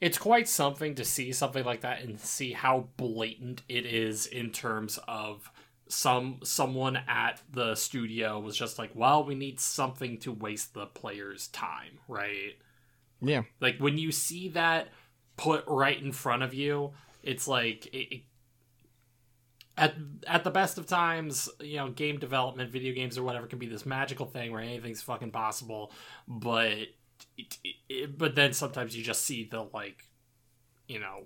it's 0.00 0.18
quite 0.18 0.48
something 0.48 0.94
to 0.94 1.04
see 1.04 1.32
something 1.32 1.64
like 1.64 1.82
that 1.82 2.02
and 2.02 2.18
see 2.18 2.52
how 2.52 2.88
blatant 2.96 3.62
it 3.68 3.86
is 3.86 4.26
in 4.26 4.50
terms 4.50 4.98
of 5.06 5.50
some 5.88 6.40
someone 6.42 6.96
at 7.08 7.40
the 7.52 7.74
studio 7.74 8.40
was 8.40 8.56
just 8.56 8.78
like, 8.78 8.90
well, 8.94 9.24
we 9.24 9.34
need 9.34 9.60
something 9.60 10.18
to 10.18 10.32
waste 10.32 10.74
the 10.74 10.86
player's 10.86 11.48
time, 11.48 11.98
right? 12.08 12.54
Yeah. 13.20 13.42
Like 13.60 13.78
when 13.78 13.96
you 13.98 14.10
see 14.12 14.48
that 14.50 14.88
put 15.36 15.64
right 15.66 16.00
in 16.00 16.12
front 16.12 16.42
of 16.42 16.54
you, 16.54 16.92
it's 17.22 17.46
like 17.46 17.86
it, 17.86 18.14
it- 18.14 18.22
at 19.76 19.94
at 20.26 20.44
the 20.44 20.50
best 20.50 20.78
of 20.78 20.86
times, 20.86 21.48
you 21.60 21.76
know, 21.76 21.90
game 21.90 22.18
development, 22.18 22.70
video 22.70 22.94
games 22.94 23.18
or 23.18 23.22
whatever 23.22 23.46
can 23.46 23.58
be 23.58 23.66
this 23.66 23.86
magical 23.86 24.26
thing 24.26 24.52
where 24.52 24.62
anything's 24.62 25.02
fucking 25.02 25.30
possible, 25.30 25.92
but 26.26 26.72
it, 27.36 27.58
it, 27.88 28.18
but 28.18 28.34
then 28.34 28.52
sometimes 28.52 28.96
you 28.96 29.02
just 29.02 29.24
see 29.24 29.44
the 29.44 29.62
like, 29.72 30.08
you 30.88 31.00
know, 31.00 31.24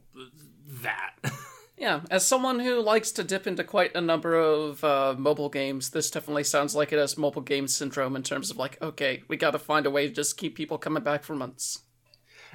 that, 0.83 1.17
Yeah, 1.81 2.03
as 2.11 2.27
someone 2.27 2.61
who 2.61 2.83
likes 2.83 3.11
to 3.13 3.25
dip 3.25 3.47
into 3.47 3.65
quite 3.65 3.97
a 3.97 4.03
number 4.03 4.35
of 4.35 4.85
uh, 4.85 5.15
mobile 5.17 5.49
games, 5.49 5.89
this 5.89 6.11
definitely 6.11 6.45
sounds 6.45 6.75
like 6.75 6.93
it 6.93 6.99
has 6.99 7.17
mobile 7.17 7.41
game 7.41 7.67
syndrome 7.67 8.17
in 8.17 8.23
terms 8.23 8.51
of 8.51 8.59
like, 8.59 8.81
okay, 8.83 9.23
we 9.29 9.39
got 9.39 9.53
to 9.53 9.59
find 9.59 9.87
a 9.87 9.91
way 9.91 10.07
to 10.07 10.13
just 10.13 10.37
keep 10.37 10.55
people 10.55 10.77
coming 10.77 11.03
back 11.03 11.25
for 11.25 11.35
months. 11.35 11.81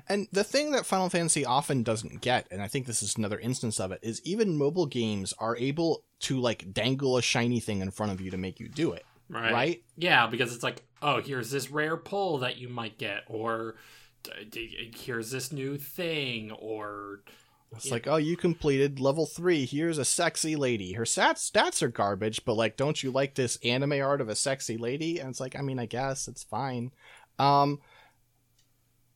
And 0.07 0.27
the 0.31 0.43
thing 0.43 0.71
that 0.71 0.85
Final 0.85 1.09
Fantasy 1.09 1.45
often 1.45 1.83
doesn't 1.83 2.21
get, 2.21 2.47
and 2.51 2.61
I 2.61 2.67
think 2.67 2.85
this 2.85 3.01
is 3.01 3.15
another 3.15 3.39
instance 3.39 3.79
of 3.79 3.91
it, 3.91 3.99
is 4.01 4.21
even 4.23 4.57
mobile 4.57 4.85
games 4.85 5.33
are 5.39 5.57
able 5.57 6.03
to 6.21 6.39
like 6.39 6.73
dangle 6.73 7.17
a 7.17 7.21
shiny 7.21 7.59
thing 7.59 7.81
in 7.81 7.91
front 7.91 8.11
of 8.11 8.21
you 8.21 8.31
to 8.31 8.37
make 8.37 8.59
you 8.59 8.67
do 8.67 8.93
it. 8.93 9.05
Right. 9.29 9.51
Right? 9.51 9.83
Yeah, 9.97 10.27
because 10.27 10.53
it's 10.53 10.63
like, 10.63 10.83
oh, 11.01 11.21
here's 11.21 11.49
this 11.49 11.71
rare 11.71 11.97
pull 11.97 12.39
that 12.39 12.57
you 12.57 12.69
might 12.69 12.97
get, 12.97 13.23
or 13.27 13.75
here's 14.53 15.31
this 15.31 15.51
new 15.51 15.77
thing, 15.77 16.51
or 16.51 17.21
It's 17.75 17.91
like, 17.91 18.07
oh, 18.07 18.17
you 18.17 18.37
completed 18.37 18.99
level 18.99 19.25
three. 19.25 19.65
Here's 19.65 19.97
a 19.97 20.05
sexy 20.05 20.55
lady. 20.55 20.93
Her 20.93 21.03
stats 21.03 21.49
stats 21.51 21.81
are 21.81 21.89
garbage, 21.89 22.45
but 22.45 22.53
like, 22.53 22.77
don't 22.77 23.01
you 23.01 23.11
like 23.11 23.35
this 23.35 23.57
anime 23.63 24.01
art 24.01 24.21
of 24.21 24.29
a 24.29 24.35
sexy 24.35 24.77
lady? 24.77 25.19
And 25.19 25.29
it's 25.29 25.39
like, 25.39 25.57
I 25.57 25.61
mean, 25.61 25.79
I 25.79 25.85
guess 25.85 26.27
it's 26.27 26.43
fine. 26.43 26.91
Um, 27.37 27.79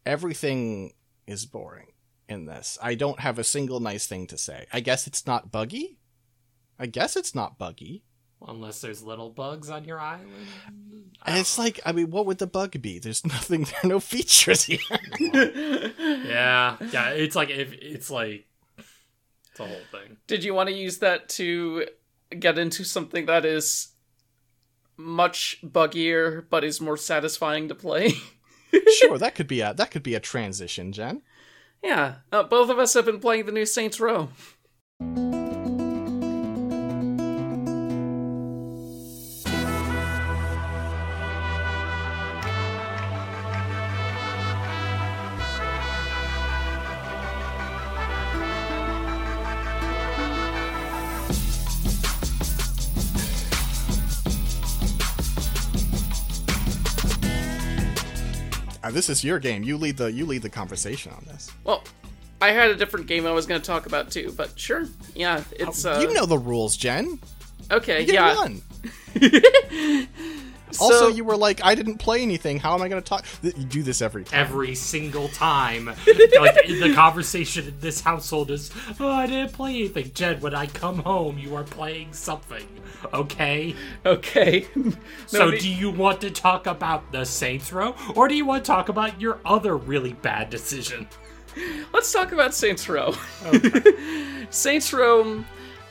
everything 0.10 0.93
is 1.28 1.45
boring 1.45 1.88
in 2.28 2.45
this. 2.45 2.78
I 2.82 2.95
don't 2.95 3.19
have 3.19 3.38
a 3.38 3.43
single 3.43 3.80
nice 3.80 4.08
thing 4.08 4.26
to 4.28 4.38
say. 4.38 4.65
I 4.74 4.80
guess 4.80 5.06
it's 5.08 5.28
not 5.28 5.52
buggy. 5.52 6.00
I 6.80 6.88
guess 6.88 7.15
it's 7.15 7.36
not 7.36 7.58
buggy. 7.58 8.04
unless 8.48 8.82
there's 8.82 9.04
little 9.04 9.30
bugs 9.30 9.69
on 9.69 9.84
your 9.84 10.00
island. 10.00 10.48
And 11.26 11.38
it's 11.38 11.58
like, 11.60 11.80
I 11.86 11.91
mean, 11.91 12.10
what 12.10 12.26
would 12.26 12.38
the 12.38 12.48
bug 12.48 12.82
be? 12.82 12.98
There's 12.98 13.26
nothing. 13.36 13.63
There 13.65 13.80
are 13.84 13.88
no 13.88 14.00
features 14.00 14.63
here. 14.63 14.80
yeah, 15.19 16.78
yeah. 16.91 17.10
It's 17.10 17.36
like 17.36 17.50
if 17.50 17.74
it's 17.74 18.10
like 18.10 18.48
it's 19.52 19.60
a 19.60 19.65
whole 19.65 19.88
thing. 19.91 20.17
Did 20.28 20.43
you 20.43 20.54
want 20.54 20.69
to 20.69 20.76
use 20.76 21.00
that 21.00 21.30
to 21.30 21.86
get 22.38 22.58
into 22.58 22.84
something 22.84 23.26
that 23.28 23.45
is 23.45 23.89
much 24.98 25.60
buggier 25.63 26.45
but 26.50 26.63
is 26.63 26.82
more 26.82 26.98
satisfying 26.98 27.67
to 27.67 27.76
play? 27.76 28.13
sure, 28.97 29.17
that 29.17 29.36
could 29.36 29.47
be 29.47 29.62
a 29.62 29.73
that 29.73 29.91
could 29.91 30.03
be 30.03 30.15
a 30.15 30.19
transition, 30.19 30.91
Jen. 30.91 31.21
yeah, 31.84 32.15
uh, 32.32 32.43
both 32.43 32.69
of 32.69 32.79
us 32.79 32.93
have 32.93 33.05
been 33.05 33.19
playing 33.19 33.45
the 33.45 33.51
new 33.51 33.65
Saints 33.65 33.99
Row. 33.99 34.29
Uh, 58.89 58.91
this 58.91 59.08
is 59.08 59.23
your 59.23 59.38
game. 59.38 59.62
You 59.62 59.78
lead 59.78 59.97
the 59.97 60.12
you 60.12 60.25
lead 60.25 60.41
the 60.41 60.49
conversation 60.49 61.12
on 61.12 61.23
this. 61.25 61.52
Well, 61.63 61.84
I 62.41 62.52
had 62.52 62.71
a 62.71 62.75
different 62.75 63.06
game 63.06 63.28
I 63.28 63.32
was 63.32 63.45
going 63.45 63.62
to 63.62 63.65
talk 63.65 63.86
about 63.86 64.10
too, 64.10 64.34
but 64.36 64.60
sure. 64.60 64.86
Yeah, 65.15 65.43
it's 65.52 65.86
uh, 65.86 65.99
you 66.02 66.12
know 66.12 66.25
the 66.25 66.39
rules, 66.39 66.75
Jen. 66.75 67.19
okay. 67.69 68.04
Yeah. 68.04 68.47
one. 70.77 70.91
Also, 70.93 70.99
So- 70.99 71.08
you 71.15 71.23
were 71.23 71.38
like, 71.38 71.63
I 71.63 71.75
didn't 71.75 71.97
play 71.97 72.21
anything. 72.21 72.60
How 72.60 72.73
am 72.75 72.82
I 72.82 72.88
going 72.89 73.01
to 73.01 73.08
talk? 73.08 73.25
You 73.41 73.51
do 73.51 73.84
this 73.84 74.01
every 74.01 74.23
time. 74.23 74.39
Every 74.39 74.75
single 74.75 75.27
time, 75.29 75.86
like 76.39 76.67
the 76.67 76.91
conversation 76.95 77.67
in 77.67 77.79
this 77.79 78.01
household 78.01 78.51
is, 78.51 78.71
"Oh, 78.99 79.10
I 79.10 79.27
didn't 79.27 79.53
play 79.53 79.75
anything." 79.75 80.12
Jed, 80.13 80.41
when 80.41 80.53
I 80.53 80.67
come 80.67 80.99
home, 80.99 81.38
you 81.39 81.55
are 81.55 81.63
playing 81.63 82.13
something. 82.13 82.65
Okay. 83.13 83.75
Okay. 84.05 84.67
So, 85.27 85.38
No, 85.39 85.51
the- 85.51 85.60
do 85.60 85.69
you 85.69 85.91
want 85.91 86.21
to 86.21 86.32
talk 86.32 86.65
about 86.67 87.12
the 87.12 87.23
Saints 87.23 87.71
Row, 87.71 87.95
or 88.15 88.27
do 88.27 88.36
you 88.36 88.45
want 88.45 88.63
to 88.65 88.67
talk 88.67 88.89
about 88.89 89.19
your 89.21 89.39
other 89.45 89.77
really 89.77 90.13
bad 90.13 90.49
decision? 90.49 91.08
Let's 91.93 92.12
talk 92.12 92.32
about 92.32 92.53
Saints 92.53 92.88
Row. 92.89 93.13
Saints 94.49 94.93
Row 94.93 95.43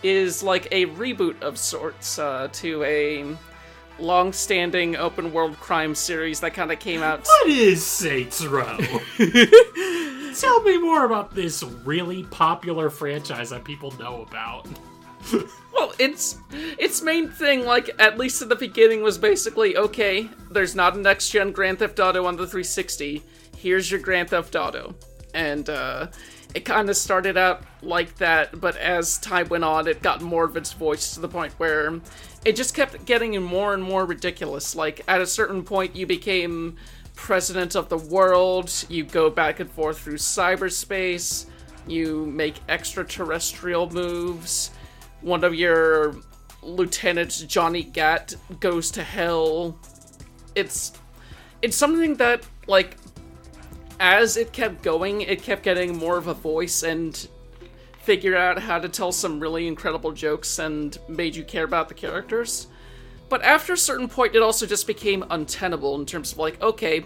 is 0.03 0.43
like 0.43 0.67
a 0.73 0.87
reboot 0.87 1.41
of 1.43 1.59
sorts 1.59 2.19
uh, 2.19 2.49
to 2.53 2.83
a 2.85 3.25
long-standing 3.99 4.97
open-world 4.97 5.59
crime 5.61 5.95
series 5.95 6.41
that 6.41 6.55
kind 6.55 6.73
of 6.73 6.79
came 6.79 7.03
out. 7.03 7.27
What 7.27 7.49
is 7.49 7.85
Saints 7.85 8.45
Row? 8.45 8.79
Tell 10.39 10.63
me 10.63 10.79
more 10.79 11.05
about 11.05 11.35
this 11.35 11.63
really 11.63 12.23
popular 12.25 12.91
franchise 12.91 13.51
that 13.51 13.65
people 13.65 13.93
know 13.99 14.23
about. 14.23 14.69
Well, 15.79 15.93
its 15.99 16.39
its 16.79 17.03
main 17.03 17.29
thing, 17.29 17.65
like 17.65 17.91
at 17.99 18.19
least 18.19 18.43
at 18.43 18.49
the 18.49 18.57
beginning, 18.57 19.03
was 19.03 19.19
basically 19.19 19.77
okay. 19.77 20.29
There's 20.51 20.75
not 20.75 20.97
a 20.97 20.99
next-gen 20.99 21.53
Grand 21.53 21.79
Theft 21.79 22.01
Auto 22.01 22.25
on 22.27 22.37
the 22.37 22.47
360. 22.47 23.23
Here's 23.57 23.91
your 23.91 24.01
Grand 24.01 24.31
Theft 24.31 24.57
Auto, 24.57 24.95
and 25.35 25.69
uh, 25.69 26.09
it 26.55 26.65
kind 26.65 26.89
of 26.91 26.97
started 26.97 27.37
out 27.37 27.63
like 27.83 28.17
that. 28.17 28.61
But 28.61 28.77
as 28.77 29.19
time 29.19 29.49
went 29.49 29.65
on, 29.65 29.87
it 29.87 30.03
got 30.03 30.21
more 30.23 30.45
of 30.45 30.57
its 30.57 30.73
voice 30.73 31.15
to 31.15 31.21
the 31.21 31.29
point 31.29 31.53
where 31.55 32.01
it 32.45 32.57
just 32.57 32.75
kept 32.75 33.05
getting 33.05 33.41
more 33.43 33.75
and 33.75 33.83
more 33.83 34.05
ridiculous. 34.05 34.75
Like 34.75 35.03
at 35.09 35.21
a 35.21 35.27
certain 35.27 35.63
point, 35.63 35.97
you 35.97 36.07
became 36.07 36.77
president 37.15 37.75
of 37.75 37.89
the 37.89 37.99
world. 37.99 38.73
You 38.89 39.05
go 39.05 39.31
back 39.31 39.61
and 39.61 39.71
forth 39.71 40.01
through 40.01 40.19
cyberspace. 40.19 41.47
You 41.87 42.27
make 42.27 42.57
extraterrestrial 42.69 43.91
moves 43.91 44.71
one 45.21 45.45
of 45.45 45.55
your 45.55 46.17
lieutenants, 46.63 47.41
Johnny 47.43 47.83
Gat, 47.83 48.35
goes 48.61 48.91
to 48.93 49.03
hell. 49.03 49.79
It's 50.55 50.93
it's 51.63 51.77
something 51.77 52.17
that 52.17 52.47
like 52.67 52.97
as 54.01 54.37
it 54.37 54.53
kept 54.53 54.83
going, 54.83 55.23
it 55.23 55.43
kept 55.43 55.63
getting 55.63 55.97
more 55.97 56.19
of 56.19 56.29
a 56.29 56.35
voice 56.35 56.83
and 56.83 57.29
figured 57.99 58.35
out 58.35 58.59
how 58.61 58.79
to 58.79 58.89
tell 58.89 59.13
some 59.13 59.39
really 59.41 59.67
incredible 59.67 60.13
jokes 60.13 60.59
and 60.59 60.97
made 61.09 61.37
you 61.37 61.45
care 61.45 61.65
about 61.65 61.89
the 61.89 61.95
characters. 61.95 62.67
But 63.29 63.43
after 63.43 63.75
a 63.75 63.79
certain 63.79 64.09
point, 64.09 64.35
it 64.35 64.43
also 64.43 64.65
just 64.67 64.87
became 64.87 65.25
untenable 65.31 65.95
in 66.01 66.07
terms 66.07 66.33
of 66.33 66.39
like, 66.39 66.61
okay, 66.63 67.05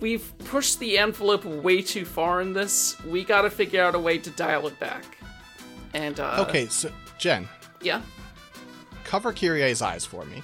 we've 0.00 0.36
pushed 0.40 0.80
the 0.80 0.98
envelope 0.98 1.44
way 1.44 1.80
too 1.82 2.04
far 2.04 2.40
in 2.40 2.52
this. 2.52 3.00
We 3.04 3.22
got 3.22 3.42
to 3.42 3.50
figure 3.50 3.82
out 3.82 3.94
a 3.94 3.98
way 3.98 4.18
to 4.18 4.30
dial 4.30 4.66
it 4.66 4.78
back. 4.80 5.04
And 5.94 6.18
uh, 6.18 6.44
Okay, 6.48 6.66
so 6.66 6.90
Jen, 7.18 7.48
yeah, 7.82 8.02
cover 9.04 9.32
Kyrie's 9.32 9.82
eyes 9.82 10.04
for 10.04 10.24
me. 10.24 10.42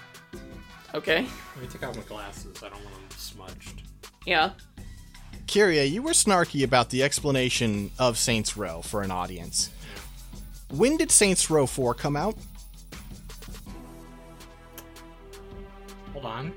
okay. 0.95 1.27
Let 1.55 1.63
me 1.63 1.69
take 1.69 1.83
out 1.83 1.97
my 1.97 2.03
glasses. 2.03 2.63
I 2.63 2.69
don't 2.69 2.85
want 2.85 2.95
them 2.95 3.19
smudged. 3.19 3.83
Yeah. 4.27 4.51
Kyrie, 5.49 5.85
you 5.85 6.03
were 6.03 6.11
snarky 6.11 6.65
about 6.65 6.91
the 6.91 7.03
explanation 7.05 7.93
of 7.99 8.19
Saints 8.19 8.57
Row 8.57 8.83
for 8.83 9.03
an 9.03 9.11
audience. 9.13 9.71
When 10.71 10.97
did 10.97 11.11
Saints 11.11 11.51
Row 11.51 11.67
4 11.67 11.95
come 11.95 12.17
out? 12.17 12.37
Hold 16.13 16.25
on. 16.25 16.53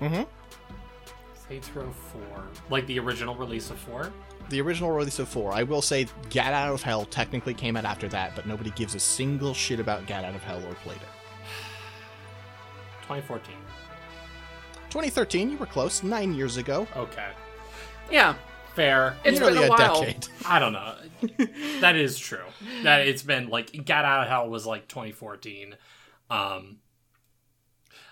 Mm-hmm. 0.00 0.22
Saints 1.48 1.70
Row 1.74 1.90
4. 1.90 2.20
Like 2.70 2.86
the 2.86 2.98
original 2.98 3.34
release 3.34 3.70
of 3.70 3.78
4? 3.78 4.12
The 4.48 4.60
original 4.60 4.90
release 4.90 5.18
of 5.18 5.28
4. 5.28 5.52
I 5.52 5.62
will 5.62 5.82
say 5.82 6.06
Gat 6.30 6.54
Out 6.54 6.72
of 6.72 6.82
Hell 6.82 7.04
technically 7.04 7.52
came 7.52 7.76
out 7.76 7.84
after 7.84 8.08
that, 8.08 8.34
but 8.34 8.46
nobody 8.46 8.70
gives 8.70 8.94
a 8.94 9.00
single 9.00 9.52
shit 9.52 9.80
about 9.80 10.06
Gat 10.06 10.24
Out 10.24 10.34
of 10.34 10.42
Hell 10.42 10.58
or 10.58 10.74
played 10.76 10.96
it. 10.96 11.02
2014. 13.02 13.54
2013, 14.90 15.50
you 15.50 15.58
were 15.58 15.66
close. 15.66 16.02
Nine 16.02 16.32
years 16.32 16.56
ago. 16.56 16.86
Okay. 16.96 17.28
Yeah. 18.10 18.34
Fair. 18.78 19.16
It's 19.24 19.40
Nearly 19.40 19.54
been 19.58 19.64
a, 19.64 19.68
while. 19.70 20.00
decade. 20.02 20.28
I 20.46 20.58
don't 20.60 20.72
know. 20.72 20.94
that 21.80 21.96
is 21.96 22.18
true. 22.18 22.44
That 22.84 23.06
it's 23.08 23.22
been 23.24 23.48
like 23.48 23.72
Gat 23.84 24.04
Out 24.04 24.22
of 24.22 24.28
Hell 24.28 24.48
was 24.48 24.66
like 24.66 24.86
2014. 24.88 25.74
Um 26.30 26.78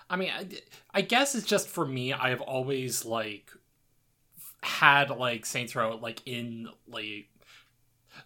I 0.09 0.15
mean, 0.15 0.29
I, 0.29 0.47
I 0.93 1.01
guess 1.01 1.35
it's 1.35 1.45
just 1.45 1.67
for 1.67 1.85
me. 1.85 2.13
I 2.13 2.29
have 2.29 2.41
always 2.41 3.05
like 3.05 3.51
had 4.63 5.09
like 5.09 5.45
Saints 5.45 5.75
Row 5.75 5.97
like 6.01 6.21
in 6.25 6.67
like 6.87 7.27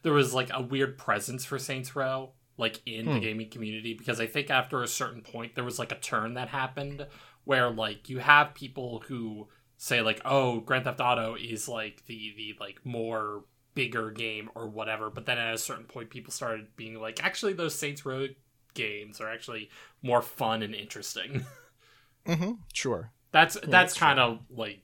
there 0.04 0.14
was 0.14 0.34
like 0.34 0.50
a 0.54 0.62
weird 0.62 0.98
presence 0.98 1.46
for 1.46 1.60
Saints 1.60 1.96
Row 1.96 2.32
like 2.58 2.82
in 2.86 3.06
the 3.06 3.14
Hmm. 3.14 3.20
gaming 3.20 3.50
community 3.50 3.94
because 3.94 4.20
I 4.20 4.26
think 4.28 4.50
after 4.50 4.82
a 4.82 4.88
certain 4.88 5.22
point 5.22 5.56
there 5.56 5.64
was 5.64 5.78
like 5.80 5.92
a 5.92 6.00
turn 6.00 6.34
that 6.36 6.48
happened 6.50 7.06
where 7.44 7.70
like 7.70 8.10
you 8.10 8.20
have 8.20 8.54
people 8.54 9.04
who 9.08 9.48
say 9.84 10.00
like 10.02 10.22
oh 10.26 10.60
Grand 10.60 10.84
Theft 10.84 11.00
Auto 11.02 11.36
is 11.36 11.68
like 11.68 12.04
the 12.06 12.34
the 12.38 12.56
like 12.60 12.86
more 12.86 13.46
bigger 13.74 14.12
game 14.12 14.48
or 14.54 14.68
whatever 14.68 15.10
but 15.10 15.26
then 15.26 15.40
at 15.40 15.56
a 15.56 15.58
certain 15.58 15.86
point 15.86 16.12
people 16.12 16.32
started 16.32 16.68
being 16.76 16.94
like 17.02 17.24
actually 17.24 17.54
those 17.54 17.74
Saints 17.74 18.06
Row 18.06 18.28
games 18.76 19.20
are 19.20 19.28
actually 19.28 19.70
more 20.04 20.22
fun 20.22 20.62
and 20.62 20.76
interesting 20.76 21.46
Mm-hmm. 22.28 22.52
Sure. 22.72 23.12
that's 23.32 23.56
that's 23.56 23.68
that's 23.68 23.94
kind 23.98 24.20
of 24.20 24.40
like 24.52 24.84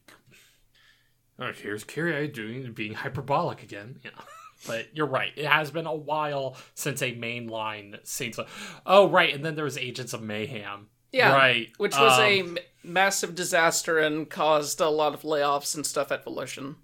oh, 1.38 1.52
here's 1.52 1.84
Kyrie 1.84 2.28
doing 2.28 2.72
being 2.74 2.96
hyperbolic 2.96 3.62
again 3.62 4.00
you 4.04 4.10
know 4.18 4.24
But 4.66 4.88
you're 4.96 5.06
right. 5.06 5.32
It 5.36 5.46
has 5.46 5.70
been 5.70 5.86
a 5.86 5.94
while 5.94 6.58
since 6.74 7.04
a 7.04 7.14
mainline 7.16 8.00
Saints. 8.04 8.40
Oh, 8.88 9.08
right. 9.08 9.32
And 9.32 9.46
then 9.46 9.54
there 9.54 9.64
was 9.64 9.78
Agents 9.78 10.14
of 10.14 10.24
Mayhem. 10.24 10.88
Yeah, 11.12 11.32
right. 11.32 11.68
Which 11.78 11.96
was 11.96 12.18
Um, 12.18 12.24
a 12.26 12.40
m- 12.40 12.58
massive 12.88 13.36
disaster 13.36 14.00
and 14.00 14.30
caused 14.30 14.80
a 14.80 14.90
lot 14.90 15.14
of 15.14 15.22
layoffs 15.22 15.76
and 15.76 15.86
stuff 15.86 16.12
at 16.12 16.24
Volition. 16.24 16.78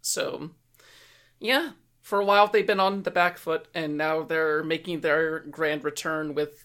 So, 0.00 0.50
yeah, 1.38 1.70
for 2.00 2.20
a 2.20 2.24
while 2.24 2.46
they've 2.46 2.66
been 2.66 2.80
on 2.80 3.02
the 3.02 3.10
back 3.10 3.38
foot, 3.38 3.68
and 3.74 3.96
now 3.96 4.22
they're 4.22 4.62
making 4.62 5.00
their 5.00 5.40
grand 5.40 5.84
return 5.84 6.34
with 6.34 6.64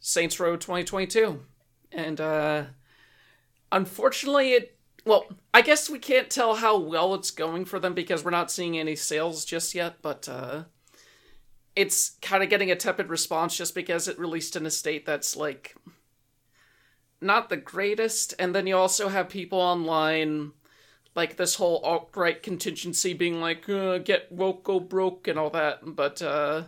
Saints 0.00 0.38
Row 0.38 0.56
2022. 0.56 1.40
And 1.92 2.20
uh, 2.20 2.64
unfortunately, 3.72 4.52
it. 4.52 4.74
Well, 5.04 5.26
I 5.54 5.62
guess 5.62 5.88
we 5.88 5.98
can't 5.98 6.28
tell 6.28 6.56
how 6.56 6.78
well 6.78 7.14
it's 7.14 7.30
going 7.30 7.64
for 7.64 7.78
them 7.78 7.94
because 7.94 8.24
we're 8.24 8.30
not 8.30 8.50
seeing 8.50 8.78
any 8.78 8.96
sales 8.96 9.44
just 9.44 9.74
yet, 9.74 9.96
but. 10.02 10.28
Uh, 10.28 10.64
it's 11.78 12.16
kind 12.20 12.42
of 12.42 12.50
getting 12.50 12.72
a 12.72 12.76
tepid 12.76 13.08
response 13.08 13.56
just 13.56 13.72
because 13.72 14.08
it 14.08 14.18
released 14.18 14.56
in 14.56 14.66
a 14.66 14.70
state 14.70 15.06
that's 15.06 15.36
like 15.36 15.76
not 17.20 17.48
the 17.48 17.56
greatest. 17.56 18.34
And 18.38 18.54
then 18.54 18.66
you 18.66 18.76
also 18.76 19.08
have 19.08 19.28
people 19.28 19.58
online, 19.58 20.52
like 21.14 21.36
this 21.36 21.56
whole 21.56 21.78
alt 21.78 22.10
right 22.14 22.42
contingency 22.42 23.14
being 23.14 23.40
like, 23.40 23.68
uh, 23.68 23.98
get 23.98 24.30
woke, 24.30 24.64
go 24.64 24.80
broke, 24.80 25.28
and 25.28 25.38
all 25.38 25.50
that. 25.50 25.80
But, 25.84 26.22
uh, 26.22 26.64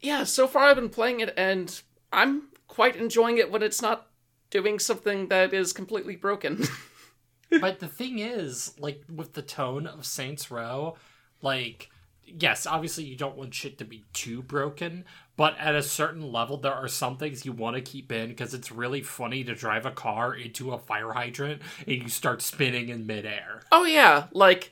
yeah, 0.00 0.24
so 0.24 0.46
far 0.46 0.64
I've 0.64 0.76
been 0.76 0.90
playing 0.90 1.20
it, 1.20 1.32
and 1.36 1.80
I'm 2.12 2.48
quite 2.68 2.96
enjoying 2.96 3.38
it 3.38 3.50
when 3.50 3.62
it's 3.62 3.80
not 3.80 4.08
doing 4.50 4.78
something 4.78 5.28
that 5.28 5.54
is 5.54 5.72
completely 5.72 6.16
broken. 6.16 6.64
but 7.60 7.80
the 7.80 7.88
thing 7.88 8.18
is, 8.18 8.74
like 8.78 9.02
with 9.12 9.32
the 9.32 9.42
tone 9.42 9.86
of 9.86 10.04
Saints 10.04 10.50
Row, 10.50 10.96
like 11.40 11.90
yes, 12.26 12.66
obviously 12.66 13.04
you 13.04 13.16
don't 13.16 13.36
want 13.36 13.54
shit 13.54 13.78
to 13.78 13.84
be 13.84 14.04
too 14.12 14.42
broken, 14.42 15.04
but 15.36 15.56
at 15.58 15.74
a 15.74 15.82
certain 15.82 16.32
level 16.32 16.56
there 16.56 16.72
are 16.72 16.88
some 16.88 17.16
things 17.16 17.44
you 17.44 17.52
want 17.52 17.76
to 17.76 17.82
keep 17.82 18.12
in 18.12 18.28
because 18.28 18.54
it's 18.54 18.70
really 18.70 19.02
funny 19.02 19.44
to 19.44 19.54
drive 19.54 19.86
a 19.86 19.90
car 19.90 20.34
into 20.34 20.72
a 20.72 20.78
fire 20.78 21.12
hydrant 21.12 21.60
and 21.86 22.02
you 22.02 22.08
start 22.08 22.42
spinning 22.42 22.88
in 22.88 23.06
midair. 23.06 23.62
oh, 23.72 23.84
yeah, 23.84 24.26
like, 24.32 24.70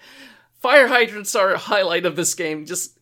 fire 0.60 0.88
hydrants 0.88 1.34
are 1.34 1.52
a 1.52 1.58
highlight 1.58 2.06
of 2.06 2.16
this 2.16 2.34
game. 2.34 2.64
Just, 2.66 2.98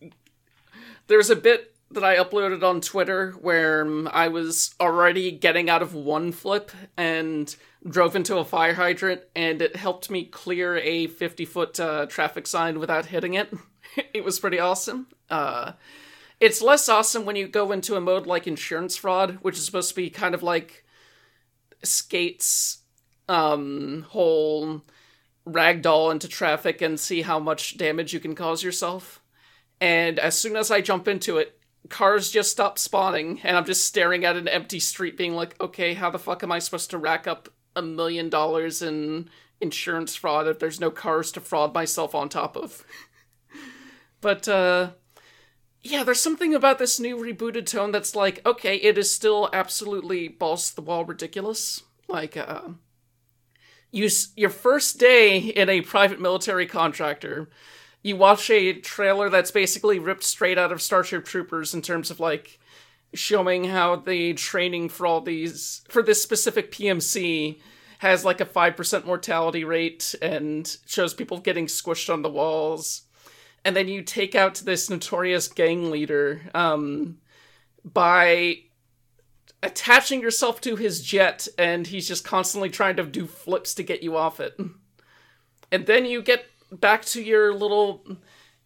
there's 1.07 1.29
a 1.29 1.35
bit 1.35 1.75
that 1.91 2.03
I 2.03 2.15
uploaded 2.15 2.63
on 2.63 2.81
Twitter 2.81 3.31
where 3.41 3.81
um, 3.81 4.09
I 4.11 4.29
was 4.29 4.73
already 4.79 5.31
getting 5.31 5.69
out 5.69 5.81
of 5.81 5.93
one 5.93 6.31
flip 6.31 6.71
and 6.97 7.53
drove 7.87 8.15
into 8.15 8.37
a 8.37 8.45
fire 8.45 8.73
hydrant, 8.75 9.21
and 9.35 9.61
it 9.61 9.75
helped 9.75 10.09
me 10.09 10.25
clear 10.25 10.77
a 10.77 11.07
50 11.07 11.45
foot 11.45 11.79
uh, 11.79 12.05
traffic 12.05 12.47
sign 12.47 12.79
without 12.79 13.07
hitting 13.07 13.33
it. 13.33 13.53
it 14.13 14.23
was 14.23 14.39
pretty 14.39 14.59
awesome. 14.59 15.07
Uh, 15.29 15.73
it's 16.41 16.61
less 16.61 16.89
awesome 16.89 17.23
when 17.23 17.35
you 17.35 17.47
go 17.47 17.71
into 17.71 17.95
a 17.95 18.01
mode 18.01 18.25
like 18.25 18.47
insurance 18.47 18.97
fraud, 18.97 19.37
which 19.43 19.57
is 19.57 19.63
supposed 19.63 19.89
to 19.89 19.95
be 19.95 20.09
kind 20.09 20.33
of 20.33 20.41
like 20.41 20.83
Skate's 21.83 22.79
um, 23.29 24.07
whole 24.09 24.81
ragdoll 25.47 26.11
into 26.11 26.27
traffic 26.27 26.81
and 26.81 26.99
see 26.99 27.21
how 27.21 27.39
much 27.39 27.77
damage 27.77 28.11
you 28.11 28.19
can 28.19 28.33
cause 28.33 28.63
yourself. 28.63 29.21
And 29.79 30.17
as 30.17 30.35
soon 30.35 30.55
as 30.55 30.71
I 30.71 30.81
jump 30.81 31.07
into 31.07 31.37
it, 31.37 31.59
cars 31.89 32.31
just 32.31 32.51
stop 32.51 32.79
spawning, 32.79 33.39
and 33.43 33.55
I'm 33.55 33.65
just 33.65 33.85
staring 33.85 34.25
at 34.25 34.35
an 34.35 34.47
empty 34.47 34.79
street, 34.79 35.17
being 35.17 35.35
like, 35.35 35.59
okay, 35.61 35.93
how 35.93 36.09
the 36.09 36.19
fuck 36.19 36.41
am 36.41 36.51
I 36.51 36.57
supposed 36.59 36.89
to 36.89 36.97
rack 36.97 37.27
up 37.27 37.49
a 37.75 37.83
million 37.83 38.29
dollars 38.29 38.81
in 38.81 39.29
insurance 39.59 40.15
fraud 40.15 40.47
if 40.47 40.57
there's 40.57 40.79
no 40.79 40.89
cars 40.89 41.31
to 41.33 41.39
fraud 41.39 41.73
myself 41.73 42.15
on 42.15 42.29
top 42.29 42.57
of? 42.57 42.83
but, 44.21 44.47
uh, 44.47 44.91
yeah, 45.83 46.03
there's 46.03 46.21
something 46.21 46.53
about 46.53 46.79
this 46.79 46.99
new 46.99 47.17
rebooted 47.17 47.65
tone 47.65 47.91
that's 47.91 48.15
like, 48.15 48.45
okay, 48.45 48.75
it 48.75 48.97
is 48.97 49.13
still 49.13 49.49
absolutely 49.51 50.27
balls 50.27 50.69
to 50.69 50.75
the 50.75 50.81
wall 50.81 51.05
ridiculous. 51.05 51.81
Like, 52.07 52.37
uh, 52.37 52.69
you 53.91 54.09
your 54.35 54.49
first 54.49 54.99
day 54.99 55.37
in 55.37 55.69
a 55.69 55.81
private 55.81 56.19
military 56.19 56.65
contractor, 56.65 57.49
you 58.03 58.15
watch 58.15 58.49
a 58.49 58.73
trailer 58.73 59.29
that's 59.29 59.51
basically 59.51 59.99
ripped 59.99 60.23
straight 60.23 60.57
out 60.57 60.71
of 60.71 60.81
Starship 60.81 61.25
Troopers 61.25 61.73
in 61.73 61.81
terms 61.81 62.09
of 62.09 62.19
like 62.19 62.59
showing 63.13 63.65
how 63.65 63.95
the 63.95 64.33
training 64.33 64.89
for 64.89 65.05
all 65.05 65.21
these 65.21 65.81
for 65.89 66.01
this 66.01 66.21
specific 66.21 66.71
PMC 66.71 67.59
has 67.99 68.25
like 68.25 68.41
a 68.41 68.45
5% 68.45 69.05
mortality 69.05 69.63
rate 69.63 70.15
and 70.23 70.77
shows 70.87 71.13
people 71.13 71.37
getting 71.37 71.67
squished 71.67 72.11
on 72.11 72.23
the 72.23 72.29
walls. 72.29 73.03
And 73.63 73.75
then 73.75 73.87
you 73.87 74.01
take 74.01 74.33
out 74.33 74.55
this 74.55 74.89
notorious 74.89 75.47
gang 75.47 75.91
leader 75.91 76.41
um, 76.55 77.17
by 77.85 78.63
attaching 79.63 80.21
yourself 80.21 80.59
to 80.61 80.75
his 80.75 81.03
jet, 81.03 81.47
and 81.57 81.85
he's 81.85 82.07
just 82.07 82.23
constantly 82.23 82.69
trying 82.69 82.95
to 82.95 83.03
do 83.03 83.27
flips 83.27 83.75
to 83.75 83.83
get 83.83 84.01
you 84.01 84.17
off 84.17 84.39
it. 84.39 84.59
And 85.71 85.85
then 85.85 86.05
you 86.05 86.21
get 86.21 86.45
back 86.71 87.05
to 87.05 87.21
your 87.21 87.53
little 87.53 88.05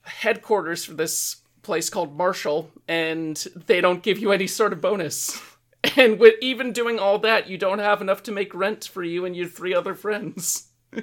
headquarters 0.03 0.85
for 0.85 0.93
this 0.93 1.37
place 1.61 1.89
called 1.89 2.15
Marshall, 2.15 2.71
and 2.87 3.35
they 3.67 3.81
don't 3.81 4.03
give 4.03 4.19
you 4.19 4.31
any 4.31 4.47
sort 4.47 4.73
of 4.73 4.81
bonus. 4.81 5.41
And 5.97 6.17
with 6.17 6.33
even 6.41 6.73
doing 6.73 6.97
all 6.97 7.19
that, 7.19 7.47
you 7.47 7.59
don't 7.59 7.77
have 7.77 8.01
enough 8.01 8.23
to 8.23 8.31
make 8.31 8.55
rent 8.55 8.85
for 8.85 9.03
you 9.03 9.23
and 9.23 9.35
your 9.35 9.47
three 9.47 9.71
other 9.71 9.93
friends. 9.93 10.69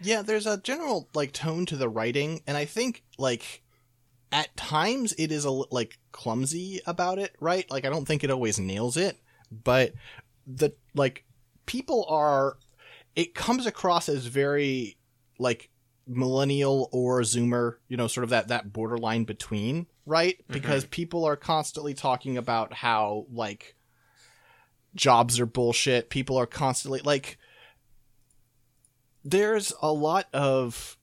Yeah, 0.00 0.22
there's 0.22 0.46
a 0.46 0.58
general 0.58 1.08
like 1.14 1.32
tone 1.32 1.66
to 1.66 1.76
the 1.76 1.88
writing, 1.88 2.42
and 2.46 2.56
I 2.56 2.64
think 2.64 3.02
like 3.18 3.62
at 4.30 4.56
times 4.56 5.14
it 5.18 5.32
is 5.32 5.44
a 5.44 5.50
li- 5.50 5.66
like 5.70 5.98
clumsy 6.12 6.80
about 6.86 7.18
it, 7.18 7.34
right? 7.40 7.68
Like 7.70 7.84
I 7.84 7.90
don't 7.90 8.04
think 8.04 8.24
it 8.24 8.30
always 8.30 8.58
nails 8.58 8.96
it, 8.96 9.18
but 9.50 9.92
the 10.46 10.74
like 10.94 11.24
people 11.66 12.04
are 12.08 12.56
it 13.16 13.34
comes 13.34 13.66
across 13.66 14.08
as 14.08 14.26
very 14.26 14.96
like 15.38 15.70
millennial 16.06 16.88
or 16.92 17.20
zoomer, 17.20 17.76
you 17.88 17.96
know, 17.96 18.06
sort 18.06 18.24
of 18.24 18.30
that 18.30 18.48
that 18.48 18.72
borderline 18.72 19.24
between, 19.24 19.86
right? 20.06 20.38
Mm-hmm. 20.38 20.52
Because 20.52 20.84
people 20.84 21.24
are 21.24 21.36
constantly 21.36 21.94
talking 21.94 22.36
about 22.36 22.72
how 22.72 23.26
like 23.32 23.74
jobs 24.94 25.40
are 25.40 25.46
bullshit. 25.46 26.10
People 26.10 26.36
are 26.36 26.46
constantly 26.46 27.00
like 27.04 27.38
there's 29.24 29.72
a 29.80 29.92
lot 29.92 30.28
of 30.32 30.96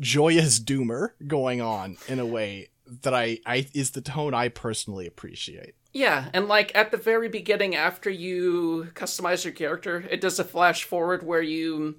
joyous 0.00 0.58
doomer 0.58 1.10
going 1.26 1.60
on 1.60 1.96
in 2.08 2.18
a 2.18 2.26
way 2.26 2.68
that 3.02 3.14
I, 3.14 3.38
I 3.46 3.68
is 3.72 3.92
the 3.92 4.00
tone 4.00 4.34
I 4.34 4.48
personally 4.48 5.06
appreciate. 5.06 5.74
Yeah, 5.92 6.28
and 6.32 6.48
like 6.48 6.72
at 6.74 6.90
the 6.90 6.96
very 6.96 7.28
beginning, 7.28 7.74
after 7.76 8.10
you 8.10 8.88
customize 8.94 9.44
your 9.44 9.52
character, 9.52 10.04
it 10.10 10.20
does 10.20 10.38
a 10.38 10.44
flash 10.44 10.84
forward 10.84 11.22
where 11.22 11.42
you 11.42 11.98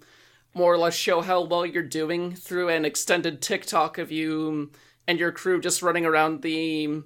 more 0.54 0.74
or 0.74 0.78
less 0.78 0.96
show 0.96 1.22
how 1.22 1.44
well 1.44 1.66
you're 1.66 1.84
doing 1.84 2.36
through 2.36 2.70
an 2.70 2.86
extended 2.86 3.42
TikTok 3.42 3.98
of 3.98 4.12
you 4.12 4.72
and 5.08 5.20
your 5.20 5.32
crew 5.32 5.60
just 5.62 5.82
running 5.82 6.06
around 6.06 6.42
the 6.42 7.04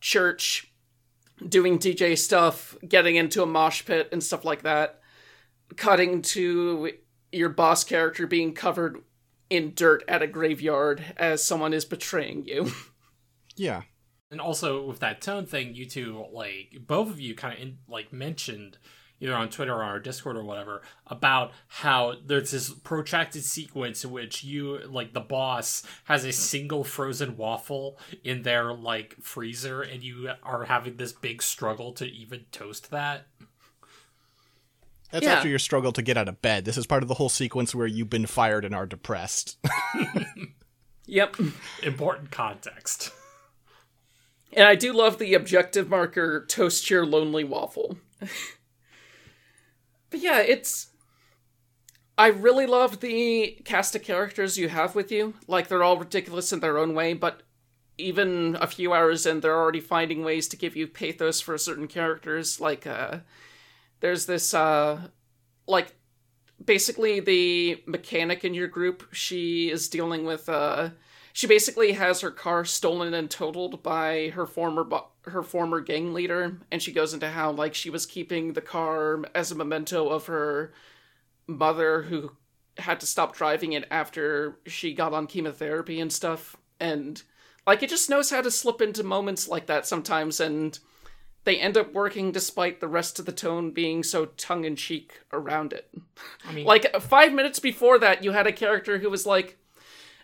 church, 0.00 0.72
doing 1.46 1.78
DJ 1.78 2.16
stuff, 2.16 2.76
getting 2.86 3.16
into 3.16 3.42
a 3.42 3.46
mosh 3.46 3.84
pit 3.84 4.08
and 4.12 4.22
stuff 4.22 4.44
like 4.44 4.62
that, 4.62 4.99
cutting 5.76 6.22
to 6.22 6.92
your 7.32 7.48
boss 7.48 7.84
character 7.84 8.26
being 8.26 8.54
covered 8.54 8.98
in 9.48 9.74
dirt 9.74 10.04
at 10.06 10.22
a 10.22 10.26
graveyard 10.26 11.04
as 11.16 11.42
someone 11.42 11.72
is 11.72 11.84
betraying 11.84 12.44
you. 12.46 12.70
Yeah. 13.56 13.82
And 14.30 14.40
also 14.40 14.86
with 14.86 15.00
that 15.00 15.20
tone 15.20 15.44
thing, 15.44 15.74
you 15.74 15.84
two 15.84 16.24
like 16.32 16.78
both 16.86 17.10
of 17.10 17.20
you 17.20 17.34
kind 17.34 17.62
of 17.62 17.68
like 17.92 18.10
mentioned 18.10 18.78
either 19.20 19.34
on 19.34 19.50
Twitter 19.50 19.74
or 19.74 19.82
on 19.82 19.90
our 19.90 19.98
Discord 19.98 20.36
or 20.36 20.44
whatever 20.44 20.82
about 21.06 21.52
how 21.68 22.14
there's 22.24 22.52
this 22.52 22.70
protracted 22.70 23.44
sequence 23.44 24.02
in 24.04 24.10
which 24.10 24.42
you 24.42 24.78
like 24.86 25.12
the 25.12 25.20
boss 25.20 25.82
has 26.04 26.24
a 26.24 26.32
single 26.32 26.84
frozen 26.84 27.36
waffle 27.36 27.98
in 28.24 28.42
their 28.42 28.72
like 28.72 29.16
freezer 29.20 29.82
and 29.82 30.02
you 30.02 30.30
are 30.42 30.64
having 30.64 30.96
this 30.96 31.12
big 31.12 31.42
struggle 31.42 31.92
to 31.92 32.06
even 32.06 32.46
toast 32.50 32.90
that. 32.90 33.26
That's 35.12 35.24
Yeah. 35.24 35.34
after 35.34 35.48
your 35.48 35.58
struggle 35.58 35.92
to 35.92 36.02
get 36.02 36.16
out 36.16 36.28
of 36.28 36.40
bed. 36.42 36.64
This 36.64 36.76
is 36.78 36.86
part 36.86 37.02
of 37.02 37.08
the 37.08 37.14
whole 37.14 37.28
sequence 37.28 37.74
where 37.74 37.86
you've 37.86 38.10
been 38.10 38.26
fired 38.26 38.64
and 38.64 38.74
are 38.74 38.86
depressed. 38.86 39.58
yep. 41.06 41.36
Important 41.82 42.30
context. 42.30 43.12
And 44.52 44.66
I 44.66 44.74
do 44.74 44.92
love 44.92 45.18
the 45.18 45.34
objective 45.34 45.88
marker 45.88 46.44
toast 46.46 46.90
your 46.90 47.06
lonely 47.06 47.44
waffle. 47.44 47.98
but 50.10 50.20
yeah, 50.20 50.40
it's 50.40 50.88
I 52.18 52.26
really 52.28 52.66
love 52.66 53.00
the 53.00 53.58
cast 53.64 53.96
of 53.96 54.02
characters 54.02 54.58
you 54.58 54.68
have 54.68 54.94
with 54.94 55.10
you. 55.10 55.34
Like 55.46 55.68
they're 55.68 55.82
all 55.84 55.96
ridiculous 55.98 56.52
in 56.52 56.60
their 56.60 56.78
own 56.78 56.94
way, 56.94 57.14
but 57.14 57.42
even 57.96 58.56
a 58.60 58.66
few 58.66 58.92
hours 58.92 59.26
in 59.26 59.40
they're 59.40 59.56
already 59.58 59.80
finding 59.80 60.24
ways 60.24 60.48
to 60.48 60.56
give 60.56 60.74
you 60.74 60.86
pathos 60.86 61.40
for 61.40 61.56
certain 61.58 61.86
characters 61.86 62.58
like 62.58 62.86
uh 62.86 63.18
there's 64.00 64.26
this 64.26 64.54
uh 64.54 65.00
like 65.66 65.94
basically 66.64 67.20
the 67.20 67.82
mechanic 67.86 68.44
in 68.44 68.54
your 68.54 68.68
group. 68.68 69.06
She 69.12 69.70
is 69.70 69.88
dealing 69.88 70.24
with 70.24 70.48
uh 70.48 70.90
she 71.32 71.46
basically 71.46 71.92
has 71.92 72.20
her 72.20 72.30
car 72.30 72.64
stolen 72.64 73.14
and 73.14 73.30
totaled 73.30 73.82
by 73.82 74.30
her 74.30 74.46
former 74.46 74.84
bo- 74.84 75.08
her 75.24 75.42
former 75.42 75.80
gang 75.80 76.12
leader 76.12 76.58
and 76.70 76.82
she 76.82 76.92
goes 76.92 77.14
into 77.14 77.28
how 77.28 77.50
like 77.50 77.74
she 77.74 77.90
was 77.90 78.06
keeping 78.06 78.52
the 78.52 78.60
car 78.60 79.22
as 79.34 79.50
a 79.50 79.54
memento 79.54 80.08
of 80.08 80.26
her 80.26 80.72
mother 81.46 82.02
who 82.02 82.32
had 82.78 82.98
to 83.00 83.06
stop 83.06 83.36
driving 83.36 83.72
it 83.72 83.86
after 83.90 84.58
she 84.66 84.94
got 84.94 85.12
on 85.12 85.26
chemotherapy 85.26 86.00
and 86.00 86.12
stuff 86.12 86.56
and 86.80 87.22
like 87.66 87.82
it 87.82 87.90
just 87.90 88.08
knows 88.08 88.30
how 88.30 88.40
to 88.40 88.50
slip 88.50 88.80
into 88.80 89.04
moments 89.04 89.46
like 89.46 89.66
that 89.66 89.86
sometimes 89.86 90.40
and 90.40 90.78
they 91.44 91.58
end 91.58 91.76
up 91.76 91.92
working 91.92 92.32
despite 92.32 92.80
the 92.80 92.88
rest 92.88 93.18
of 93.18 93.26
the 93.26 93.32
tone 93.32 93.70
being 93.70 94.02
so 94.02 94.26
tongue 94.26 94.64
in 94.64 94.76
cheek 94.76 95.20
around 95.32 95.72
it. 95.72 95.90
I 96.46 96.52
mean, 96.52 96.66
Like 96.66 97.00
five 97.00 97.32
minutes 97.32 97.58
before 97.58 97.98
that, 97.98 98.22
you 98.24 98.32
had 98.32 98.46
a 98.46 98.52
character 98.52 98.98
who 98.98 99.10
was 99.10 99.26
like, 99.26 99.56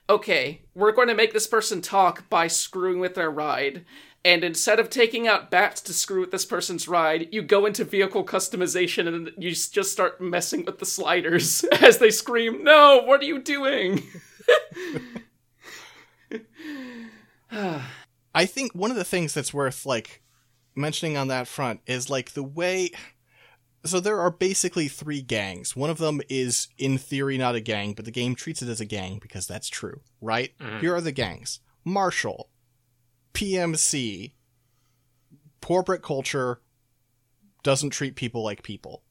"Okay, 0.09 0.63
we're 0.75 0.93
going 0.93 1.09
to 1.09 1.15
make 1.15 1.33
this 1.33 1.47
person 1.47 1.81
talk 1.81 2.29
by 2.29 2.49
screwing 2.49 2.99
with 3.01 3.15
their 3.15 3.31
ride." 3.31 3.85
And 4.25 4.43
instead 4.43 4.81
of 4.81 4.91
taking 4.91 5.29
out 5.29 5.53
bats 5.53 5.81
to 5.83 5.93
screw 5.93 6.21
with 6.21 6.33
this 6.33 6.45
person's 6.45 6.89
ride, 6.89 7.29
you 7.31 7.43
go 7.43 7.65
into 7.65 7.85
vehicle 7.85 8.25
customization 8.25 9.07
and 9.07 9.31
you 9.39 9.51
just 9.51 9.93
start 9.93 10.21
messing 10.21 10.65
with 10.65 10.81
the 10.81 10.85
sliders 10.85 11.63
as 11.81 11.99
they 11.99 12.11
scream, 12.11 12.65
"No! 12.65 13.03
What 13.05 13.21
are 13.21 13.25
you 13.25 13.41
doing?" 13.41 14.03
I 18.35 18.45
think 18.47 18.73
one 18.75 18.91
of 18.91 18.97
the 18.97 19.05
things 19.05 19.33
that's 19.33 19.55
worth 19.55 19.87
like 19.87 20.23
mentioning 20.77 21.17
on 21.17 21.29
that 21.29 21.49
front 21.49 21.81
is 21.87 22.11
like 22.11 22.33
the 22.33 22.43
way 22.43 22.91
so 23.85 24.01
there 24.01 24.19
are 24.21 24.33
basically 24.33 24.89
three 24.89 25.23
gangs. 25.23 25.77
One 25.77 25.91
of 25.91 25.99
them 25.99 26.21
is 26.29 26.67
in 26.77 26.99
theory 26.99 27.39
not 27.39 27.55
a 27.55 27.61
gang, 27.61 27.93
but 27.93 28.05
the 28.05 28.11
game 28.11 28.35
treats 28.35 28.61
it 28.61 28.69
as 28.69 28.81
a 28.81 28.85
gang 28.85 29.21
because 29.23 29.47
that's 29.47 29.69
true, 29.69 30.01
right? 30.21 30.53
Mhm. 30.59 30.81
Here 30.81 30.95
are 30.95 31.01
the 31.01 31.13
gangs. 31.13 31.61
Marshall, 31.85 32.51
PMC, 33.33 34.35
corporate 35.61 36.03
culture 36.03 36.61
doesn't 37.63 37.91
treat 37.91 38.17
people 38.17 38.43
like 38.43 38.63
people. 38.65 39.05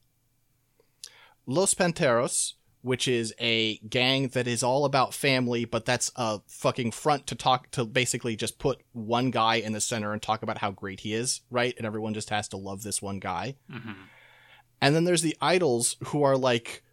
Los 1.46 1.74
Panteros, 1.74 2.54
which 2.86 3.08
is 3.08 3.34
a 3.40 3.78
gang 3.78 4.28
that 4.28 4.46
is 4.46 4.62
all 4.62 4.84
about 4.84 5.12
family, 5.12 5.64
but 5.64 5.84
that's 5.84 6.12
a 6.14 6.38
fucking 6.46 6.92
front 6.92 7.26
to 7.26 7.34
talk 7.34 7.68
to 7.72 7.84
basically 7.84 8.36
just 8.36 8.60
put 8.60 8.80
one 8.92 9.32
guy 9.32 9.56
in 9.56 9.72
the 9.72 9.80
center 9.80 10.12
and 10.12 10.22
talk 10.22 10.44
about 10.44 10.58
how 10.58 10.70
great 10.70 11.00
he 11.00 11.12
is, 11.12 11.40
right? 11.50 11.74
And 11.76 11.84
everyone 11.84 12.14
just 12.14 12.30
has 12.30 12.46
to 12.50 12.56
love 12.56 12.84
this 12.84 13.02
one 13.02 13.18
guy. 13.18 13.56
mhm. 13.68 13.96
And 14.80 14.94
then 14.94 15.02
there's 15.02 15.22
the 15.22 15.36
idols 15.40 15.96
who 16.04 16.22
are 16.22 16.36
like 16.36 16.84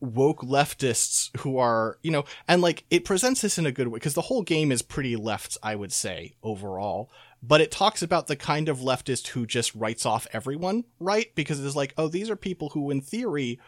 woke 0.00 0.40
leftists 0.42 1.30
who 1.38 1.58
are, 1.58 1.98
you 2.02 2.10
know, 2.10 2.24
and 2.48 2.60
like 2.60 2.84
it 2.90 3.04
presents 3.04 3.40
this 3.40 3.56
in 3.56 3.66
a 3.66 3.72
good 3.72 3.86
way 3.86 3.98
because 3.98 4.14
the 4.14 4.22
whole 4.22 4.42
game 4.42 4.72
is 4.72 4.82
pretty 4.82 5.14
left, 5.14 5.56
I 5.62 5.76
would 5.76 5.92
say, 5.92 6.34
overall. 6.42 7.08
But 7.40 7.60
it 7.60 7.70
talks 7.70 8.02
about 8.02 8.26
the 8.26 8.34
kind 8.34 8.68
of 8.68 8.78
leftist 8.78 9.28
who 9.28 9.46
just 9.46 9.72
writes 9.76 10.04
off 10.04 10.26
everyone, 10.32 10.86
right? 10.98 11.32
Because 11.36 11.64
it's 11.64 11.76
like, 11.76 11.94
oh, 11.96 12.08
these 12.08 12.30
are 12.30 12.36
people 12.36 12.70
who, 12.70 12.90
in 12.90 13.00
theory, 13.00 13.60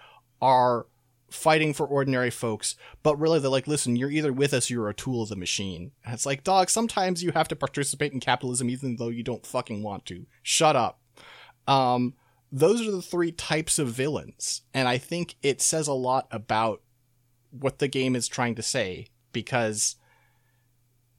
are 0.43 0.87
fighting 1.31 1.73
for 1.73 1.87
ordinary 1.87 2.31
folks, 2.31 2.75
but 3.03 3.19
really 3.19 3.39
they're 3.39 3.51
like, 3.51 3.69
listen, 3.69 3.97
you're 3.97 4.11
either 4.11 4.33
with 4.33 4.53
us, 4.53 4.69
you're 4.69 4.89
a 4.89 4.95
tool 4.95 5.23
of 5.23 5.29
the 5.29 5.37
machine. 5.37 5.93
And 6.05 6.15
it's 6.15 6.27
like, 6.27 6.45
dog, 6.45 6.71
sometimes 6.71 7.23
you 7.23 7.33
have 7.33 7.49
to 7.49 7.57
participate 7.57 8.13
in 8.13 8.21
capitalism 8.21 8.69
even 8.69 8.97
though 8.97 9.09
you 9.09 9.23
don't 9.23 9.47
fucking 9.47 9.83
want 9.83 10.07
to. 10.07 10.27
Shut 10.43 10.77
up. 10.77 11.01
Um, 11.67 12.15
those 12.53 12.87
are 12.87 12.91
the 12.91 13.03
three 13.03 13.33
types 13.33 13.79
of 13.79 13.89
villains. 13.89 14.63
And 14.75 14.89
I 14.89 14.99
think 14.99 15.37
it 15.43 15.61
says 15.61 15.87
a 15.87 15.93
lot 15.93 16.27
about 16.31 16.83
what 17.51 17.79
the 17.79 17.89
game 17.89 18.17
is 18.17 18.29
trying 18.29 18.55
to 18.57 18.63
say 18.63 19.07
because 19.33 19.97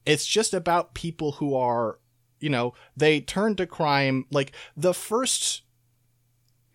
it's 0.05 0.25
just 0.25 0.53
about 0.53 0.93
people 0.93 1.33
who 1.33 1.55
are, 1.55 1.99
you 2.39 2.49
know, 2.49 2.73
they 2.97 3.21
turn 3.21 3.55
to 3.55 3.65
crime. 3.65 4.25
Like 4.31 4.51
the 4.75 4.93
first 4.93 5.61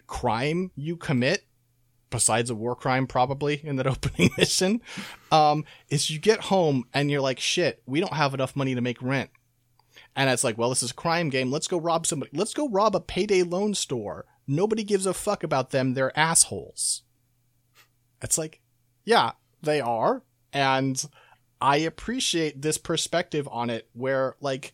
crime 0.07 0.71
you 0.75 0.97
commit, 0.97 1.46
besides 2.11 2.51
a 2.51 2.55
war 2.55 2.75
crime 2.75 3.07
probably 3.07 3.61
in 3.65 3.77
that 3.77 3.87
opening 3.87 4.31
mission, 4.39 4.81
um, 5.31 5.65
is 5.89 6.11
you 6.11 6.19
get 6.19 6.43
home 6.43 6.85
and 6.95 7.11
you're 7.11 7.21
like, 7.21 7.41
shit, 7.41 7.83
we 7.87 8.01
don't 8.01 8.13
have 8.13 8.35
enough 8.35 8.57
money 8.57 8.75
to 8.75 8.81
make 8.81 9.01
rent. 9.03 9.31
And 10.15 10.31
it's 10.31 10.45
like, 10.45 10.57
well, 10.57 10.71
this 10.71 10.83
is 10.83 10.93
a 10.93 10.95
crime 10.95 11.29
game. 11.29 11.51
Let's 11.51 11.69
go 11.69 11.79
rob 11.79 12.07
somebody. 12.07 12.31
Let's 12.35 12.55
go 12.55 12.69
rob 12.69 12.97
a 12.97 13.01
payday 13.01 13.43
loan 13.43 13.75
store. 13.75 14.25
Nobody 14.47 14.83
gives 14.83 15.07
a 15.07 15.13
fuck 15.13 15.43
about 15.43 15.71
them. 15.71 15.95
They're 15.95 16.17
assholes. 16.19 17.03
It's 18.23 18.39
like, 18.39 18.61
yeah, 19.05 19.33
they 19.63 19.81
are. 19.81 20.23
And 20.53 21.03
I 21.61 21.79
appreciate 21.79 22.63
this 22.63 22.79
perspective 22.79 23.47
on 23.51 23.69
it 23.69 23.89
where, 23.93 24.37
like, 24.41 24.73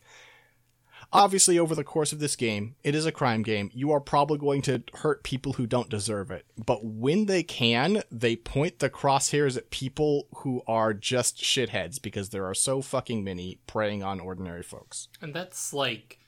obviously, 1.13 1.57
over 1.57 1.75
the 1.75 1.83
course 1.83 2.11
of 2.11 2.19
this 2.19 2.35
game, 2.35 2.75
it 2.83 2.95
is 2.95 3.05
a 3.05 3.11
crime 3.11 3.43
game. 3.43 3.69
You 3.73 3.91
are 3.91 4.01
probably 4.01 4.37
going 4.37 4.61
to 4.63 4.83
hurt 4.95 5.23
people 5.23 5.53
who 5.53 5.65
don't 5.65 5.89
deserve 5.89 6.31
it. 6.31 6.45
But 6.65 6.83
when 6.83 7.27
they 7.27 7.43
can, 7.43 8.03
they 8.11 8.35
point 8.35 8.79
the 8.79 8.89
crosshairs 8.89 9.55
at 9.55 9.69
people 9.69 10.27
who 10.37 10.61
are 10.67 10.93
just 10.93 11.37
shitheads 11.37 12.01
because 12.01 12.29
there 12.29 12.45
are 12.45 12.55
so 12.55 12.81
fucking 12.81 13.23
many 13.23 13.59
preying 13.67 14.03
on 14.03 14.19
ordinary 14.19 14.63
folks. 14.63 15.07
And 15.21 15.33
that's 15.33 15.73
like 15.73 16.19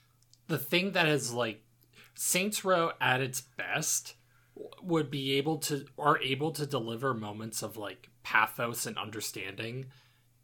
the 0.48 0.58
thing 0.58 0.91
that 0.91 1.08
is 1.08 1.34
like 1.34 1.63
Saints 2.13 2.63
Row 2.63 2.91
at 3.02 3.21
its 3.21 3.41
best 3.41 4.15
would 4.82 5.12
be 5.12 5.34
able 5.34 5.58
to 5.58 5.86
are 5.98 6.19
able 6.21 6.52
to 6.52 6.65
deliver 6.65 7.13
moments 7.13 7.62
of 7.62 7.76
like 7.76 8.10
pathos 8.24 8.86
and 8.86 8.98
understanding 8.98 9.88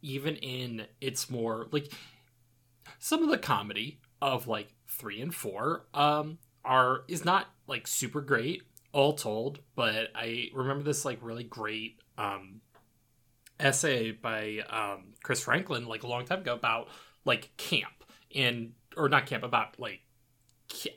even 0.01 0.35
in 0.35 0.85
its 0.99 1.29
more 1.29 1.67
like 1.71 1.89
some 2.99 3.23
of 3.23 3.29
the 3.29 3.37
comedy 3.37 3.99
of 4.21 4.47
like 4.47 4.73
3 4.87 5.21
and 5.21 5.35
4 5.35 5.85
um 5.93 6.37
are 6.63 7.03
is 7.07 7.25
not 7.25 7.47
like 7.67 7.87
super 7.87 8.21
great 8.21 8.63
all 8.93 9.13
told 9.13 9.59
but 9.75 10.09
I 10.15 10.49
remember 10.53 10.83
this 10.83 11.05
like 11.05 11.19
really 11.21 11.43
great 11.43 11.99
um 12.17 12.61
essay 13.59 14.11
by 14.11 14.59
um 14.69 15.13
Chris 15.23 15.41
Franklin 15.43 15.85
like 15.85 16.03
a 16.03 16.07
long 16.07 16.25
time 16.25 16.39
ago 16.39 16.53
about 16.53 16.87
like 17.25 17.55
camp 17.57 18.03
and 18.35 18.73
or 18.97 19.09
not 19.09 19.25
camp 19.25 19.43
about 19.43 19.79
like 19.79 20.01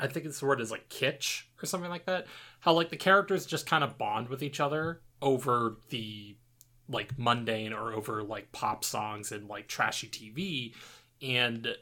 I 0.00 0.06
think 0.06 0.26
it's 0.26 0.40
the 0.40 0.46
word 0.46 0.60
is 0.60 0.70
like 0.70 0.88
kitsch 0.88 1.42
or 1.62 1.66
something 1.66 1.90
like 1.90 2.06
that. 2.06 2.26
How 2.60 2.72
like 2.72 2.90
the 2.90 2.96
characters 2.96 3.46
just 3.46 3.66
kind 3.66 3.84
of 3.84 3.98
bond 3.98 4.28
with 4.28 4.42
each 4.42 4.60
other 4.60 5.00
over 5.20 5.78
the 5.90 6.36
like 6.88 7.18
mundane 7.18 7.72
or 7.72 7.92
over 7.92 8.22
like 8.22 8.52
pop 8.52 8.84
songs 8.84 9.32
and 9.32 9.48
like 9.48 9.68
trashy 9.68 10.08
TV. 10.08 10.74
And 11.22 11.74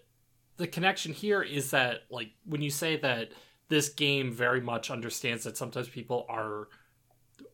the 0.57 0.67
connection 0.67 1.12
here 1.12 1.43
is 1.43 1.71
that 1.71 2.03
like 2.11 2.31
when 2.45 2.62
you 2.62 2.71
say 2.71 2.97
that 2.97 3.31
this 3.69 3.88
game 3.88 4.33
very 4.33 4.61
much 4.61 4.91
understands 4.91 5.45
that 5.45 5.57
sometimes 5.57 5.88
people 5.88 6.27
are 6.29 6.69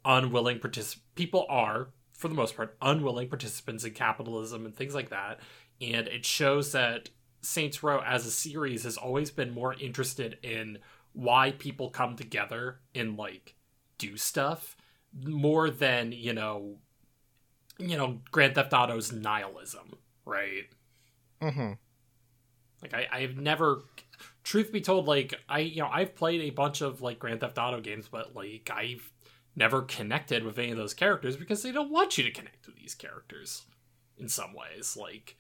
unwilling 0.05 0.59
particip 0.59 0.99
people 1.15 1.47
are 1.49 1.89
for 2.13 2.29
the 2.29 2.35
most 2.35 2.57
part 2.57 2.77
unwilling 2.83 3.29
participants 3.29 3.85
in 3.85 3.93
capitalism 3.93 4.65
and 4.67 4.75
things 4.75 4.95
like 4.95 5.11
that 5.11 5.39
and 5.81 6.09
it 6.09 6.25
shows 6.25 6.73
that 6.73 7.11
Saints 7.41 7.83
Row 7.83 8.01
as 8.05 8.27
a 8.27 8.31
series 8.31 8.85
has 8.85 8.97
always 8.97 9.31
been 9.31 9.53
more 9.53 9.75
interested 9.75 10.39
in 10.43 10.79
why 11.13 11.53
people 11.53 11.91
come 11.91 12.17
together 12.17 12.81
and 12.95 13.17
like 13.17 13.55
do 13.97 14.17
stuff 14.17 14.77
more 15.25 15.71
than, 15.71 16.13
you 16.13 16.33
know, 16.33 16.77
you 17.79 17.97
know, 17.97 18.21
Grand 18.31 18.55
Theft 18.55 18.73
Auto's 18.73 19.13
nihilism, 19.13 19.95
right? 20.25 20.67
Mm-hmm. 21.41 21.73
Like 22.83 22.95
I, 22.95 23.09
I've 23.11 23.37
never 23.37 23.83
truth 24.45 24.73
be 24.73 24.81
told, 24.81 25.07
like 25.07 25.35
I 25.49 25.61
you 25.61 25.83
know, 25.83 25.91
I've 25.93 26.15
played 26.15 26.41
a 26.43 26.51
bunch 26.51 26.81
of 26.81 27.03
like 27.03 27.19
Grand 27.19 27.41
Theft 27.41 27.59
Auto 27.59 27.81
games, 27.81 28.09
but 28.09 28.35
like 28.35 28.71
I've 28.73 29.11
never 29.57 29.83
connected 29.83 30.45
with 30.45 30.59
any 30.59 30.71
of 30.71 30.77
those 30.77 30.95
characters 30.95 31.37
because 31.37 31.63
they 31.63 31.73
don't 31.73 31.91
want 31.91 32.17
you 32.17 32.25
to 32.25 32.31
connect 32.31 32.67
with 32.67 32.77
these 32.77 32.95
characters 32.95 33.63
in 34.17 34.29
some 34.29 34.55
ways. 34.55 34.97
Like 34.97 35.37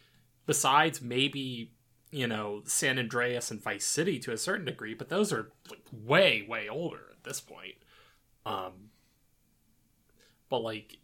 besides 0.47 1.01
maybe 1.01 1.72
you 2.11 2.26
know 2.26 2.62
San 2.64 2.99
Andreas 2.99 3.51
and 3.51 3.62
Vice 3.62 3.84
City 3.84 4.18
to 4.20 4.32
a 4.32 4.39
certain 4.39 4.66
degree, 4.66 4.95
but 4.95 5.09
those 5.09 5.32
are 5.32 5.53
like 5.70 5.84
way 5.93 6.45
way 6.49 6.68
older 6.68 7.07
at 7.12 7.24
this 7.24 7.41
point. 7.41 7.76
Um, 8.45 8.91
but 10.49 10.61
like 10.61 10.99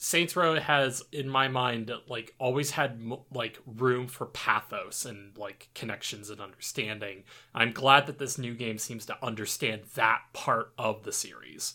Saints 0.00 0.36
Row 0.36 0.58
has, 0.60 1.02
in 1.10 1.28
my 1.28 1.48
mind, 1.48 1.92
like 2.06 2.32
always 2.38 2.70
had 2.70 3.02
like 3.32 3.58
room 3.66 4.06
for 4.06 4.26
pathos 4.26 5.04
and 5.04 5.36
like 5.36 5.68
connections 5.74 6.30
and 6.30 6.40
understanding. 6.40 7.24
I'm 7.52 7.72
glad 7.72 8.06
that 8.06 8.18
this 8.18 8.38
new 8.38 8.54
game 8.54 8.78
seems 8.78 9.04
to 9.06 9.24
understand 9.24 9.82
that 9.96 10.20
part 10.32 10.72
of 10.78 11.02
the 11.02 11.12
series. 11.12 11.74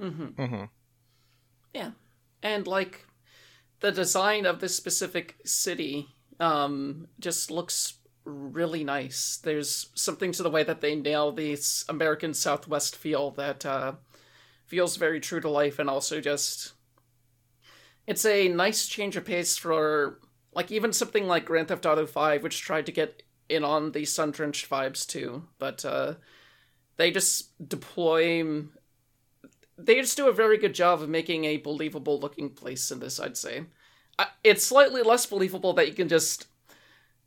Mm-hmm. 0.00 0.40
Mm-hmm. 0.40 0.64
Yeah. 1.74 1.90
And 2.44 2.66
like 2.68 3.06
the 3.80 3.90
design 3.90 4.46
of 4.46 4.60
this 4.60 4.76
specific 4.76 5.36
city 5.44 6.08
um 6.38 7.08
just 7.18 7.50
looks 7.50 7.94
really 8.24 8.84
nice. 8.84 9.40
There's 9.42 9.90
something 9.94 10.30
to 10.32 10.44
the 10.44 10.50
way 10.50 10.62
that 10.62 10.80
they 10.80 10.94
nail 10.94 11.32
this 11.32 11.84
American 11.88 12.34
Southwest 12.34 12.94
feel 12.94 13.32
that 13.32 13.66
uh 13.66 13.94
feels 14.64 14.96
very 14.96 15.18
true 15.18 15.40
to 15.40 15.50
life 15.50 15.80
and 15.80 15.90
also 15.90 16.20
just 16.20 16.74
it's 18.08 18.24
a 18.24 18.48
nice 18.48 18.86
change 18.86 19.16
of 19.16 19.26
pace 19.26 19.58
for 19.58 20.18
like 20.54 20.72
even 20.72 20.92
something 20.94 21.28
like 21.28 21.44
Grand 21.44 21.68
Theft 21.68 21.84
Auto 21.84 22.06
5 22.06 22.42
which 22.42 22.62
tried 22.62 22.86
to 22.86 22.92
get 22.92 23.22
in 23.50 23.62
on 23.62 23.92
the 23.92 24.06
sun 24.06 24.30
drenched 24.30 24.68
vibes 24.68 25.06
too. 25.06 25.44
But 25.58 25.84
uh 25.84 26.14
they 26.96 27.10
just 27.10 27.68
deploy 27.68 28.64
they 29.76 29.94
just 30.00 30.16
do 30.16 30.26
a 30.26 30.32
very 30.32 30.56
good 30.58 30.74
job 30.74 31.02
of 31.02 31.08
making 31.08 31.44
a 31.44 31.58
believable 31.58 32.18
looking 32.18 32.50
place 32.50 32.90
in 32.90 32.98
this 32.98 33.20
i'd 33.20 33.36
say. 33.36 33.66
It's 34.42 34.64
slightly 34.64 35.02
less 35.02 35.26
believable 35.26 35.74
that 35.74 35.86
you 35.86 35.94
can 35.94 36.08
just 36.08 36.46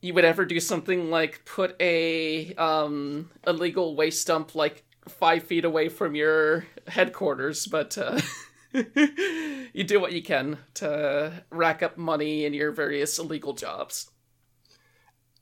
you 0.02 0.16
would 0.16 0.26
ever 0.26 0.46
do 0.46 0.60
something 0.60 1.12
like 1.12 1.46
put 1.46 1.76
a 1.80 2.56
um 2.56 3.30
illegal 3.46 3.96
waste 3.96 4.26
dump 4.26 4.56
like 4.56 4.84
five 5.08 5.44
feet 5.44 5.64
away 5.64 5.90
from 5.90 6.16
your 6.16 6.66
headquarters 6.88 7.68
but 7.68 7.98
uh 8.00 8.20
you 9.74 9.84
do 9.84 10.00
what 10.00 10.12
you 10.14 10.22
can 10.24 10.58
to 10.76 11.44
rack 11.50 11.84
up 11.84 11.98
money 11.98 12.46
in 12.46 12.54
your 12.54 12.72
various 12.72 13.18
illegal 13.20 13.54
jobs 13.54 14.10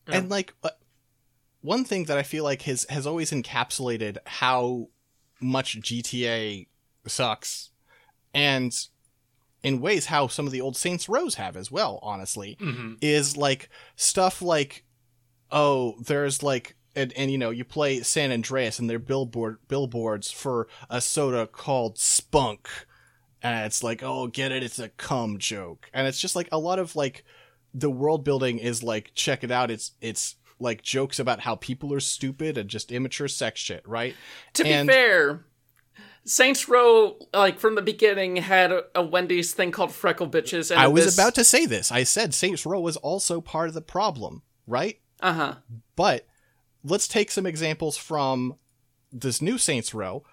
and 0.07 0.29
like 0.29 0.53
uh, 0.63 0.69
one 1.61 1.83
thing 1.83 2.05
that 2.05 2.17
I 2.17 2.23
feel 2.23 2.43
like 2.43 2.63
has 2.63 2.85
has 2.89 3.05
always 3.05 3.31
encapsulated 3.31 4.17
how 4.25 4.87
much 5.39 5.79
GTA 5.79 6.67
sucks, 7.05 7.69
and 8.33 8.75
in 9.61 9.79
ways 9.81 10.07
how 10.07 10.27
some 10.27 10.47
of 10.47 10.51
the 10.51 10.61
old 10.61 10.75
Saints 10.75 11.07
Rows 11.07 11.35
have 11.35 11.55
as 11.55 11.69
well. 11.71 11.99
Honestly, 12.01 12.57
Mm-hmm. 12.59 12.93
is 13.01 13.37
like 13.37 13.69
stuff 13.95 14.41
like, 14.41 14.83
oh, 15.51 15.95
there's 16.01 16.41
like. 16.41 16.75
And, 16.95 17.13
and 17.13 17.29
you 17.31 17.37
know 17.37 17.51
you 17.51 17.63
play 17.63 18.01
San 18.01 18.31
Andreas 18.31 18.79
and 18.79 18.89
their 18.89 18.97
billboard 18.99 19.59
billboards 19.67 20.31
for 20.31 20.67
a 20.89 20.99
soda 20.99 21.45
called 21.45 21.97
Sprunk, 21.97 22.65
and 23.41 23.65
it's 23.65 23.83
like 23.83 24.03
oh 24.03 24.27
get 24.27 24.51
it 24.51 24.63
it's 24.63 24.79
a 24.79 24.89
cum 24.89 25.37
joke 25.37 25.89
and 25.93 26.07
it's 26.07 26.19
just 26.19 26.35
like 26.35 26.49
a 26.51 26.59
lot 26.59 26.79
of 26.79 26.95
like 26.95 27.23
the 27.73 27.89
world 27.89 28.23
building 28.23 28.57
is 28.57 28.83
like 28.83 29.11
check 29.13 29.43
it 29.43 29.51
out 29.51 29.71
it's 29.71 29.91
it's 30.01 30.35
like 30.59 30.81
jokes 30.81 31.19
about 31.19 31.39
how 31.41 31.55
people 31.55 31.93
are 31.93 31.99
stupid 31.99 32.57
and 32.57 32.69
just 32.69 32.91
immature 32.91 33.27
sex 33.27 33.59
shit, 33.59 33.87
right? 33.87 34.15
To 34.53 34.67
And- 34.67 34.87
be 34.87 34.93
fair, 34.93 35.45
Saints 36.25 36.67
Row, 36.69 37.17
like 37.33 37.59
from 37.59 37.75
the 37.75 37.81
beginning, 37.81 38.35
had 38.35 38.71
a, 38.93 39.01
Wendy's 39.01 39.53
thing 39.53 39.71
called 39.71 39.91
Freckle 39.91 40.29
Bitches. 40.29 40.69
And 40.69 40.79
I 40.79 40.87
was 40.87 41.05
this... 41.05 41.17
about 41.17 41.35
to 41.35 41.43
say 41.43 41.65
this. 41.65 41.91
I 41.91 42.03
said 42.03 42.33
Saints 42.33 42.65
Row 42.65 42.79
was 42.79 42.97
also 42.97 43.41
part 43.41 43.69
of 43.69 43.73
the 43.73 43.81
problem, 43.81 44.43
right? 44.67 44.99
Uh 45.21 45.33
huh. 45.33 45.55
But 45.95 46.27
let's 46.83 47.07
take 47.07 47.31
some 47.31 47.45
examples 47.45 47.97
from 47.97 48.55
this 49.11 49.41
new 49.41 49.57
Saints 49.57 49.93
Row. 49.93 50.23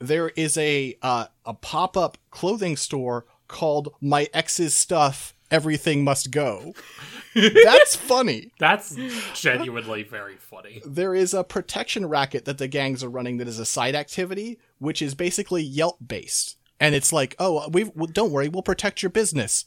There 0.00 0.30
is 0.30 0.56
a 0.56 0.96
uh, 1.02 1.26
a 1.44 1.54
pop 1.54 1.96
up 1.96 2.18
clothing 2.30 2.76
store 2.76 3.26
called 3.48 3.94
My 4.00 4.28
Ex's 4.32 4.74
Stuff. 4.74 5.34
Everything 5.50 6.04
must 6.04 6.30
go. 6.30 6.74
That's 7.34 7.96
funny. 7.96 8.52
That's 8.58 8.96
genuinely 9.34 10.04
very 10.04 10.36
funny. 10.36 10.80
There 10.86 11.14
is 11.14 11.34
a 11.34 11.44
protection 11.44 12.06
racket 12.06 12.44
that 12.44 12.58
the 12.58 12.68
gangs 12.68 13.04
are 13.04 13.10
running 13.10 13.38
that 13.38 13.48
is 13.48 13.58
a 13.58 13.64
side 13.64 13.94
activity, 13.94 14.58
which 14.78 15.02
is 15.02 15.14
basically 15.14 15.62
Yelp 15.62 15.98
based. 16.06 16.56
And 16.78 16.94
it's 16.94 17.12
like, 17.12 17.36
oh, 17.38 17.68
we 17.68 17.84
well, 17.84 18.06
don't 18.06 18.32
worry, 18.32 18.48
we'll 18.48 18.62
protect 18.62 19.02
your 19.02 19.10
business. 19.10 19.64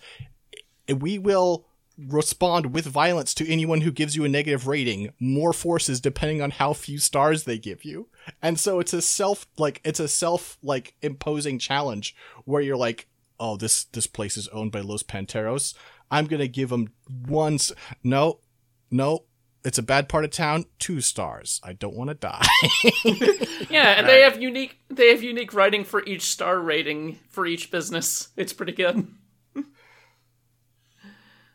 We 0.89 1.19
will 1.19 1.65
respond 1.97 2.73
with 2.73 2.85
violence 2.85 3.33
to 3.35 3.47
anyone 3.49 3.81
who 3.81 3.91
gives 3.91 4.15
you 4.15 4.25
a 4.25 4.29
negative 4.29 4.67
rating. 4.67 5.13
More 5.19 5.53
forces 5.53 5.99
depending 5.99 6.41
on 6.41 6.51
how 6.51 6.73
few 6.73 6.97
stars 6.97 7.43
they 7.43 7.57
give 7.57 7.85
you. 7.85 8.09
And 8.41 8.59
so 8.59 8.79
it's 8.79 8.93
a 8.93 9.01
self 9.01 9.47
like 9.57 9.81
it's 9.83 9.99
a 9.99 10.07
self 10.07 10.57
like 10.63 10.95
imposing 11.01 11.59
challenge 11.59 12.15
where 12.45 12.61
you're 12.61 12.77
like, 12.77 13.07
oh, 13.39 13.57
this 13.57 13.83
this 13.85 14.07
place 14.07 14.37
is 14.37 14.47
owned 14.49 14.71
by 14.71 14.81
Los 14.81 15.03
Panteros. 15.03 15.73
I'm 16.09 16.25
gonna 16.25 16.47
give 16.47 16.69
them 16.69 16.93
one. 17.27 17.55
S- 17.55 17.71
no, 18.03 18.39
no, 18.91 19.25
it's 19.63 19.77
a 19.77 19.83
bad 19.83 20.09
part 20.09 20.25
of 20.25 20.31
town. 20.31 20.65
Two 20.79 21.01
stars. 21.01 21.59
I 21.63 21.73
don't 21.73 21.95
want 21.95 22.09
to 22.09 22.15
die. 22.15 22.45
Yeah, 23.69 23.93
and 23.97 24.07
they 24.07 24.21
have 24.21 24.39
unique 24.41 24.77
they 24.89 25.09
have 25.09 25.23
unique 25.23 25.53
writing 25.53 25.83
for 25.83 26.03
each 26.05 26.23
star 26.23 26.59
rating 26.59 27.17
for 27.29 27.47
each 27.47 27.71
business. 27.71 28.27
It's 28.37 28.53
pretty 28.53 28.73
good. 28.73 29.07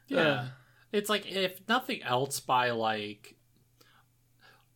Yeah. 0.09 0.49
It's 0.93 1.11
like 1.11 1.31
if 1.31 1.61
nothing 1.69 2.03
else 2.03 2.41
by 2.41 2.71
like 2.71 3.37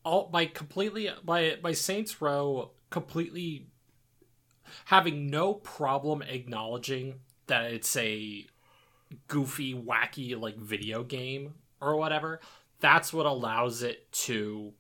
all 0.05 0.28
by 0.28 0.47
completely 0.47 1.11
by 1.24 1.57
by 1.62 1.72
Saints 1.72 2.20
Row 2.20 2.72
completely 2.91 3.68
having 4.87 5.28
no 5.28 5.55
problem 5.55 6.22
acknowledging 6.22 7.20
that 7.47 7.72
it's 7.72 7.97
a 7.97 8.47
goofy, 9.28 9.74
wacky 9.74 10.39
like 10.39 10.57
video 10.57 11.03
game 11.03 11.55
or 11.80 11.97
whatever. 11.97 12.41
That's 12.80 13.12
what 13.12 13.26
allows 13.26 13.83
it 13.83 14.11
to 14.12 14.72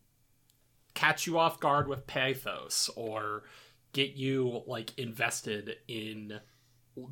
catch 0.94 1.26
you 1.26 1.38
off 1.38 1.60
guard 1.60 1.88
with 1.88 2.06
pathos 2.06 2.90
or 2.96 3.44
get 3.92 4.14
you 4.14 4.62
like 4.66 4.98
invested 4.98 5.76
in 5.88 6.40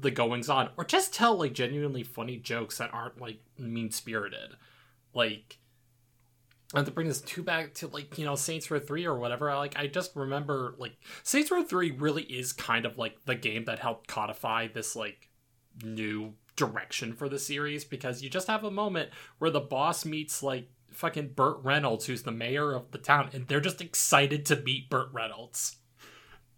the 0.01 0.11
goings 0.11 0.51
on 0.51 0.68
or 0.76 0.85
just 0.85 1.14
tell 1.14 1.37
like 1.37 1.55
genuinely 1.55 2.03
funny 2.03 2.37
jokes 2.37 2.78
that 2.78 2.93
aren't 2.93 3.20
like 3.20 3.41
mean 3.59 3.91
spirited 3.91 4.51
like 5.14 5.59
and 6.74 6.87
to 6.87 6.93
bring 6.93 7.09
this 7.09 7.20
two 7.20 7.43
back 7.43 7.74
to 7.74 7.89
like 7.89 8.16
you 8.18 8.24
know 8.24 8.37
Saints 8.37 8.70
Row 8.70 8.78
3 8.78 9.05
or 9.05 9.18
whatever. 9.18 9.51
I 9.51 9.57
like 9.59 9.78
I 9.78 9.87
just 9.87 10.14
remember 10.14 10.74
like 10.78 10.93
Saints 11.22 11.51
Row 11.51 11.62
3 11.62 11.93
really 11.93 12.22
is 12.22 12.53
kind 12.53 12.87
of 12.87 12.99
like 12.99 13.24
the 13.24 13.35
game 13.35 13.64
that 13.64 13.81
helped 13.81 14.07
codify 14.07 14.68
this 14.68 14.95
like 14.95 15.28
new 15.83 16.35
direction 16.57 17.12
for 17.12 17.28
the 17.28 17.39
series 17.39 17.85
because 17.85 18.22
you 18.22 18.31
just 18.31 18.47
have 18.47 18.64
a 18.64 18.70
moment 18.70 19.11
where 19.39 19.51
the 19.51 19.61
boss 19.61 20.05
meets 20.05 20.43
like 20.43 20.68
fucking 20.93 21.31
Burt 21.31 21.59
Reynolds 21.62 22.07
who's 22.07 22.22
the 22.22 22.31
mayor 22.31 22.72
of 22.72 22.91
the 22.91 22.99
town 22.99 23.31
and 23.33 23.49
they're 23.49 23.61
just 23.61 23.81
excited 23.81 24.47
to 24.47 24.57
meet 24.57 24.91
Burt 24.91 25.09
Reynolds. 25.12 25.76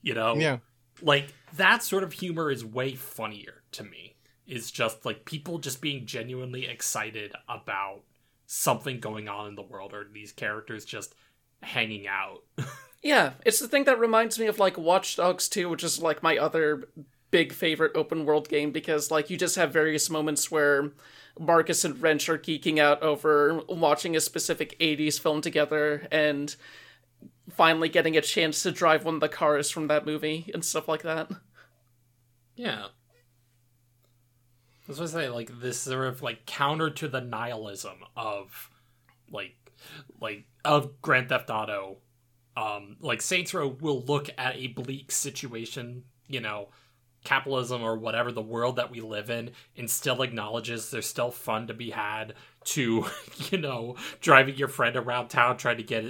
You 0.03 0.15
know? 0.15 0.35
Yeah. 0.35 0.59
Like 1.01 1.33
that 1.57 1.83
sort 1.83 2.03
of 2.05 2.13
humor 2.13 2.51
is 2.51 2.65
way 2.65 2.95
funnier 2.95 3.63
to 3.73 3.85
me. 3.85 4.17
Is 4.47 4.71
just 4.71 5.07
like 5.07 5.25
people 5.25 5.59
just 5.59 5.81
being 5.81 6.05
genuinely 6.05 6.67
excited 6.67 7.33
about 7.49 8.01
something 8.47 9.01
going 9.01 9.29
on 9.29 9.49
in 9.49 9.55
the 9.55 9.63
world 9.63 9.95
or 9.95 10.07
these 10.13 10.33
characters 10.33 10.85
just 10.85 11.15
hanging 11.63 12.07
out. 12.07 12.43
Yeah, 13.03 13.33
it's 13.45 13.59
the 13.59 13.67
thing 13.67 13.85
that 13.85 13.99
reminds 13.99 14.39
me 14.39 14.47
of 14.47 14.61
like 14.61 14.79
Watch 14.79 15.17
Dogs 15.17 15.49
2, 15.49 15.69
which 15.69 15.83
is 15.83 16.01
like 16.01 16.23
my 16.23 16.39
other 16.39 16.85
big 17.33 17.53
favorite 17.53 17.97
open 17.97 18.25
world 18.25 18.49
game 18.49 18.71
because 18.71 19.11
like 19.11 19.29
you 19.29 19.37
just 19.37 19.57
have 19.57 19.73
various 19.73 20.09
moments 20.09 20.51
where 20.51 20.93
Marcus 21.41 21.85
and 21.85 22.01
Wrench 22.01 22.29
are 22.29 22.39
geeking 22.39 22.79
out 22.79 23.03
over 23.03 23.61
watching 23.69 24.15
a 24.15 24.21
specific 24.21 24.79
80s 24.79 25.19
film 25.19 25.41
together 25.41 26.07
and 26.13 26.55
finally 27.51 27.89
getting 27.89 28.17
a 28.17 28.21
chance 28.21 28.63
to 28.63 28.71
drive 28.71 29.05
one 29.05 29.15
of 29.15 29.21
the 29.21 29.29
cars 29.29 29.71
from 29.71 29.89
that 29.89 30.07
movie 30.07 30.51
and 30.55 30.65
stuff 30.65 30.89
like 30.89 31.03
that. 31.03 31.31
yeah 32.57 32.87
that's 34.87 34.99
what 34.99 35.09
I 35.09 35.13
say 35.13 35.29
like 35.29 35.61
this 35.61 35.79
sort 35.81 36.07
of 36.07 36.23
like 36.23 36.47
counter 36.47 36.91
to 36.91 37.09
the 37.09 37.21
nihilism 37.21 37.99
of 38.17 38.71
like 39.31 39.55
like 40.21 40.45
of 40.65 41.01
Grand 41.01 41.29
Theft 41.29 41.51
Auto 41.51 41.99
um 42.57 42.97
like 43.01 43.23
Saints 43.23 43.55
Row 43.55 43.69
will 43.69 44.03
look 44.03 44.29
at 44.37 44.57
a 44.57 44.69
bleak 44.69 45.11
situation 45.11 46.05
you 46.29 46.41
know 46.41 46.69
capitalism 47.25 47.83
or 47.83 47.97
whatever 47.97 48.33
the 48.33 48.43
world 48.43 48.77
that 48.77 48.91
we 48.91 49.01
live 49.01 49.31
in 49.31 49.51
and 49.77 49.89
still 49.89 50.23
acknowledges 50.23 50.91
there's 50.91 51.07
still 51.07 51.31
fun 51.31 51.69
to 51.69 51.75
be 51.75 51.91
had 51.91 52.35
to 52.65 53.05
you 53.51 53.59
know 53.59 53.97
driving 54.21 54.57
your 54.57 54.69
friend 54.69 54.97
around 54.97 55.29
town 55.29 55.57
trying 55.57 55.77
to 55.79 55.83
get 55.83 56.05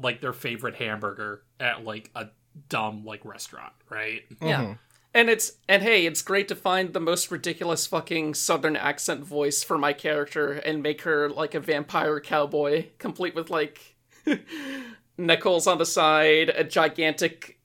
like 0.00 0.20
their 0.20 0.32
favorite 0.32 0.74
hamburger 0.76 1.42
at 1.60 1.84
like 1.84 2.10
a 2.14 2.26
dumb 2.68 3.04
like 3.04 3.24
restaurant 3.24 3.72
right 3.90 4.22
Yeah. 4.40 4.62
Mhm. 4.62 4.78
And 5.16 5.30
it's 5.30 5.52
and 5.68 5.80
hey, 5.80 6.06
it's 6.06 6.22
great 6.22 6.48
to 6.48 6.56
find 6.56 6.92
the 6.92 6.98
most 6.98 7.30
ridiculous 7.30 7.86
fucking 7.86 8.34
southern 8.34 8.74
accent 8.74 9.24
voice 9.24 9.62
for 9.62 9.78
my 9.78 9.92
character 9.92 10.54
and 10.54 10.82
make 10.82 11.02
her 11.02 11.30
like 11.30 11.54
a 11.54 11.60
vampire 11.60 12.18
cowboy, 12.18 12.86
complete 12.98 13.36
with 13.36 13.48
like 13.48 13.94
nickels 15.16 15.66
on 15.68 15.78
the 15.78 15.86
side, 15.86 16.48
a 16.50 16.64
gigantic 16.64 17.60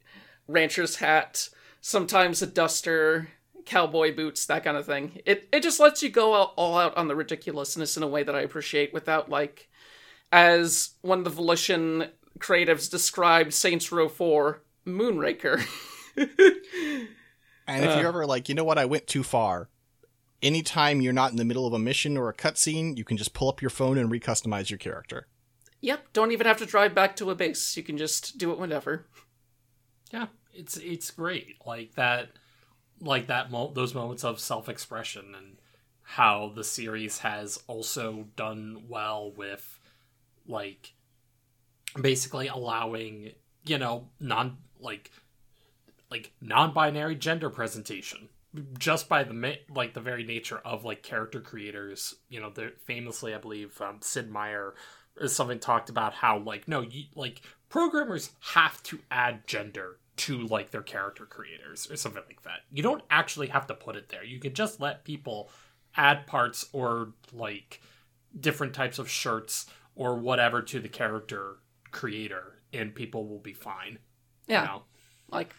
rancher's 0.48 0.98
hat, 0.98 1.50
sometimes 1.82 2.42
a 2.44 2.48
duster, 2.48 3.30
cowboy 3.70 4.16
boots, 4.16 4.46
that 4.48 4.64
kind 4.64 4.76
of 4.78 4.86
thing. 4.86 5.22
It 5.26 5.48
it 5.54 5.62
just 5.64 5.80
lets 5.80 6.02
you 6.04 6.10
go 6.10 6.36
out, 6.36 6.54
all 6.58 6.78
out 6.78 6.98
on 6.98 7.08
the 7.08 7.16
ridiculousness 7.16 7.96
in 7.96 8.04
a 8.04 8.08
way 8.08 8.24
that 8.24 8.36
I 8.36 8.42
appreciate 8.42 8.94
without 8.94 9.30
like 9.30 9.70
as 10.32 10.92
one 11.02 11.20
of 11.20 11.24
the 11.24 11.30
Volition 11.30 12.10
creatives 12.40 12.90
described 12.90 13.54
Saints 13.54 13.92
Row 13.92 14.08
4, 14.10 14.62
Moonraker. 14.88 15.64
And 17.68 17.86
if 17.86 17.92
Uh. 17.92 18.00
you're 18.00 18.08
ever 18.08 18.26
like, 18.26 18.50
you 18.50 18.56
know 18.56 18.64
what, 18.64 18.80
I 18.80 18.86
went 18.86 19.06
too 19.06 19.22
far. 19.24 19.70
Anytime 20.42 21.02
you're 21.02 21.14
not 21.14 21.30
in 21.30 21.38
the 21.38 21.46
middle 21.46 21.68
of 21.68 21.74
a 21.74 21.78
mission 21.78 22.18
or 22.18 22.28
a 22.28 22.34
cutscene, 22.34 22.98
you 22.98 23.04
can 23.04 23.16
just 23.16 23.34
pull 23.34 23.48
up 23.48 23.62
your 23.62 23.70
phone 23.70 23.96
and 23.98 24.10
recustomize 24.10 24.72
your 24.72 24.80
character. 24.80 25.28
Yep, 25.82 26.08
don't 26.14 26.32
even 26.32 26.48
have 26.48 26.58
to 26.58 26.66
drive 26.66 26.96
back 26.96 27.16
to 27.18 27.30
a 27.30 27.36
base. 27.36 27.78
You 27.78 27.84
can 27.84 27.96
just 27.98 28.40
do 28.40 28.52
it 28.52 28.58
whenever. 28.58 29.06
Yeah, 30.12 30.28
it's 30.52 30.78
it's 30.78 31.12
great. 31.12 31.58
Like 31.66 31.94
that, 31.94 32.30
like 33.02 33.28
that. 33.28 33.52
Mo- 33.52 33.72
those 33.74 33.94
moments 33.94 34.24
of 34.24 34.40
self 34.40 34.70
expression 34.70 35.34
and 35.38 35.58
how 36.02 36.52
the 36.56 36.64
series 36.64 37.20
has 37.20 37.62
also 37.68 38.26
done 38.36 38.84
well 38.88 39.32
with 39.32 39.80
like 40.48 40.94
basically 42.02 42.48
allowing 42.48 43.32
you 43.66 43.78
know 43.78 44.08
non 44.20 44.58
like 44.80 45.12
like 46.10 46.32
non-binary 46.42 47.16
gender 47.16 47.50
presentation 47.50 48.30
just 48.80 49.08
by 49.08 49.24
the 49.24 49.60
like 49.70 49.94
the 49.94 50.00
very 50.00 50.24
nature 50.24 50.60
of 50.66 50.84
like 50.84 51.04
character 51.04 51.40
creators 51.40 52.16
you 52.30 52.40
know 52.40 52.50
they're 52.50 52.72
famously 52.86 53.36
i 53.36 53.38
believe 53.38 53.80
um, 53.82 53.98
sid 54.02 54.32
meier 54.32 54.74
is 55.22 55.36
something 55.36 55.60
talked 55.60 55.90
about 55.90 56.14
how 56.14 56.40
like 56.40 56.68
no 56.68 56.82
you 56.82 57.04
like 57.16 57.42
programmers 57.70 58.32
have 58.40 58.82
to 58.82 59.00
add 59.12 59.46
gender 59.46 59.98
to 60.20 60.46
like 60.48 60.72
their 60.72 60.82
character 60.82 61.26
creators 61.26 61.90
or 61.90 61.96
something 61.96 62.24
like 62.28 62.42
that 62.44 62.60
you 62.72 62.84
don't 62.84 63.04
actually 63.10 63.48
have 63.48 63.66
to 63.68 63.74
put 63.74 63.96
it 63.96 64.10
there 64.10 64.24
you 64.24 64.40
could 64.40 64.54
just 64.54 64.80
let 64.80 65.04
people 65.06 65.50
add 65.96 66.28
parts 66.28 66.68
or 66.74 67.14
like 67.34 67.82
different 68.40 68.74
types 68.74 69.00
of 69.00 69.10
shirts 69.10 69.66
or 69.96 70.16
whatever 70.16 70.62
to 70.62 70.80
the 70.80 70.90
character 70.90 71.58
creator 71.92 72.60
and 72.74 72.94
people 72.94 73.28
will 73.28 73.40
be 73.40 73.54
fine 73.54 73.98
Yeah. 74.48 74.62
you 74.62 74.68
know? 74.68 74.84
like 75.30 75.54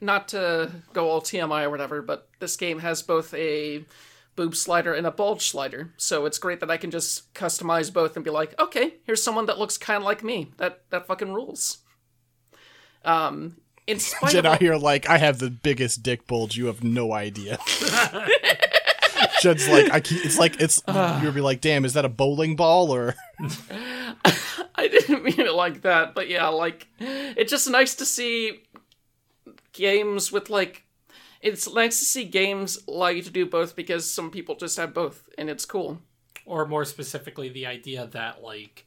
not 0.00 0.26
to 0.28 0.70
go 0.92 1.08
all 1.08 1.20
TMI 1.20 1.62
or 1.62 1.70
whatever, 1.70 2.02
but 2.02 2.28
this 2.40 2.56
game 2.56 2.80
has 2.80 3.02
both 3.02 3.32
a 3.34 3.84
boob 4.34 4.56
slider 4.56 4.92
and 4.92 5.06
a 5.06 5.12
bulge 5.12 5.46
slider, 5.46 5.92
so 5.96 6.26
it's 6.26 6.38
great 6.40 6.58
that 6.58 6.72
I 6.72 6.76
can 6.76 6.90
just 6.90 7.32
customize 7.34 7.92
both 7.92 8.16
and 8.16 8.24
be 8.24 8.30
like, 8.32 8.58
okay, 8.60 8.94
here's 9.04 9.22
someone 9.22 9.46
that 9.46 9.58
looks 9.60 9.78
kind 9.78 9.98
of 9.98 10.02
like 10.02 10.24
me. 10.24 10.50
That 10.56 10.80
that 10.90 11.06
fucking 11.06 11.32
rules. 11.32 11.78
Um, 13.04 13.58
in 13.86 13.98
spite 14.00 14.34
of 14.34 14.44
Jedi 14.44 14.58
here, 14.58 14.76
like, 14.76 15.08
I 15.08 15.18
have 15.18 15.38
the 15.38 15.50
biggest 15.50 16.02
dick 16.02 16.26
bulge. 16.26 16.56
You 16.56 16.66
have 16.66 16.82
no 16.82 17.12
idea. 17.12 17.58
Jed's 19.40 19.68
like, 19.68 19.90
I 19.92 20.00
keep, 20.00 20.24
it's 20.24 20.38
like 20.38 20.60
it's 20.60 20.82
you'll 21.22 21.32
be 21.32 21.40
like, 21.40 21.60
damn, 21.60 21.84
is 21.84 21.94
that 21.94 22.04
a 22.04 22.08
bowling 22.08 22.56
ball 22.56 22.90
or? 22.90 23.14
I 24.74 24.88
didn't 24.88 25.24
mean 25.24 25.40
it 25.40 25.52
like 25.52 25.82
that, 25.82 26.14
but 26.14 26.28
yeah, 26.28 26.48
like 26.48 26.86
it's 26.98 27.50
just 27.50 27.68
nice 27.68 27.94
to 27.96 28.04
see 28.04 28.62
games 29.72 30.30
with 30.30 30.48
like 30.50 30.84
it's 31.40 31.72
nice 31.72 31.98
to 31.98 32.04
see 32.04 32.24
games 32.24 32.78
allow 32.86 33.08
you 33.08 33.22
to 33.22 33.30
do 33.30 33.44
both 33.46 33.74
because 33.74 34.08
some 34.08 34.30
people 34.30 34.54
just 34.54 34.76
have 34.76 34.94
both 34.94 35.28
and 35.36 35.50
it's 35.50 35.64
cool. 35.64 35.98
or 36.46 36.66
more 36.66 36.84
specifically 36.84 37.48
the 37.48 37.66
idea 37.66 38.06
that 38.06 38.42
like 38.42 38.86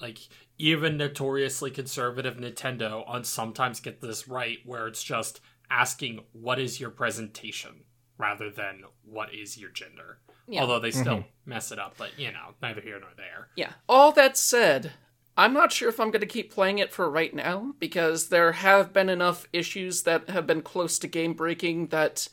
like 0.00 0.18
even 0.58 0.96
notoriously 0.96 1.70
conservative 1.70 2.36
Nintendo 2.36 3.08
on 3.08 3.24
sometimes 3.24 3.80
get 3.80 4.00
this 4.00 4.26
right 4.28 4.58
where 4.64 4.88
it's 4.88 5.02
just 5.02 5.40
asking 5.70 6.24
what 6.32 6.58
is 6.58 6.80
your 6.80 6.90
presentation 6.90 7.84
rather 8.18 8.50
than 8.50 8.82
what 9.04 9.32
is 9.32 9.56
your 9.56 9.70
gender. 9.70 10.18
Yeah. 10.48 10.62
Although 10.62 10.80
they 10.80 10.90
still 10.90 11.24
mess 11.46 11.70
it 11.70 11.78
up, 11.78 11.94
but 11.98 12.18
you 12.18 12.32
know, 12.32 12.54
neither 12.60 12.80
here 12.80 12.98
nor 12.98 13.10
there. 13.16 13.48
Yeah. 13.54 13.72
All 13.88 14.12
that 14.12 14.36
said, 14.36 14.92
I'm 15.36 15.52
not 15.52 15.70
sure 15.72 15.88
if 15.88 16.00
I'm 16.00 16.10
going 16.10 16.20
to 16.20 16.26
keep 16.26 16.52
playing 16.52 16.78
it 16.78 16.92
for 16.92 17.08
right 17.08 17.32
now 17.32 17.74
because 17.78 18.28
there 18.28 18.52
have 18.52 18.92
been 18.92 19.08
enough 19.08 19.46
issues 19.52 20.02
that 20.02 20.30
have 20.30 20.46
been 20.46 20.62
close 20.62 20.98
to 20.98 21.06
game 21.06 21.34
breaking 21.34 21.88
that 21.88 22.28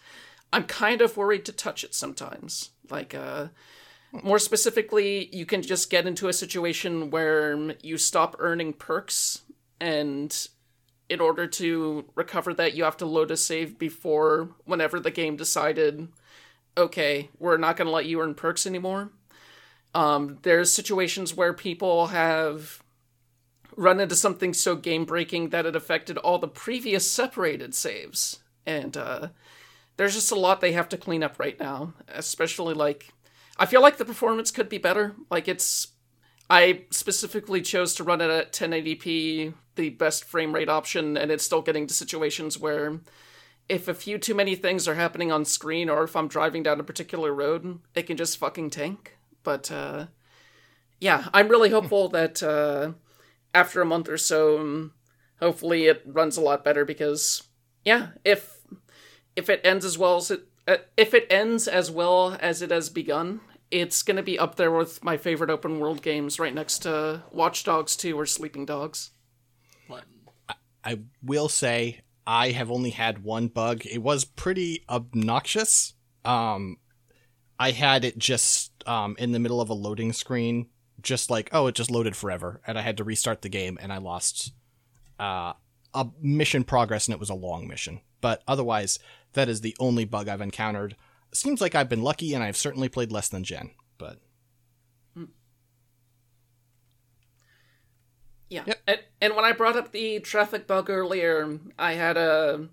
I'm 0.52 0.64
kind 0.64 1.02
of 1.02 1.18
worried 1.18 1.46
to 1.46 1.52
touch 1.52 1.84
it 1.84 1.94
sometimes. 1.94 2.72
Like, 2.90 3.14
uh, 3.14 3.48
more 4.24 4.39
specifically, 4.39 5.30
you 5.36 5.45
can 5.45 5.61
just 5.61 5.89
get 5.89 6.07
into 6.07 6.28
a 6.28 6.34
situation 6.34 7.09
where 7.09 7.76
you 7.82 7.97
stop 7.97 8.36
earning 8.39 8.74
perks, 8.74 9.41
and 9.80 10.47
in 11.09 11.20
order 11.20 11.47
to 11.47 12.05
recover 12.16 12.53
that, 12.53 12.74
you 12.74 12.84
have 12.84 12.97
to 12.97 13.05
load 13.05 13.32
a 13.32 13.38
save 13.38 13.78
before 13.78 14.49
whenever 14.66 14.99
the 14.99 15.11
game 15.11 15.36
decided, 15.36 16.07
okay, 16.78 17.30
we're 17.38 17.57
not 17.57 17.78
going 17.78 17.86
to 17.86 17.91
let 17.91 18.05
you 18.05 18.22
earn 18.22 18.34
perks 18.34 18.66
anymore. 18.66 19.11
Um, 19.93 20.39
there's 20.41 20.74
situations 20.74 21.34
where 21.34 21.53
people 21.53 22.07
have 22.07 22.84
run 23.78 23.99
into 23.99 24.16
something 24.16 24.53
so 24.53 24.76
game 24.76 25.05
breaking 25.05 25.49
that 25.49 25.66
it 25.66 25.76
affected 25.76 26.18
all 26.18 26.39
the 26.39 26.47
previous 26.47 27.09
separated 27.09 27.76
saves. 27.76 28.39
And 28.66 28.97
uh, 28.97 29.30
there's 29.97 30.16
just 30.16 30.32
a 30.32 30.39
lot 30.39 30.59
they 30.59 30.72
have 30.72 30.89
to 30.89 30.97
clean 30.97 31.24
up 31.24 31.39
right 31.39 31.59
now, 31.59 31.93
especially 32.07 32.74
like. 32.74 33.11
I 33.58 33.66
feel 33.66 33.82
like 33.82 33.97
the 33.97 34.06
performance 34.06 34.51
could 34.51 34.70
be 34.70 34.78
better. 34.78 35.16
Like 35.30 35.47
it's. 35.47 35.88
I 36.47 36.84
specifically 36.91 37.62
chose 37.62 37.95
to 37.95 38.03
run 38.03 38.22
it 38.22 38.30
at 38.30 38.53
1080p, 38.53 39.56
the 39.76 39.89
best 39.89 40.26
frame 40.26 40.53
rate 40.53 40.70
option, 40.70 41.18
and 41.18 41.32
it's 41.32 41.43
still 41.43 41.64
getting 41.64 41.88
to 41.88 41.93
situations 41.93 42.60
where 42.60 42.99
if 43.68 43.88
a 43.88 43.93
few 43.93 44.18
too 44.18 44.36
many 44.36 44.56
things 44.56 44.88
are 44.88 44.95
happening 44.95 45.32
on 45.32 45.43
screen 45.43 45.89
or 45.89 46.03
if 46.03 46.16
I'm 46.16 46.28
driving 46.28 46.64
down 46.64 46.80
a 46.80 46.84
particular 46.84 47.34
road, 47.34 47.80
it 47.95 48.03
can 48.03 48.18
just 48.18 48.38
fucking 48.38 48.70
tank. 48.70 49.18
But 49.43 49.72
uh, 49.72 50.08
yeah, 50.99 51.30
I'm 51.34 51.47
really 51.47 51.72
hopeful 51.72 52.10
that 52.10 52.43
uh, 52.43 52.91
after 53.53 53.82
a 53.82 53.86
month 53.86 54.08
or 54.08 54.18
so, 54.18 54.60
um, 54.60 54.93
hopefully 55.39 55.86
it 55.86 56.03
runs 56.06 56.38
a 56.38 56.41
lot 56.41 56.64
better 56.64 56.86
because 56.86 57.43
yeah, 57.84 58.10
if 58.24 58.60
if 59.36 59.49
it 59.49 59.62
ends 59.64 59.84
as 59.84 59.97
well 59.97 60.18
as 60.18 60.32
it 60.32 60.47
if 60.97 61.13
it 61.13 61.28
ends 61.30 61.68
as 61.68 61.91
well 61.91 62.38
as 62.39 62.61
it 62.61 62.72
has 62.72 62.89
begun, 62.89 63.41
it's 63.72 64.03
gonna 64.03 64.24
be 64.24 64.39
up 64.39 64.55
there 64.55 64.72
with 64.72 65.03
my 65.03 65.18
favorite 65.18 65.49
open 65.49 65.80
world 65.80 66.01
games, 66.01 66.39
right 66.39 66.53
next 66.53 66.80
to 66.80 67.24
Watch 67.32 67.63
Dogs 67.63 67.95
2 67.95 68.18
or 68.18 68.26
Sleeping 68.26 68.66
Dogs. 68.66 69.11
I 70.86 70.99
will 71.24 71.49
say 71.49 72.01
I 72.28 72.51
have 72.51 72.70
only 72.70 72.91
had 72.91 73.24
one 73.24 73.47
bug. 73.47 73.86
It 73.86 74.01
was 74.01 74.24
pretty 74.24 74.86
obnoxious. 74.88 75.95
Um, 76.24 76.78
I 77.59 77.72
had 77.72 78.05
it 78.05 78.18
just 78.18 78.72
um, 78.88 79.16
in 79.18 79.32
the 79.32 79.39
middle 79.39 79.59
of 79.59 79.70
a 79.70 79.74
loading 79.74 80.13
screen, 80.13 80.68
just 81.01 81.30
like 81.30 81.49
oh, 81.51 81.68
it 81.68 81.76
just 81.76 81.89
loaded 81.91 82.16
forever, 82.16 82.61
and 82.68 82.78
I 82.78 82.82
had 82.82 82.97
to 82.97 83.03
restart 83.03 83.41
the 83.41 83.49
game, 83.49 83.80
and 83.82 83.91
I 83.91 83.97
lost 83.97 84.53
uh, 85.20 85.53
a 85.93 86.07
mission 86.22 86.63
progress, 86.63 87.07
and 87.07 87.13
it 87.13 87.20
was 87.20 87.30
a 87.30 87.36
long 87.36 87.68
mission. 87.68 88.01
But 88.22 88.43
otherwise, 88.47 88.99
that 89.36 89.48
is 89.48 89.62
the 89.62 89.76
only 89.80 90.06
bug 90.06 90.28
I've 90.28 90.42
encountered. 90.42 90.96
Seems 91.34 91.62
like 91.62 91.76
I've 91.76 91.90
been 91.90 92.02
lucky, 92.02 92.34
and 92.34 92.44
I've 92.44 92.58
certainly 92.58 92.90
played 92.90 93.12
less 93.12 93.30
than 93.30 93.44
Jen. 93.44 93.72
But 93.98 94.20
Yeah. 98.50 98.64
Yep. 98.68 98.82
And, 98.88 99.00
and 99.22 99.36
when 99.36 99.46
I 99.46 99.52
brought 99.52 99.76
up 99.76 99.92
the 99.92 100.20
traffic 100.20 100.68
bug 100.68 100.90
earlier, 100.90 101.60
I 101.78 101.94
had 101.94 102.18
a 102.18 102.68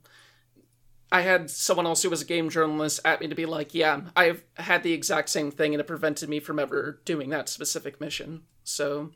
I 1.10 1.20
had 1.20 1.50
someone 1.50 1.86
else 1.86 2.02
who 2.02 2.10
was 2.10 2.22
a 2.22 2.26
game 2.26 2.48
journalist 2.48 3.00
at 3.04 3.20
me 3.20 3.28
to 3.28 3.34
be 3.34 3.46
like, 3.46 3.74
"Yeah, 3.74 4.02
I've 4.16 4.44
had 4.54 4.82
the 4.82 4.92
exact 4.92 5.28
same 5.28 5.50
thing 5.50 5.74
and 5.74 5.80
it 5.80 5.86
prevented 5.86 6.28
me 6.28 6.40
from 6.40 6.58
ever 6.58 7.00
doing 7.04 7.30
that 7.30 7.48
specific 7.48 8.00
mission." 8.00 8.42
So, 8.64 9.10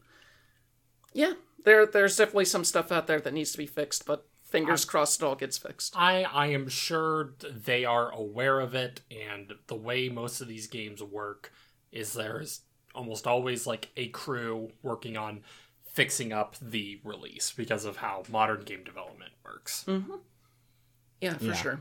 yeah, 1.12 1.34
there 1.64 1.86
there's 1.86 2.16
definitely 2.16 2.46
some 2.46 2.64
stuff 2.64 2.90
out 2.90 3.06
there 3.06 3.20
that 3.20 3.34
needs 3.34 3.52
to 3.52 3.58
be 3.58 3.66
fixed, 3.66 4.06
but 4.06 4.26
fingers 4.46 4.84
crossed 4.84 5.20
it 5.20 5.24
all 5.26 5.34
gets 5.34 5.58
fixed. 5.58 5.94
I 5.96 6.22
I 6.24 6.46
am 6.46 6.68
sure 6.68 7.34
they 7.40 7.84
are 7.84 8.10
aware 8.10 8.60
of 8.60 8.74
it, 8.74 9.02
and 9.10 9.52
the 9.66 9.76
way 9.76 10.08
most 10.08 10.40
of 10.40 10.48
these 10.48 10.66
games 10.66 11.02
work 11.02 11.52
is 11.92 12.12
there's 12.14 12.62
almost 12.94 13.26
always 13.26 13.66
like 13.66 13.90
a 13.96 14.08
crew 14.08 14.70
working 14.82 15.16
on 15.16 15.42
fixing 15.92 16.32
up 16.32 16.56
the 16.60 17.00
release 17.04 17.52
because 17.52 17.84
of 17.84 17.98
how 17.98 18.22
modern 18.30 18.62
game 18.62 18.84
development 18.84 19.32
works. 19.44 19.84
Yeah, 21.20 21.34
for 21.38 21.44
Yeah. 21.44 21.52
sure. 21.54 21.80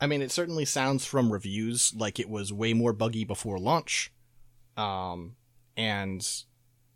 I 0.00 0.06
mean, 0.06 0.22
it 0.22 0.30
certainly 0.32 0.64
sounds 0.64 1.06
from 1.06 1.32
reviews 1.32 1.94
like 1.94 2.18
it 2.18 2.28
was 2.28 2.52
way 2.52 2.72
more 2.72 2.92
buggy 2.92 3.24
before 3.24 3.58
launch. 3.58 4.12
Um, 4.76 5.36
and 5.76 6.26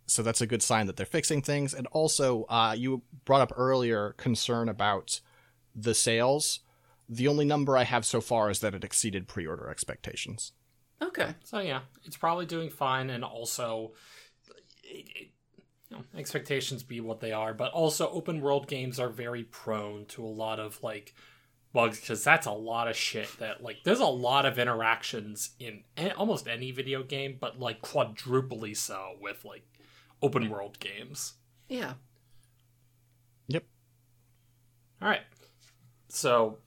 so 0.09 0.23
that's 0.23 0.41
a 0.41 0.47
good 0.47 0.63
sign 0.63 0.87
that 0.87 0.97
they're 0.97 1.07
fixing 1.07 1.43
things. 1.43 1.75
And 1.75 1.87
also, 1.89 2.45
uh, 2.49 2.75
you 2.77 3.03
brought 3.25 3.43
up 3.43 3.53
earlier 3.57 4.15
concern 4.17 4.69
about 4.69 5.21
the 5.75 5.95
sales. 5.95 6.61
The 7.09 7.29
only 7.29 7.45
number 7.45 7.77
I 7.77 7.85
have 7.85 8.05
so 8.05 8.21
far 8.21 8.51
is 8.51 8.61
that 8.61 8.75
it 8.75 8.85
exceeded 8.85 9.29
pre 9.29 9.47
order 9.47 9.69
expectations. 9.69 10.53
Okay. 11.01 11.35
So 11.45 11.61
yeah, 11.61 11.81
it's 12.05 12.17
probably 12.17 12.47
doing 12.47 12.71
fine, 12.71 13.11
and 13.11 13.25
also. 13.25 13.93
It, 14.83 15.07
it, 15.15 15.29
you 15.91 15.97
know, 15.97 16.03
expectations 16.19 16.83
be 16.83 17.01
what 17.01 17.21
they 17.21 17.33
are, 17.33 17.55
but 17.55 17.73
also 17.73 18.11
open 18.11 18.43
world 18.43 18.69
games 18.69 19.01
are 19.01 19.09
very 19.09 19.45
prone 19.45 20.05
to 20.07 20.23
a 20.23 20.29
lot 20.29 20.61
of 20.61 20.83
like 20.83 21.15
bugs 21.73 22.01
because 22.01 22.23
that's 22.23 22.47
a 22.47 22.53
lot 22.53 22.89
of 22.89 22.97
shit 22.97 23.29
that 23.39 23.63
like 23.63 23.79
there's 23.85 24.01
a 24.01 24.07
lot 24.07 24.45
of 24.45 24.59
interactions 24.59 25.51
in 25.59 25.83
almost 26.17 26.47
any 26.47 26.73
video 26.73 27.03
game, 27.03 27.37
but 27.41 27.59
like 27.59 27.81
quadruply 27.81 28.75
so 28.77 29.15
with 29.21 29.45
like 29.45 29.65
open 30.23 30.49
world 30.51 30.79
games. 30.81 31.35
Yeah. 31.69 31.95
Yep. 33.49 33.65
All 35.01 35.09
right, 35.09 35.23
so 36.09 36.59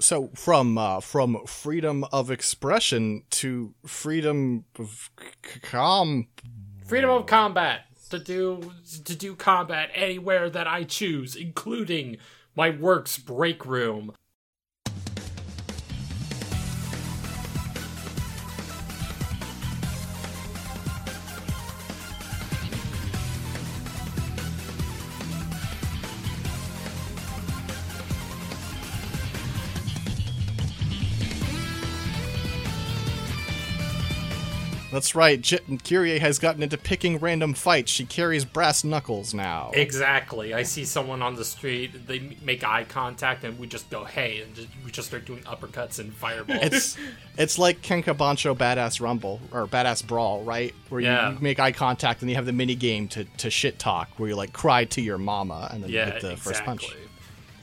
So 0.00 0.30
from 0.34 0.76
uh, 0.78 1.00
from 1.00 1.44
freedom 1.46 2.04
of 2.12 2.30
expression 2.30 3.24
to 3.30 3.74
freedom 3.86 4.64
of 4.78 5.10
c- 5.44 5.60
com. 5.60 6.28
freedom 6.86 7.10
of 7.10 7.26
combat 7.26 7.82
to 8.10 8.18
do 8.18 8.72
to 9.04 9.14
do 9.16 9.34
combat 9.34 9.90
anywhere 9.94 10.48
that 10.50 10.66
I 10.66 10.84
choose, 10.84 11.34
including 11.36 12.18
my 12.54 12.70
works 12.70 13.18
break 13.18 13.64
room. 13.66 14.12
That's 34.98 35.14
right. 35.14 35.40
J- 35.40 35.60
Kyrie 35.88 36.18
has 36.18 36.40
gotten 36.40 36.60
into 36.60 36.76
picking 36.76 37.18
random 37.18 37.54
fights. 37.54 37.92
She 37.92 38.04
carries 38.04 38.44
brass 38.44 38.82
knuckles 38.82 39.32
now. 39.32 39.70
Exactly. 39.72 40.54
I 40.54 40.64
see 40.64 40.84
someone 40.84 41.22
on 41.22 41.36
the 41.36 41.44
street, 41.44 42.08
they 42.08 42.36
make 42.42 42.64
eye 42.64 42.82
contact, 42.82 43.44
and 43.44 43.56
we 43.60 43.68
just 43.68 43.88
go, 43.90 44.02
hey, 44.02 44.40
and 44.40 44.52
just, 44.56 44.66
we 44.84 44.90
just 44.90 45.06
start 45.06 45.24
doing 45.24 45.40
uppercuts 45.44 46.00
and 46.00 46.12
fireballs. 46.12 46.58
It's 46.64 46.96
it's 47.36 47.58
like 47.60 47.80
Kenka 47.80 48.12
Bancho 48.18 48.56
Badass 48.56 49.00
Rumble 49.00 49.40
or 49.52 49.68
Badass 49.68 50.04
Brawl, 50.04 50.42
right? 50.42 50.74
Where 50.88 51.00
Yeah. 51.00 51.28
you, 51.28 51.34
you 51.36 51.40
make 51.42 51.60
eye 51.60 51.70
contact 51.70 52.20
and 52.22 52.28
you 52.28 52.34
have 52.34 52.46
the 52.46 52.52
mini 52.52 52.74
game 52.74 53.06
to, 53.10 53.22
to 53.24 53.50
shit 53.50 53.78
talk, 53.78 54.08
where 54.16 54.30
you 54.30 54.34
like 54.34 54.52
cry 54.52 54.84
to 54.86 55.00
your 55.00 55.18
mama 55.18 55.68
and 55.72 55.84
then 55.84 55.90
yeah, 55.90 56.06
you 56.06 56.12
hit 56.14 56.22
the 56.22 56.36
first 56.36 56.64
punch. 56.64 56.92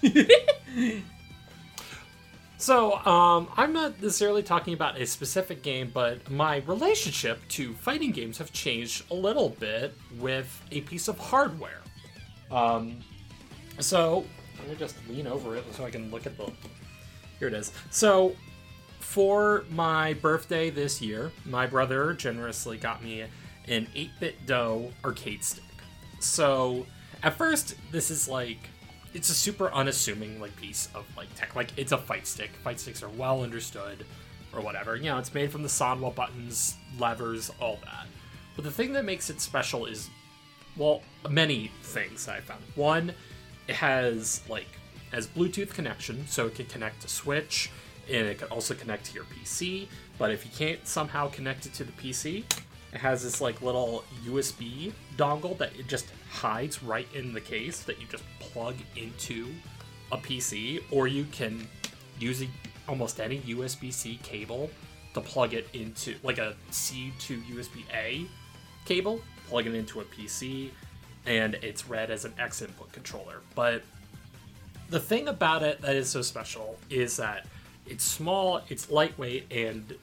so, 2.58 2.96
um, 3.06 3.50
I'm 3.58 3.74
not 3.74 4.02
necessarily 4.02 4.44
talking 4.44 4.74
about 4.74 5.00
a 5.00 5.06
specific 5.06 5.62
game, 5.62 5.92
but 5.94 6.30
my 6.32 6.58
relationship 6.68 7.40
to 7.50 7.74
fighting 7.74 8.12
games 8.12 8.38
have 8.38 8.54
changed 8.54 9.12
a 9.12 9.16
little 9.16 9.50
bit 9.50 9.94
with 10.18 10.62
a 10.72 10.82
piece 10.82 11.08
of 11.08 11.18
hardware. 11.18 11.82
Um, 12.52 13.00
so 13.80 14.26
let 14.60 14.70
me 14.70 14.76
just 14.76 14.96
lean 15.10 15.28
over 15.28 15.56
it 15.56 15.64
so 15.74 15.86
I 15.86 15.92
can 15.92 16.10
look 16.12 16.26
at 16.26 16.38
the. 16.38 16.52
Here 17.40 17.48
it 17.48 17.54
is. 17.54 17.72
So, 17.92 18.36
for 19.00 19.66
my 19.70 20.14
birthday 20.14 20.70
this 20.70 21.02
year, 21.02 21.32
my 21.46 21.68
brother 21.68 22.14
generously 22.14 22.78
got 22.78 23.04
me 23.04 23.26
an 23.68 23.88
8BitDo 23.96 24.92
arcade 25.04 25.44
stick. 25.44 25.64
So, 26.20 26.86
at 27.22 27.38
first, 27.38 27.76
this 27.92 28.10
is 28.10 28.28
like 28.28 28.70
it's 29.16 29.30
a 29.30 29.34
super 29.34 29.72
unassuming 29.74 30.42
like 30.42 30.56
piece 30.58 30.90
of 30.94 31.06
like 31.16 31.34
tech. 31.36 31.56
Like 31.56 31.70
it's 31.78 31.94
a 31.94 31.98
fight 31.98 32.28
stick. 32.28 32.52
Fight 32.64 32.80
sticks 32.80 33.02
are 33.02 33.10
well 33.10 33.42
understood 33.44 34.06
or 34.54 34.62
whatever. 34.62 34.98
You 34.98 35.06
know, 35.06 35.18
it's 35.18 35.34
made 35.34 35.52
from 35.52 35.64
the 35.64 35.70
Sanwa 35.70 36.14
buttons, 36.14 36.76
levers, 37.00 37.50
all 37.62 37.80
that. 37.86 38.08
But 38.56 38.66
the 38.66 38.72
thing 38.72 38.92
that 38.94 39.06
makes 39.06 39.30
it 39.30 39.40
special 39.40 39.86
is 39.86 40.10
well, 40.76 41.02
many 41.30 41.72
things 41.82 42.28
I 42.28 42.42
found. 42.42 42.62
One, 42.76 43.14
it 43.70 43.76
has 43.76 44.42
like 44.50 44.68
has 45.14 45.28
Bluetooth 45.28 45.74
connection, 45.74 46.28
so 46.28 46.48
it 46.48 46.56
can 46.56 46.66
connect 46.66 47.02
to 47.04 47.08
Switch, 47.08 47.72
and 48.12 48.28
it 48.28 48.40
can 48.40 48.50
also 48.50 48.74
connect 48.74 49.06
to 49.06 49.14
your 49.14 49.24
PC. 49.24 49.88
But 50.18 50.32
if 50.32 50.46
you 50.46 50.52
can't 50.52 50.86
somehow 50.86 51.30
connect 51.30 51.66
it 51.66 51.74
to 51.76 51.86
the 51.86 51.94
PC, 51.94 52.44
it 52.92 53.00
has 53.00 53.24
this 53.24 53.40
like 53.40 53.62
little 53.62 54.04
USB 54.26 54.92
dongle 55.16 55.58
that 55.58 55.74
it 55.80 55.88
just 55.88 56.08
hides 56.30 56.84
right 56.84 57.08
in 57.14 57.34
the 57.34 57.42
case 57.42 57.82
that 57.84 58.02
you 58.02 58.08
just 58.08 58.24
plug 58.56 58.76
into 58.96 59.50
a 60.14 60.18
PC, 60.18 60.82
or 60.90 61.08
you 61.08 61.26
can 61.26 61.68
use 62.20 62.42
a, 62.42 62.48
almost 62.88 63.20
any 63.20 63.40
USB-C 63.42 64.18
cable 64.24 64.70
to 65.14 65.20
plug 65.20 65.54
it 65.54 65.68
into 65.74 66.16
like 66.24 66.38
a 66.38 66.56
C 66.72 67.12
to 67.20 67.38
USB-A 67.42 68.26
cable, 68.86 69.20
plug 69.50 69.68
it 69.68 69.76
into 69.76 70.00
a 70.00 70.06
PC, 70.06 70.70
and 71.26 71.56
it's 71.56 71.90
read 71.90 72.10
as 72.10 72.24
an 72.24 72.34
X 72.40 72.62
input 72.62 72.94
controller. 72.94 73.42
But 73.56 73.84
the 74.90 75.02
thing 75.02 75.28
about 75.28 75.62
it 75.62 75.82
that 75.82 75.98
is 75.98 76.08
so 76.08 76.22
special 76.22 76.78
is 76.90 77.18
that 77.18 77.48
it's 77.86 78.06
small, 78.06 78.62
it's 78.70 78.90
lightweight, 78.90 79.52
and 79.52 79.96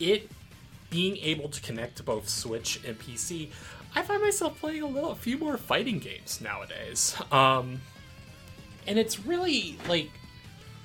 it 0.00 0.28
being 0.90 1.16
able 1.18 1.48
to 1.48 1.60
connect 1.60 1.98
to 1.98 2.02
both 2.02 2.28
Switch 2.28 2.80
and 2.84 2.98
PC, 2.98 3.50
I 3.94 4.02
find 4.02 4.20
myself 4.20 4.58
playing 4.60 4.82
a 4.82 4.86
little, 4.86 5.10
a 5.10 5.16
few 5.16 5.38
more 5.38 5.56
fighting 5.56 6.00
games 6.00 6.40
nowadays. 6.40 7.16
Um, 7.30 7.80
and 8.86 8.98
it's 8.98 9.20
really 9.26 9.78
like, 9.88 10.10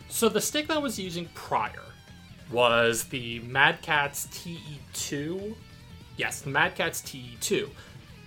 so 0.10 0.30
the 0.30 0.42
stick 0.42 0.68
that 0.68 0.78
I 0.78 0.80
was 0.80 1.00
using 1.00 1.28
prior 1.34 1.82
was 2.52 3.06
the 3.06 3.40
Mad 3.40 3.82
Catz 3.82 4.28
TE2. 4.28 5.56
Yes, 6.18 6.42
the 6.42 6.50
Mad 6.50 6.76
Catz 6.76 7.02
TE2. 7.02 7.70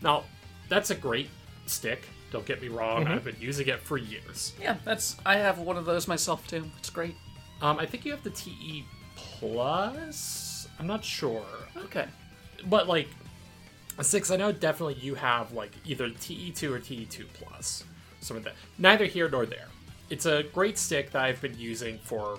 Now, 0.03 0.25
that's 0.69 0.91
a 0.91 0.95
great 0.95 1.29
stick. 1.67 2.03
Don't 2.31 2.45
get 2.45 2.61
me 2.61 2.69
wrong. 2.69 3.07
I've 3.07 3.25
been 3.25 3.37
using 3.41 3.69
it 3.69 3.81
for 3.81 3.97
years. 3.97 4.53
Yeah, 4.61 4.77
that's. 4.85 5.17
I 5.25 5.37
have 5.37 5.59
one 5.61 5.79
of 5.79 5.87
those 5.87 6.07
myself 6.07 6.47
too. 6.47 6.65
It's 6.79 6.91
great. 6.91 7.15
Um, 7.63 7.79
I 7.79 7.87
think 7.87 8.05
you 8.05 8.11
have 8.13 8.23
the 8.23 8.31
TE 8.31 8.85
Plus. 9.17 10.69
I'm 10.79 10.87
not 10.87 11.03
sure, 11.05 11.45
Okay. 11.77 12.07
but 12.67 12.87
like 12.87 13.09
six, 14.03 14.31
I 14.31 14.37
know 14.37 14.53
definitely 14.53 14.95
you 14.95 15.15
have 15.15 15.53
like 15.53 15.73
either 15.87 16.09
TE2 16.11 16.63
or 16.71 16.79
TE2 16.79 17.25
Plus. 17.35 17.83
Some 18.21 18.37
of 18.37 18.45
that. 18.45 18.55
Neither 18.79 19.07
here 19.07 19.29
nor 19.29 19.47
there. 19.47 19.69
It's 20.11 20.27
a 20.27 20.43
great 20.43 20.79
stick 20.79 21.11
that 21.13 21.23
I've 21.23 21.41
been 21.41 21.59
using 21.59 21.99
for 21.99 22.39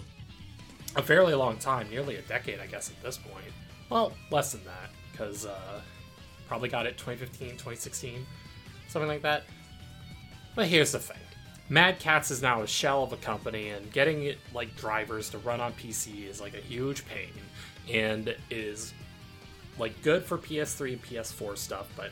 a 0.95 1.01
fairly 1.01 1.33
long 1.33 1.57
time, 1.57 1.89
nearly 1.89 2.15
a 2.15 2.21
decade, 2.23 2.59
I 2.59 2.67
guess, 2.67 2.89
at 2.89 3.01
this 3.03 3.17
point. 3.17 3.45
Well, 3.89 4.13
less 4.31 4.51
than 4.51 4.63
that, 4.65 4.89
because 5.11 5.45
uh, 5.45 5.81
probably 6.47 6.69
got 6.69 6.85
it 6.85 6.97
2015, 6.97 7.51
2016, 7.51 8.25
something 8.87 9.07
like 9.07 9.21
that. 9.21 9.43
But 10.55 10.67
here's 10.67 10.91
the 10.91 10.99
thing. 10.99 11.17
Mad 11.69 11.99
Catz 11.99 12.31
is 12.31 12.41
now 12.41 12.63
a 12.63 12.67
shell 12.67 13.03
of 13.03 13.13
a 13.13 13.17
company, 13.17 13.69
and 13.69 13.91
getting 13.91 14.23
it 14.23 14.39
like 14.53 14.75
drivers 14.75 15.29
to 15.29 15.37
run 15.39 15.61
on 15.61 15.73
PC 15.73 16.27
is 16.27 16.41
like 16.41 16.55
a 16.55 16.61
huge 16.61 17.05
pain, 17.05 17.31
and 17.93 18.35
is 18.49 18.93
like 19.77 20.01
good 20.01 20.23
for 20.23 20.37
PS3 20.37 20.93
and 20.93 21.03
PS4 21.03 21.55
stuff. 21.57 21.87
But 21.95 22.09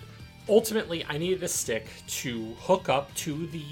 ultimately, 0.49 1.05
I 1.07 1.17
needed 1.17 1.43
a 1.43 1.47
stick 1.47 1.87
to 2.07 2.53
hook 2.59 2.89
up 2.89 3.13
to 3.15 3.47
the 3.47 3.65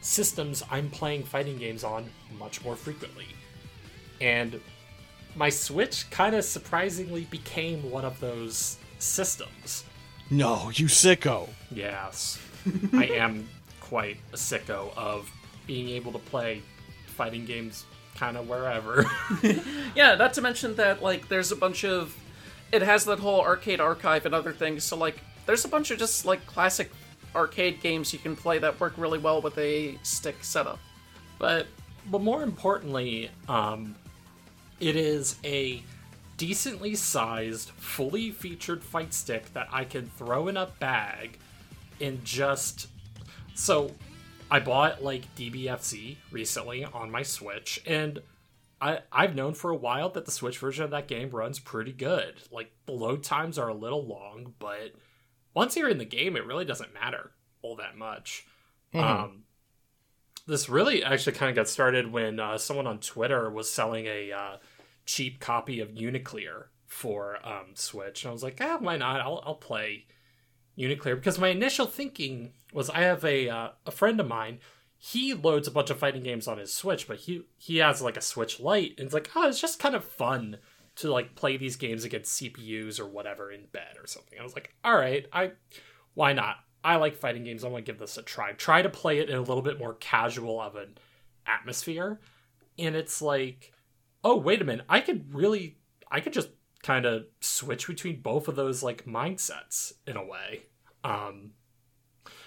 systems 0.00 0.62
I'm 0.70 0.88
playing 0.90 1.24
fighting 1.24 1.58
games 1.58 1.84
on 1.84 2.08
much 2.38 2.64
more 2.64 2.76
frequently, 2.76 3.26
and 4.20 4.60
my 5.34 5.48
Switch 5.50 6.08
kind 6.10 6.34
of 6.34 6.44
surprisingly 6.44 7.24
became 7.30 7.90
one 7.90 8.04
of 8.04 8.18
those 8.20 8.78
systems. 8.98 9.84
No, 10.30 10.70
you 10.74 10.86
sicko. 10.86 11.48
Yes, 11.70 12.38
I 12.92 13.04
am 13.04 13.48
quite 13.80 14.16
a 14.32 14.36
sicko 14.36 14.96
of 14.96 15.30
being 15.66 15.88
able 15.90 16.12
to 16.12 16.18
play 16.18 16.62
fighting 17.06 17.44
games 17.44 17.84
kind 18.16 18.36
of 18.36 18.48
wherever. 18.48 19.04
Yeah, 19.94 20.14
not 20.16 20.34
to 20.34 20.42
mention 20.42 20.76
that 20.76 21.02
like 21.02 21.28
there's 21.28 21.52
a 21.52 21.56
bunch 21.56 21.84
of 21.84 22.14
it 22.70 22.82
has 22.82 23.04
that 23.06 23.18
whole 23.18 23.40
arcade 23.40 23.80
archive 23.80 24.26
and 24.26 24.34
other 24.34 24.52
things. 24.52 24.84
So 24.84 24.96
like 24.96 25.18
there's 25.46 25.64
a 25.64 25.68
bunch 25.68 25.90
of 25.90 25.98
just 25.98 26.26
like 26.26 26.44
classic 26.46 26.90
arcade 27.34 27.80
games 27.80 28.12
you 28.12 28.18
can 28.18 28.34
play 28.34 28.58
that 28.58 28.78
work 28.80 28.94
really 28.96 29.18
well 29.18 29.40
with 29.40 29.56
a 29.58 29.98
stick 30.02 30.36
setup. 30.42 30.78
but 31.38 31.66
but 32.08 32.20
more 32.20 32.44
importantly, 32.44 33.30
um, 33.48 33.96
it 34.78 34.94
is 34.94 35.36
a 35.44 35.82
decently 36.36 36.94
sized, 36.94 37.70
fully 37.70 38.30
featured 38.30 38.84
fight 38.84 39.12
stick 39.12 39.52
that 39.54 39.66
I 39.72 39.84
can 39.84 40.06
throw 40.10 40.46
in 40.48 40.56
a 40.56 40.66
bag 40.78 41.38
and 42.00 42.24
just 42.24 42.88
so 43.54 43.90
I 44.50 44.60
bought 44.60 45.02
like 45.02 45.34
DBFZ 45.34 46.16
recently 46.30 46.84
on 46.84 47.10
my 47.10 47.22
Switch 47.22 47.82
and 47.86 48.20
I 48.80 49.00
I've 49.10 49.34
known 49.34 49.54
for 49.54 49.70
a 49.70 49.76
while 49.76 50.10
that 50.10 50.26
the 50.26 50.30
Switch 50.30 50.58
version 50.58 50.84
of 50.84 50.90
that 50.90 51.08
game 51.08 51.30
runs 51.30 51.58
pretty 51.58 51.92
good. 51.92 52.34
Like 52.52 52.70
the 52.84 52.92
load 52.92 53.22
times 53.22 53.58
are 53.58 53.68
a 53.68 53.74
little 53.74 54.04
long, 54.04 54.54
but 54.58 54.92
once 55.56 55.74
you're 55.74 55.88
in 55.88 55.98
the 55.98 56.04
game, 56.04 56.36
it 56.36 56.46
really 56.46 56.66
doesn't 56.66 56.92
matter 56.92 57.32
all 57.62 57.76
that 57.76 57.96
much. 57.96 58.46
Um, 58.94 59.44
this 60.46 60.68
really 60.68 61.02
actually 61.02 61.32
kind 61.32 61.48
of 61.48 61.56
got 61.56 61.68
started 61.68 62.12
when 62.12 62.38
uh, 62.38 62.58
someone 62.58 62.86
on 62.86 63.00
Twitter 63.00 63.50
was 63.50 63.70
selling 63.70 64.06
a 64.06 64.32
uh, 64.32 64.56
cheap 65.06 65.40
copy 65.40 65.80
of 65.80 65.88
Uniclear 65.90 66.66
for 66.86 67.38
um, 67.42 67.74
Switch, 67.74 68.22
and 68.22 68.30
I 68.30 68.32
was 68.32 68.42
like, 68.42 68.58
ah, 68.60 68.76
why 68.78 68.98
not? 68.98 69.20
I'll 69.22 69.42
I'll 69.44 69.54
play 69.54 70.04
Uniclear 70.76 71.16
because 71.16 71.38
my 71.38 71.48
initial 71.48 71.86
thinking 71.86 72.52
was 72.72 72.90
I 72.90 73.00
have 73.00 73.24
a 73.24 73.48
uh, 73.48 73.68
a 73.86 73.90
friend 73.90 74.20
of 74.20 74.28
mine. 74.28 74.60
He 74.98 75.34
loads 75.34 75.68
a 75.68 75.72
bunch 75.72 75.90
of 75.90 75.98
fighting 75.98 76.22
games 76.22 76.46
on 76.46 76.58
his 76.58 76.72
Switch, 76.72 77.08
but 77.08 77.16
he 77.16 77.42
he 77.56 77.78
has 77.78 78.02
like 78.02 78.18
a 78.18 78.22
Switch 78.22 78.60
Lite, 78.60 78.94
and 78.98 79.06
it's 79.06 79.14
like, 79.14 79.30
oh, 79.34 79.48
it's 79.48 79.60
just 79.60 79.78
kind 79.78 79.94
of 79.94 80.04
fun 80.04 80.58
to 80.96 81.12
like 81.12 81.34
play 81.34 81.56
these 81.56 81.76
games 81.76 82.04
against 82.04 82.40
CPUs 82.40 82.98
or 82.98 83.06
whatever 83.06 83.50
in 83.50 83.66
bed 83.72 83.96
or 84.00 84.06
something. 84.06 84.38
I 84.38 84.42
was 84.42 84.54
like, 84.54 84.74
all 84.84 84.96
right, 84.96 85.26
I 85.32 85.52
why 86.14 86.32
not? 86.32 86.56
I 86.82 86.96
like 86.96 87.16
fighting 87.16 87.44
games. 87.44 87.64
I'm 87.64 87.70
gonna 87.70 87.82
give 87.82 87.98
this 87.98 88.16
a 88.16 88.22
try. 88.22 88.52
Try 88.52 88.82
to 88.82 88.88
play 88.88 89.18
it 89.18 89.28
in 89.28 89.36
a 89.36 89.40
little 89.40 89.62
bit 89.62 89.78
more 89.78 89.94
casual 89.94 90.60
of 90.60 90.76
an 90.76 90.98
atmosphere, 91.46 92.20
and 92.78 92.96
it's 92.96 93.20
like, 93.20 93.72
oh 94.24 94.36
wait 94.36 94.62
a 94.62 94.64
minute, 94.64 94.86
I 94.88 95.00
could 95.00 95.34
really, 95.34 95.78
I 96.10 96.20
could 96.20 96.32
just 96.32 96.48
kind 96.82 97.04
of 97.04 97.26
switch 97.40 97.86
between 97.86 98.20
both 98.20 98.48
of 98.48 98.56
those 98.56 98.82
like 98.82 99.04
mindsets 99.04 99.92
in 100.06 100.16
a 100.16 100.24
way. 100.24 100.62
Um, 101.04 101.52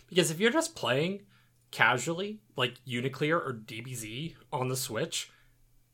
because 0.08 0.32
if 0.32 0.40
you're 0.40 0.52
just 0.52 0.76
playing 0.76 1.22
casually, 1.72 2.40
like 2.56 2.76
Uniclear 2.86 3.38
or 3.38 3.54
DBZ 3.54 4.36
on 4.52 4.70
the 4.70 4.76
Switch, 4.76 5.32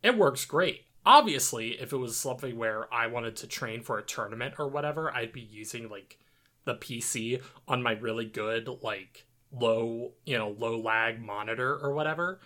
it 0.01 0.17
works 0.17 0.45
great. 0.45 0.85
Obviously, 1.05 1.79
if 1.79 1.93
it 1.93 1.97
was 1.97 2.17
something 2.17 2.57
where 2.57 2.91
I 2.93 3.07
wanted 3.07 3.35
to 3.37 3.47
train 3.47 3.81
for 3.81 3.97
a 3.97 4.03
tournament 4.03 4.55
or 4.57 4.67
whatever, 4.67 5.13
I'd 5.13 5.31
be 5.31 5.41
using 5.41 5.89
like 5.89 6.17
the 6.65 6.75
PC 6.75 7.41
on 7.67 7.83
my 7.83 7.91
really 7.91 8.25
good, 8.25 8.67
like 8.81 9.25
low, 9.51 10.13
you 10.25 10.37
know, 10.37 10.49
low 10.57 10.79
lag 10.79 11.21
monitor 11.21 11.77
or 11.77 11.93
whatever. 11.93 12.39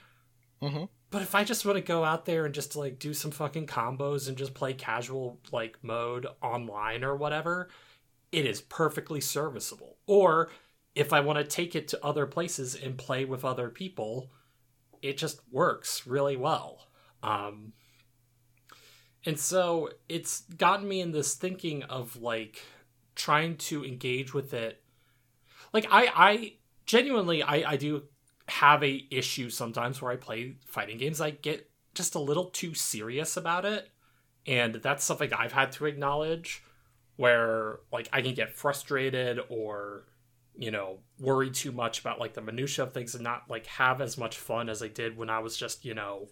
Mm-hmm. 0.62 0.86
But 1.10 1.22
if 1.22 1.34
I 1.34 1.44
just 1.44 1.66
want 1.66 1.78
to 1.78 1.82
go 1.82 2.04
out 2.04 2.26
there 2.26 2.46
and 2.46 2.54
just 2.54 2.76
like 2.76 3.00
do 3.00 3.14
some 3.14 3.32
fucking 3.32 3.68
combos 3.68 4.28
and 4.28 4.38
just 4.38 4.54
play 4.54 4.74
casual 4.74 5.40
like 5.52 5.78
mode 5.82 6.28
online 6.42 7.04
or 7.04 7.16
whatever, 7.16 7.70
it 8.32 8.46
is 8.46 8.62
perfectly 8.62 9.22
serviceable. 9.22 9.98
Or 10.06 10.50
if 10.96 11.14
I 11.14 11.22
want 11.22 11.40
to 11.40 11.46
take 11.46 11.76
it 11.76 11.88
to 11.90 12.06
other 12.06 12.26
places 12.26 12.76
and 12.76 12.98
play 12.98 13.26
with 13.26 13.46
other 13.46 13.70
people, 13.70 14.32
it 15.02 15.18
just 15.18 15.42
works 15.52 16.06
really 16.06 16.36
well. 16.36 16.88
Um, 17.24 17.74
and 19.26 19.40
so 19.40 19.90
it's 20.08 20.42
gotten 20.42 20.88
me 20.88 21.02
in 21.02 21.12
this 21.12 21.36
thinking 21.36 21.84
of 21.84 22.22
like 22.22 22.62
trying 23.16 23.58
to 23.58 23.84
engage 23.84 24.34
with 24.34 24.54
it. 24.54 24.82
Like 25.74 25.86
I, 25.92 26.12
I 26.16 26.54
genuinely, 26.86 27.44
I, 27.44 27.72
I 27.72 27.76
do 27.76 28.04
have 28.48 28.84
a 28.84 29.06
issue 29.12 29.50
sometimes 29.50 30.02
where 30.02 30.12
I 30.12 30.16
play 30.16 30.56
fighting 30.66 30.98
games. 30.98 31.22
I 31.22 31.32
get 31.32 31.70
just 31.94 32.16
a 32.16 32.20
little 32.20 32.46
too 32.46 32.74
serious 32.74 33.36
about 33.36 33.66
it, 33.66 33.90
and 34.48 34.76
that's 34.76 35.04
something 35.04 35.32
I've 35.34 35.52
had 35.52 35.72
to 35.74 35.86
acknowledge. 35.86 36.64
Where 37.18 37.80
like 37.92 38.08
I 38.14 38.22
can 38.22 38.34
get 38.34 38.56
frustrated 38.56 39.42
or 39.50 40.06
you 40.58 40.72
know 40.72 41.00
worry 41.20 41.52
too 41.52 41.74
much 41.74 42.00
about 42.00 42.18
like 42.18 42.34
the 42.34 42.42
minutia 42.42 42.86
of 42.86 42.94
things 42.94 43.14
and 43.14 43.24
not 43.26 43.50
like 43.50 43.66
have 43.66 44.00
as 44.00 44.18
much 44.18 44.38
fun 44.38 44.70
as 44.70 44.82
I 44.82 44.88
did 44.88 45.18
when 45.18 45.30
I 45.30 45.40
was 45.40 45.58
just 45.58 45.84
you 45.84 45.94
know 45.94 46.30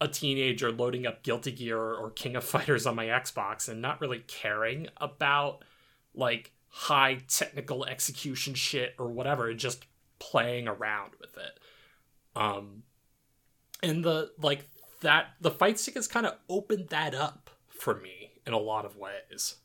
a 0.00 0.08
teenager 0.08 0.70
loading 0.70 1.06
up 1.06 1.22
Guilty 1.22 1.52
Gear 1.52 1.78
or 1.78 2.10
King 2.10 2.36
of 2.36 2.44
Fighters 2.44 2.86
on 2.86 2.96
my 2.96 3.06
Xbox 3.06 3.68
and 3.68 3.80
not 3.80 4.00
really 4.00 4.20
caring 4.26 4.88
about 4.98 5.64
like 6.14 6.52
high 6.68 7.18
technical 7.28 7.84
execution 7.86 8.54
shit 8.54 8.94
or 8.98 9.08
whatever, 9.08 9.52
just 9.54 9.86
playing 10.18 10.68
around 10.68 11.12
with 11.20 11.36
it. 11.36 11.60
Um 12.34 12.82
and 13.82 14.04
the 14.04 14.30
like 14.40 14.68
that 15.00 15.28
the 15.40 15.50
fight 15.50 15.78
stick 15.78 15.94
has 15.94 16.06
kind 16.06 16.26
of 16.26 16.34
opened 16.48 16.88
that 16.88 17.14
up 17.14 17.50
for 17.68 17.94
me 17.94 18.32
in 18.46 18.52
a 18.52 18.58
lot 18.58 18.84
of 18.84 18.96
ways. 18.96 19.56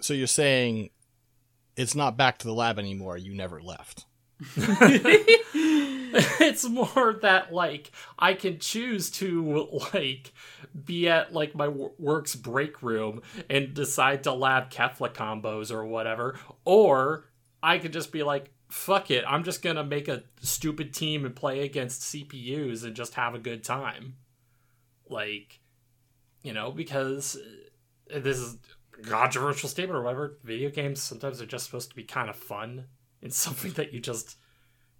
So 0.00 0.14
you're 0.14 0.26
saying 0.26 0.90
it's 1.76 1.94
not 1.94 2.16
back 2.16 2.38
to 2.38 2.46
the 2.46 2.54
lab 2.54 2.78
anymore. 2.78 3.16
You 3.16 3.34
never 3.34 3.60
left. 3.60 4.06
it's 6.40 6.68
more 6.68 7.18
that 7.22 7.52
like 7.52 7.90
I 8.18 8.34
can 8.34 8.60
choose 8.60 9.10
to 9.12 9.68
like 9.92 10.32
be 10.84 11.08
at 11.08 11.32
like 11.32 11.56
my 11.56 11.66
work's 11.68 12.36
break 12.36 12.82
room 12.82 13.22
and 13.50 13.74
decide 13.74 14.22
to 14.24 14.32
lab 14.32 14.70
Kefla 14.70 15.12
combos 15.12 15.72
or 15.72 15.84
whatever, 15.84 16.38
or 16.64 17.26
I 17.62 17.78
could 17.78 17.92
just 17.92 18.12
be 18.12 18.22
like, 18.22 18.52
fuck 18.68 19.10
it, 19.10 19.24
I'm 19.26 19.42
just 19.42 19.60
gonna 19.60 19.84
make 19.84 20.06
a 20.06 20.22
stupid 20.40 20.94
team 20.94 21.24
and 21.24 21.34
play 21.34 21.62
against 21.62 22.02
CPUs 22.02 22.84
and 22.84 22.94
just 22.94 23.14
have 23.14 23.34
a 23.34 23.40
good 23.40 23.64
time. 23.64 24.14
Like, 25.08 25.58
you 26.42 26.52
know, 26.52 26.70
because 26.70 27.36
uh, 28.14 28.20
this 28.20 28.38
is 28.38 28.56
controversial 29.02 29.68
statement 29.68 29.98
or 29.98 30.02
whatever. 30.02 30.38
Video 30.44 30.70
games 30.70 31.02
sometimes 31.02 31.42
are 31.42 31.46
just 31.46 31.64
supposed 31.64 31.90
to 31.90 31.96
be 31.96 32.04
kind 32.04 32.30
of 32.30 32.36
fun 32.36 32.84
and 33.22 33.32
something 33.34 33.72
that 33.72 33.92
you 33.92 34.00
just, 34.00 34.36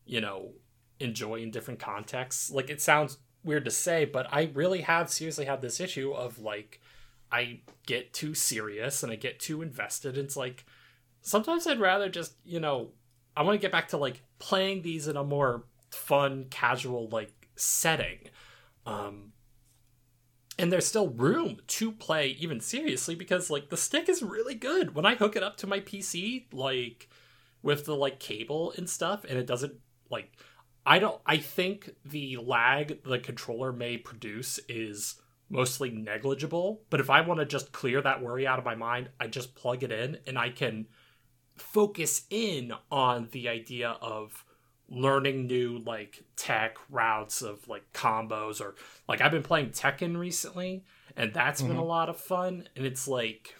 you 0.04 0.20
know, 0.20 0.52
enjoy 1.00 1.36
in 1.36 1.50
different 1.50 1.80
contexts. 1.80 2.50
Like 2.50 2.70
it 2.70 2.80
sounds 2.80 3.18
weird 3.44 3.64
to 3.64 3.70
say, 3.70 4.04
but 4.04 4.26
I 4.32 4.50
really 4.54 4.82
have 4.82 5.10
seriously 5.10 5.44
had 5.44 5.62
this 5.62 5.80
issue 5.80 6.12
of 6.12 6.38
like 6.38 6.80
I 7.30 7.60
get 7.86 8.12
too 8.12 8.34
serious 8.34 9.02
and 9.02 9.12
I 9.12 9.16
get 9.16 9.38
too 9.40 9.62
invested. 9.62 10.16
It's 10.16 10.36
like 10.36 10.64
sometimes 11.20 11.66
I'd 11.66 11.80
rather 11.80 12.08
just, 12.08 12.34
you 12.44 12.60
know, 12.60 12.92
I 13.36 13.42
want 13.42 13.54
to 13.54 13.62
get 13.64 13.72
back 13.72 13.88
to 13.88 13.96
like 13.96 14.22
playing 14.38 14.82
these 14.82 15.08
in 15.08 15.16
a 15.16 15.24
more 15.24 15.64
fun, 15.90 16.46
casual 16.50 17.08
like 17.08 17.32
setting. 17.56 18.18
Um 18.86 19.32
and 20.60 20.72
there's 20.72 20.86
still 20.86 21.08
room 21.10 21.58
to 21.68 21.92
play 21.92 22.30
even 22.40 22.60
seriously 22.60 23.14
because 23.14 23.48
like 23.48 23.68
the 23.68 23.76
stick 23.76 24.08
is 24.08 24.22
really 24.22 24.54
good. 24.54 24.94
When 24.94 25.06
I 25.06 25.14
hook 25.14 25.36
it 25.36 25.42
up 25.44 25.56
to 25.58 25.68
my 25.68 25.78
PC, 25.78 26.52
like 26.52 27.07
with 27.62 27.84
the 27.84 27.96
like 27.96 28.18
cable 28.18 28.72
and 28.76 28.88
stuff, 28.88 29.24
and 29.24 29.38
it 29.38 29.46
doesn't 29.46 29.74
like 30.10 30.32
I 30.86 30.98
don't 30.98 31.20
I 31.26 31.36
think 31.36 31.90
the 32.04 32.36
lag 32.38 33.02
the 33.04 33.18
controller 33.18 33.72
may 33.72 33.96
produce 33.96 34.58
is 34.68 35.20
mostly 35.50 35.90
negligible, 35.90 36.82
but 36.90 37.00
if 37.00 37.10
I 37.10 37.20
want 37.22 37.40
to 37.40 37.46
just 37.46 37.72
clear 37.72 38.00
that 38.02 38.22
worry 38.22 38.46
out 38.46 38.58
of 38.58 38.64
my 38.64 38.74
mind, 38.74 39.08
I 39.18 39.28
just 39.28 39.54
plug 39.54 39.82
it 39.82 39.92
in 39.92 40.18
and 40.26 40.38
I 40.38 40.50
can 40.50 40.86
focus 41.56 42.22
in 42.30 42.72
on 42.90 43.28
the 43.32 43.48
idea 43.48 43.96
of 44.00 44.44
learning 44.90 45.46
new 45.46 45.78
like 45.78 46.24
tech 46.36 46.78
routes 46.88 47.42
of 47.42 47.68
like 47.68 47.92
combos 47.92 48.60
or 48.60 48.74
like 49.06 49.20
I've 49.20 49.32
been 49.32 49.42
playing 49.42 49.70
Tekken 49.70 50.16
recently 50.16 50.84
and 51.16 51.34
that's 51.34 51.60
been 51.60 51.72
mm-hmm. 51.72 51.80
a 51.80 51.84
lot 51.84 52.08
of 52.08 52.18
fun 52.18 52.68
and 52.74 52.86
it's 52.86 53.06
like 53.06 53.54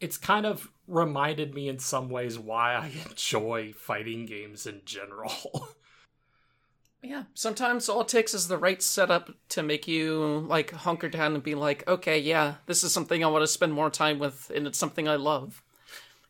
it's 0.00 0.16
kind 0.16 0.46
of 0.46 0.70
reminded 0.86 1.54
me 1.54 1.68
in 1.68 1.78
some 1.78 2.08
ways 2.08 2.38
why 2.38 2.74
I 2.74 2.90
enjoy 3.08 3.72
fighting 3.72 4.26
games 4.26 4.66
in 4.66 4.82
general. 4.84 5.68
Yeah, 7.02 7.24
sometimes 7.34 7.88
all 7.88 8.00
it 8.00 8.08
takes 8.08 8.34
is 8.34 8.48
the 8.48 8.58
right 8.58 8.82
setup 8.82 9.30
to 9.50 9.62
make 9.62 9.86
you 9.86 10.44
like 10.48 10.72
hunker 10.72 11.08
down 11.08 11.34
and 11.34 11.42
be 11.42 11.54
like, 11.54 11.86
okay, 11.86 12.18
yeah, 12.18 12.54
this 12.66 12.82
is 12.82 12.92
something 12.92 13.22
I 13.22 13.28
want 13.28 13.44
to 13.44 13.46
spend 13.46 13.72
more 13.72 13.90
time 13.90 14.18
with, 14.18 14.50
and 14.52 14.66
it's 14.66 14.78
something 14.78 15.06
I 15.06 15.14
love. 15.14 15.62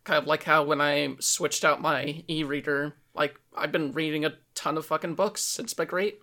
Kind 0.04 0.18
of 0.18 0.26
like 0.26 0.42
how 0.42 0.64
when 0.64 0.82
I 0.82 1.16
switched 1.18 1.64
out 1.64 1.80
my 1.80 2.22
e-reader, 2.28 2.94
like 3.14 3.40
I've 3.56 3.72
been 3.72 3.92
reading 3.92 4.26
a 4.26 4.34
ton 4.54 4.76
of 4.76 4.84
fucking 4.84 5.14
books. 5.14 5.58
It's 5.58 5.72
been 5.72 5.86
great. 5.86 6.20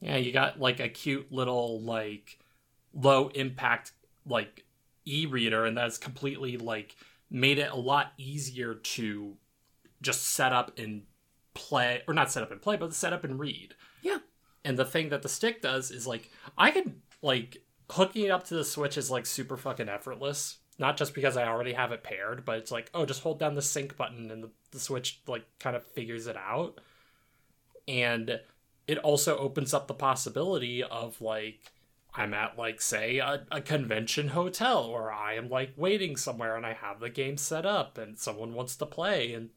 yeah, 0.00 0.16
you 0.16 0.30
got 0.30 0.60
like 0.60 0.78
a 0.78 0.88
cute 0.88 1.32
little 1.32 1.80
like 1.80 2.38
low 2.94 3.26
impact 3.28 3.90
like 4.24 4.64
e-reader 5.04 5.64
and 5.64 5.76
that's 5.76 5.98
completely 5.98 6.58
like 6.58 6.94
made 7.30 7.58
it 7.58 7.70
a 7.70 7.76
lot 7.76 8.12
easier 8.16 8.74
to 8.74 9.36
just 10.00 10.26
set 10.26 10.52
up 10.52 10.78
and 10.78 11.02
play 11.54 12.02
or 12.06 12.14
not 12.14 12.30
set 12.30 12.42
up 12.42 12.52
and 12.52 12.62
play 12.62 12.76
but 12.76 12.94
set 12.94 13.12
up 13.12 13.24
and 13.24 13.38
read. 13.38 13.74
Yeah. 14.02 14.18
and 14.64 14.78
the 14.78 14.84
thing 14.84 15.08
that 15.08 15.22
the 15.22 15.28
stick 15.28 15.60
does 15.60 15.90
is 15.90 16.06
like 16.06 16.30
i 16.56 16.70
can 16.70 17.02
like 17.20 17.58
hooking 17.90 18.24
it 18.24 18.30
up 18.30 18.44
to 18.44 18.54
the 18.54 18.64
switch 18.64 18.96
is 18.96 19.10
like 19.10 19.26
super 19.26 19.56
fucking 19.56 19.88
effortless. 19.88 20.58
Not 20.78 20.96
just 20.96 21.14
because 21.14 21.36
i 21.36 21.46
already 21.46 21.72
have 21.72 21.90
it 21.92 22.04
paired 22.04 22.44
but 22.44 22.58
it's 22.58 22.70
like 22.70 22.90
oh 22.94 23.04
just 23.04 23.22
hold 23.22 23.40
down 23.40 23.54
the 23.54 23.62
sync 23.62 23.96
button 23.96 24.30
and 24.30 24.44
the, 24.44 24.50
the 24.70 24.78
switch 24.78 25.20
like 25.26 25.44
kind 25.58 25.74
of 25.76 25.84
figures 25.84 26.26
it 26.26 26.36
out. 26.36 26.80
And 27.88 28.40
it 28.86 28.98
also 28.98 29.36
opens 29.38 29.74
up 29.74 29.86
the 29.86 29.94
possibility 29.94 30.82
of 30.82 31.20
like 31.20 31.60
I'm 32.18 32.34
at 32.34 32.58
like 32.58 32.80
say 32.80 33.18
a, 33.18 33.46
a 33.50 33.60
convention 33.60 34.28
hotel 34.28 34.84
or 34.84 35.12
I 35.12 35.34
am 35.34 35.48
like 35.48 35.72
waiting 35.76 36.16
somewhere 36.16 36.56
and 36.56 36.66
I 36.66 36.72
have 36.72 36.98
the 36.98 37.10
game 37.10 37.36
set 37.36 37.64
up 37.64 37.96
and 37.96 38.18
someone 38.18 38.54
wants 38.54 38.74
to 38.76 38.86
play 38.86 39.32
and 39.32 39.50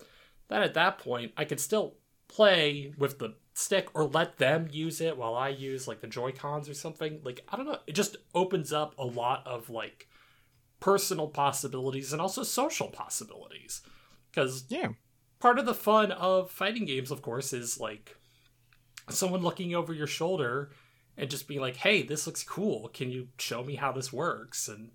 then 0.47 0.61
at 0.61 0.75
that 0.75 0.99
point 0.99 1.31
I 1.35 1.45
could 1.45 1.59
still 1.59 1.95
play 2.27 2.93
with 2.97 3.17
the 3.17 3.33
stick 3.53 3.89
or 3.93 4.05
let 4.05 4.37
them 4.37 4.67
use 4.71 5.01
it 5.01 5.17
while 5.17 5.33
I 5.33 5.49
use 5.49 5.87
like 5.87 6.01
the 6.01 6.07
Joy 6.07 6.31
Cons 6.31 6.69
or 6.69 6.75
something. 6.75 7.19
Like 7.23 7.41
I 7.49 7.57
don't 7.57 7.65
know, 7.65 7.79
it 7.87 7.93
just 7.93 8.17
opens 8.35 8.71
up 8.71 8.93
a 8.99 9.05
lot 9.05 9.45
of 9.47 9.69
like 9.71 10.07
personal 10.79 11.29
possibilities 11.29 12.13
and 12.13 12.21
also 12.21 12.43
social 12.43 12.89
possibilities. 12.89 13.81
Because 14.29 14.65
Yeah. 14.69 14.89
part 15.39 15.57
of 15.57 15.65
the 15.65 15.73
fun 15.73 16.11
of 16.11 16.51
fighting 16.51 16.85
games, 16.85 17.09
of 17.11 17.21
course, 17.21 17.53
is 17.53 17.79
like 17.79 18.17
someone 19.09 19.41
looking 19.41 19.73
over 19.73 19.93
your 19.93 20.07
shoulder 20.07 20.71
and 21.17 21.29
just 21.29 21.47
be 21.47 21.59
like, 21.59 21.77
hey, 21.77 22.03
this 22.03 22.25
looks 22.25 22.43
cool. 22.43 22.89
Can 22.89 23.11
you 23.11 23.27
show 23.37 23.63
me 23.63 23.75
how 23.75 23.91
this 23.91 24.11
works? 24.11 24.67
And 24.67 24.91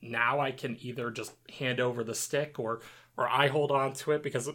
now 0.00 0.40
I 0.40 0.50
can 0.50 0.76
either 0.80 1.10
just 1.10 1.32
hand 1.58 1.80
over 1.80 2.02
the 2.04 2.14
stick 2.14 2.58
or 2.58 2.80
or 3.16 3.28
I 3.28 3.48
hold 3.48 3.70
on 3.70 3.92
to 3.94 4.12
it 4.12 4.22
because 4.22 4.48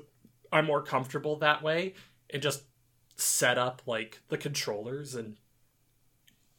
I'm 0.52 0.66
more 0.66 0.82
comfortable 0.82 1.36
that 1.38 1.62
way 1.62 1.94
and 2.30 2.42
just 2.42 2.64
set 3.16 3.58
up 3.58 3.82
like 3.86 4.20
the 4.30 4.38
controllers 4.38 5.16
and 5.16 5.38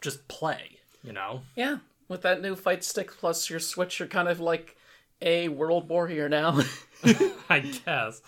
just 0.01 0.29
play, 0.29 0.79
you 1.03 1.13
know? 1.13 1.43
Yeah, 1.57 1.79
with 2.09 2.23
that 2.23 2.41
new 2.41 2.55
fight 2.55 2.85
stick 2.85 3.11
plus 3.19 3.51
your 3.51 3.61
switch, 3.61 3.99
you're 3.99 4.09
kind 4.09 4.29
of 4.29 4.41
like 4.41 4.77
a 5.21 5.49
world 5.49 5.89
warrior 5.89 6.29
now. 6.29 6.61
I 7.49 7.61
guess. 7.61 8.21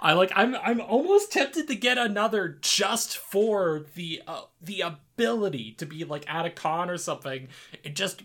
I 0.00 0.14
like. 0.14 0.32
I'm. 0.34 0.56
I'm 0.56 0.80
almost 0.80 1.30
tempted 1.32 1.68
to 1.68 1.76
get 1.76 1.98
another 1.98 2.58
just 2.60 3.16
for 3.16 3.86
the 3.94 4.22
uh, 4.26 4.42
the 4.60 4.80
ability 4.80 5.72
to 5.78 5.86
be 5.86 6.02
like 6.04 6.28
at 6.28 6.44
a 6.44 6.50
con 6.50 6.90
or 6.90 6.98
something 6.98 7.48
and 7.84 7.94
just 7.94 8.22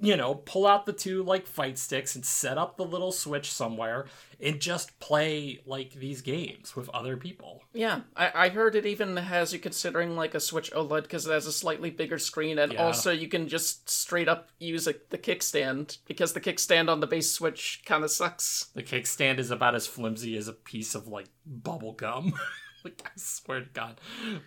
you 0.00 0.16
know, 0.16 0.34
pull 0.34 0.66
out 0.66 0.84
the 0.86 0.92
two 0.92 1.22
like 1.22 1.46
fight 1.46 1.78
sticks 1.78 2.14
and 2.14 2.24
set 2.24 2.58
up 2.58 2.76
the 2.76 2.84
little 2.84 3.12
switch 3.12 3.50
somewhere 3.50 4.06
and 4.40 4.60
just 4.60 4.98
play 5.00 5.60
like 5.64 5.92
these 5.94 6.20
games 6.20 6.76
with 6.76 6.90
other 6.90 7.16
people. 7.16 7.62
Yeah, 7.72 8.00
I, 8.14 8.30
I 8.34 8.48
heard 8.50 8.74
it 8.74 8.84
even 8.84 9.16
has 9.16 9.52
you 9.54 9.58
considering 9.58 10.14
like 10.14 10.34
a 10.34 10.40
Switch 10.40 10.70
OLED 10.72 11.02
because 11.04 11.26
it 11.26 11.32
has 11.32 11.46
a 11.46 11.52
slightly 11.52 11.88
bigger 11.90 12.18
screen, 12.18 12.58
and 12.58 12.72
Yeah. 12.74 12.84
also 12.84 13.10
you 13.10 13.28
can 13.28 13.48
just 13.48 13.88
straight 13.88 14.28
up 14.28 14.50
use 14.58 14.86
a, 14.86 14.94
the 15.08 15.16
kickstand 15.18 15.96
because 16.06 16.34
the 16.34 16.40
kickstand 16.40 16.90
on 16.90 17.00
the 17.00 17.06
base 17.06 17.32
Switch 17.32 17.82
kind 17.86 18.04
of 18.04 18.10
sucks. 18.10 18.66
The 18.74 18.82
kickstand 18.82 19.38
is 19.38 19.50
about 19.50 19.74
as 19.74 19.86
flimsy 19.86 20.36
as 20.36 20.48
a 20.48 20.52
piece 20.52 20.94
of 20.94 21.08
like 21.08 21.28
bubble 21.46 21.92
gum. 21.92 22.34
like 22.84 23.02
I 23.06 23.10
swear 23.16 23.60
to 23.60 23.66
God. 23.72 23.98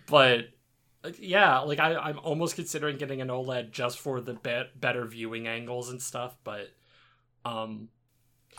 But 0.06 0.50
yeah, 1.18 1.60
like 1.60 1.78
I, 1.78 1.94
I'm 1.96 2.18
almost 2.18 2.56
considering 2.56 2.96
getting 2.96 3.20
an 3.20 3.28
OLED 3.28 3.70
just 3.70 3.98
for 3.98 4.20
the 4.20 4.34
be- 4.34 4.70
better 4.78 5.04
viewing 5.06 5.46
angles 5.46 5.90
and 5.90 6.00
stuff. 6.00 6.36
But 6.44 6.70
um, 7.44 7.88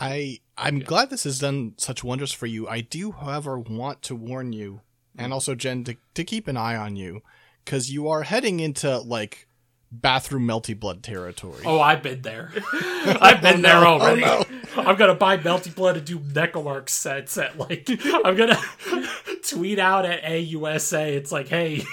I 0.00 0.40
I'm 0.56 0.80
glad 0.80 1.10
this 1.10 1.24
has 1.24 1.38
done 1.38 1.74
such 1.76 2.02
wonders 2.02 2.32
for 2.32 2.46
you. 2.46 2.68
I 2.68 2.80
do, 2.80 3.12
however, 3.12 3.58
want 3.58 4.02
to 4.02 4.14
warn 4.16 4.52
you, 4.52 4.80
and 5.16 5.32
also 5.32 5.54
Jen 5.54 5.84
to 5.84 5.96
to 6.14 6.24
keep 6.24 6.48
an 6.48 6.56
eye 6.56 6.76
on 6.76 6.96
you, 6.96 7.22
because 7.64 7.90
you 7.90 8.08
are 8.08 8.22
heading 8.22 8.60
into 8.60 8.98
like 8.98 9.46
bathroom 9.92 10.46
melty 10.48 10.78
blood 10.78 11.02
territory. 11.02 11.62
oh, 11.66 11.78
I've 11.80 12.02
been 12.02 12.22
there. 12.22 12.50
I've 12.72 13.42
been 13.42 13.62
there 13.62 13.80
no, 13.80 13.86
oh, 13.86 14.00
already. 14.00 14.22
no. 14.22 14.44
I'm 14.76 14.96
gonna 14.96 15.14
buy 15.14 15.36
Melty 15.36 15.74
Blood 15.74 15.98
and 15.98 16.06
do 16.06 16.18
Neco-Arc 16.34 16.88
sets 16.88 17.36
at 17.36 17.58
like. 17.58 17.88
I'm 18.24 18.36
gonna 18.36 18.58
tweet 19.46 19.78
out 19.78 20.06
at 20.06 20.22
AUSA. 20.22 21.08
It's 21.08 21.30
like, 21.30 21.48
hey, 21.48 21.84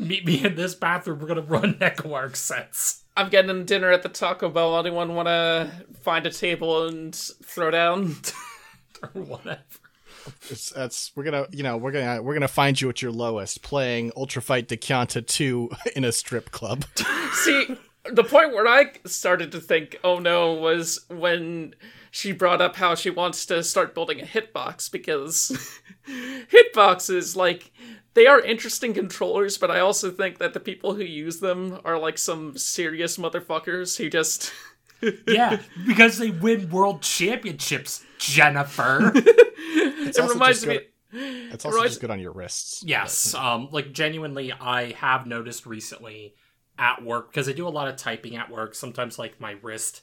meet 0.00 0.24
me 0.24 0.44
in 0.44 0.54
this 0.54 0.74
bathroom. 0.74 1.20
We're 1.20 1.28
gonna 1.28 1.42
run 1.42 1.76
Neco-Arc 1.80 2.36
sets. 2.36 3.04
I'm 3.16 3.28
getting 3.28 3.64
dinner 3.64 3.90
at 3.90 4.02
the 4.02 4.08
Taco 4.08 4.48
Bell. 4.48 4.78
Anyone 4.78 5.14
want 5.14 5.28
to 5.28 5.70
find 6.02 6.26
a 6.26 6.30
table 6.30 6.86
and 6.86 7.14
throw 7.14 7.70
down? 7.70 8.16
or 9.14 9.22
whatever. 9.22 9.60
It's, 10.50 10.70
that's 10.70 11.12
we're 11.14 11.24
gonna 11.24 11.46
you 11.50 11.62
know 11.62 11.76
we're 11.76 11.92
gonna 11.92 12.22
we're 12.22 12.34
gonna 12.34 12.48
find 12.48 12.80
you 12.80 12.88
at 12.88 13.02
your 13.02 13.12
lowest 13.12 13.62
playing 13.62 14.10
Ultra 14.16 14.40
Fight 14.40 14.68
Da! 14.68 14.76
Kyanta 14.76 15.26
two 15.26 15.70
in 15.96 16.04
a 16.04 16.12
strip 16.12 16.50
club. 16.50 16.84
See, 17.32 17.76
the 18.10 18.24
point 18.24 18.52
where 18.52 18.66
I 18.66 18.92
started 19.06 19.52
to 19.52 19.60
think, 19.60 19.98
oh 20.02 20.18
no, 20.18 20.54
was 20.54 21.04
when 21.08 21.74
she 22.10 22.32
brought 22.32 22.62
up 22.62 22.76
how 22.76 22.94
she 22.94 23.10
wants 23.10 23.44
to 23.46 23.62
start 23.62 23.94
building 23.94 24.20
a 24.20 24.24
hitbox 24.24 24.90
because 24.90 25.80
hitboxes, 26.06 27.34
like, 27.34 27.72
they 28.14 28.26
are 28.26 28.40
interesting 28.40 28.94
controllers, 28.94 29.58
but 29.58 29.70
I 29.70 29.80
also 29.80 30.10
think 30.10 30.38
that 30.38 30.54
the 30.54 30.60
people 30.60 30.94
who 30.94 31.04
use 31.04 31.40
them 31.40 31.80
are 31.84 31.98
like 31.98 32.18
some 32.18 32.56
serious 32.56 33.16
motherfuckers 33.16 33.96
who 33.96 34.08
just. 34.10 34.52
Yeah, 35.26 35.60
because 35.86 36.16
they 36.16 36.30
win 36.30 36.70
world 36.70 37.02
championships, 37.02 38.02
Jennifer. 38.18 39.12
It's 40.06 40.18
it 40.18 40.28
reminds 40.30 40.64
me. 40.66 40.74
good- 40.78 40.86
It's 41.52 41.64
also 41.64 41.76
Right. 41.78 41.88
just 41.88 42.00
good 42.00 42.10
on 42.10 42.20
your 42.20 42.32
wrists. 42.32 42.82
yes, 42.86 43.34
um, 43.34 43.68
like 43.70 43.92
genuinely, 43.92 44.50
I 44.52 44.92
have 44.92 45.26
noticed 45.26 45.66
recently 45.66 46.36
at 46.78 47.02
work 47.04 47.30
because 47.30 47.48
I 47.48 47.52
do 47.52 47.66
a 47.66 47.70
lot 47.70 47.88
of 47.88 47.96
typing 47.96 48.36
at 48.36 48.50
work. 48.50 48.74
Sometimes, 48.74 49.18
like 49.18 49.40
my 49.40 49.56
wrist. 49.62 50.02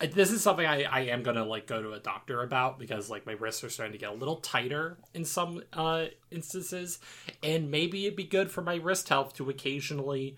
This 0.00 0.30
is 0.30 0.42
something 0.42 0.64
I, 0.64 0.84
I 0.84 1.00
am 1.06 1.24
gonna 1.24 1.44
like 1.44 1.66
go 1.66 1.82
to 1.82 1.92
a 1.92 1.98
doctor 1.98 2.42
about 2.42 2.78
because 2.78 3.10
like 3.10 3.26
my 3.26 3.32
wrists 3.32 3.64
are 3.64 3.70
starting 3.70 3.92
to 3.92 3.98
get 3.98 4.10
a 4.10 4.14
little 4.14 4.36
tighter 4.36 4.98
in 5.12 5.24
some 5.24 5.62
uh, 5.72 6.06
instances, 6.30 7.00
and 7.42 7.70
maybe 7.70 8.06
it'd 8.06 8.16
be 8.16 8.24
good 8.24 8.50
for 8.50 8.62
my 8.62 8.76
wrist 8.76 9.08
health 9.08 9.34
to 9.34 9.50
occasionally 9.50 10.36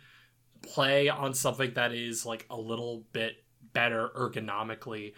play 0.62 1.08
on 1.08 1.34
something 1.34 1.74
that 1.74 1.92
is 1.92 2.24
like 2.24 2.46
a 2.48 2.56
little 2.56 3.04
bit 3.12 3.44
better 3.72 4.11
ergonomically. 4.16 5.12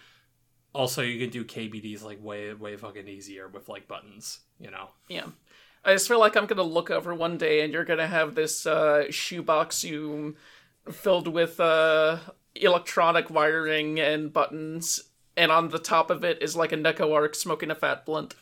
Also, 0.74 1.02
you 1.02 1.20
can 1.20 1.30
do 1.30 1.44
KBDs 1.44 2.02
like 2.02 2.22
way 2.22 2.52
way 2.54 2.76
fucking 2.76 3.06
easier 3.06 3.46
with 3.46 3.68
like 3.68 3.86
buttons, 3.86 4.40
you 4.58 4.70
know. 4.70 4.88
Yeah. 5.08 5.26
I 5.84 5.92
just 5.92 6.08
feel 6.08 6.20
like 6.20 6.36
I'm 6.36 6.46
gonna 6.46 6.62
look 6.62 6.90
over 6.90 7.14
one 7.14 7.38
day 7.38 7.60
and 7.62 7.72
you're 7.72 7.84
gonna 7.84 8.06
have 8.06 8.34
this 8.34 8.66
uh, 8.66 9.04
shoebox 9.10 9.84
you 9.84 10.36
filled 10.90 11.28
with 11.28 11.60
uh, 11.60 12.18
electronic 12.54 13.30
wiring 13.30 14.00
and 14.00 14.32
buttons, 14.32 15.02
and 15.36 15.50
on 15.50 15.68
the 15.68 15.78
top 15.78 16.10
of 16.10 16.24
it 16.24 16.42
is 16.42 16.56
like 16.56 16.72
a 16.72 16.76
Neco-Arc 16.76 17.34
smoking 17.34 17.70
a 17.70 17.74
fat 17.74 18.04
blunt. 18.04 18.34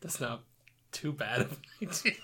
That's 0.00 0.20
not 0.20 0.42
too 0.92 1.12
bad 1.12 1.42
of 1.42 1.58
an 1.80 1.88
idea. 1.88 2.14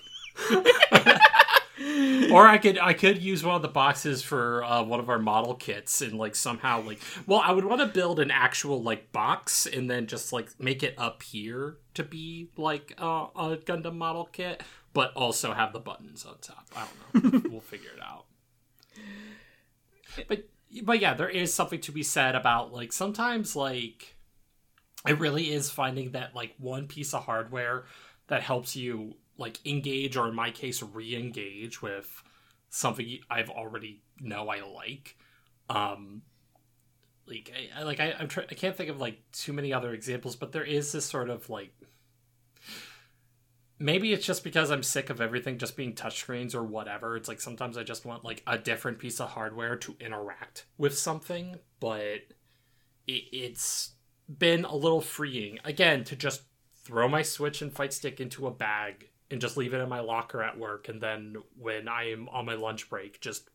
or 2.31 2.47
I 2.47 2.57
could 2.57 2.77
I 2.79 2.93
could 2.93 3.21
use 3.21 3.43
one 3.43 3.55
of 3.55 3.61
the 3.61 3.67
boxes 3.67 4.23
for 4.23 4.63
uh, 4.63 4.83
one 4.83 4.99
of 4.99 5.09
our 5.09 5.19
model 5.19 5.53
kits 5.53 6.01
and 6.01 6.13
like 6.13 6.35
somehow 6.35 6.81
like 6.81 6.99
well 7.25 7.41
I 7.43 7.51
would 7.51 7.65
want 7.65 7.81
to 7.81 7.87
build 7.87 8.19
an 8.19 8.31
actual 8.31 8.81
like 8.81 9.11
box 9.11 9.65
and 9.65 9.89
then 9.89 10.07
just 10.07 10.33
like 10.33 10.49
make 10.59 10.83
it 10.83 10.95
up 10.97 11.23
here 11.23 11.77
to 11.93 12.03
be 12.03 12.49
like 12.57 12.93
uh, 12.97 13.27
a 13.35 13.57
Gundam 13.57 13.95
model 13.95 14.25
kit, 14.31 14.63
but 14.93 15.11
also 15.13 15.53
have 15.53 15.73
the 15.73 15.79
buttons 15.79 16.25
on 16.25 16.35
top. 16.41 16.67
I 16.75 16.87
don't 17.21 17.33
know. 17.33 17.41
we'll 17.51 17.61
figure 17.61 17.91
it 17.95 18.01
out. 18.03 18.25
But 20.27 20.45
but 20.83 20.99
yeah, 20.99 21.13
there 21.13 21.29
is 21.29 21.53
something 21.53 21.81
to 21.81 21.91
be 21.91 22.03
said 22.03 22.35
about 22.35 22.73
like 22.73 22.91
sometimes 22.93 23.55
like 23.55 24.15
it 25.07 25.19
really 25.19 25.51
is 25.51 25.69
finding 25.69 26.11
that 26.11 26.35
like 26.35 26.55
one 26.57 26.87
piece 26.87 27.13
of 27.13 27.23
hardware 27.23 27.85
that 28.27 28.43
helps 28.43 28.75
you 28.75 29.15
like 29.37 29.65
engage 29.65 30.17
or 30.17 30.27
in 30.27 30.35
my 30.35 30.51
case 30.51 30.81
re-engage 30.81 31.81
with 31.81 32.23
something 32.69 33.19
i've 33.29 33.49
already 33.49 34.01
know 34.19 34.49
i 34.49 34.61
like. 34.61 35.15
Um 35.69 36.21
like 37.27 37.53
i 37.77 37.83
like 37.83 37.99
I, 37.99 38.15
I'm 38.19 38.27
try- 38.27 38.45
I 38.49 38.55
can't 38.55 38.75
think 38.75 38.89
of 38.89 38.99
like 38.99 39.19
too 39.31 39.53
many 39.53 39.73
other 39.73 39.93
examples 39.93 40.35
but 40.35 40.51
there 40.51 40.63
is 40.63 40.91
this 40.91 41.05
sort 41.05 41.29
of 41.29 41.49
like 41.49 41.73
maybe 43.79 44.13
it's 44.13 44.25
just 44.25 44.43
because 44.43 44.71
i'm 44.71 44.83
sick 44.83 45.09
of 45.09 45.21
everything 45.21 45.57
just 45.57 45.77
being 45.77 45.93
touchscreens 45.93 46.55
or 46.55 46.63
whatever. 46.63 47.15
It's 47.15 47.27
like 47.27 47.41
sometimes 47.41 47.77
i 47.77 47.83
just 47.83 48.05
want 48.05 48.23
like 48.23 48.43
a 48.47 48.57
different 48.57 48.99
piece 48.99 49.19
of 49.19 49.29
hardware 49.29 49.75
to 49.77 49.95
interact 49.99 50.65
with 50.77 50.97
something 50.97 51.57
but 51.79 52.21
it, 53.07 53.23
it's 53.31 53.91
been 54.27 54.65
a 54.65 54.75
little 54.75 55.01
freeing. 55.01 55.59
Again 55.63 56.03
to 56.05 56.15
just 56.15 56.43
throw 56.83 57.07
my 57.07 57.21
switch 57.21 57.61
and 57.61 57.71
fight 57.71 57.93
stick 57.93 58.19
into 58.19 58.47
a 58.47 58.51
bag 58.51 59.09
and 59.29 59.41
just 59.41 59.57
leave 59.57 59.73
it 59.73 59.79
in 59.79 59.89
my 59.89 59.99
locker 59.99 60.41
at 60.41 60.57
work 60.57 60.87
and 60.87 61.01
then 61.01 61.35
when 61.57 61.89
i 61.89 62.09
am 62.09 62.29
on 62.29 62.45
my 62.45 62.53
lunch 62.53 62.89
break 62.89 63.19
just 63.19 63.49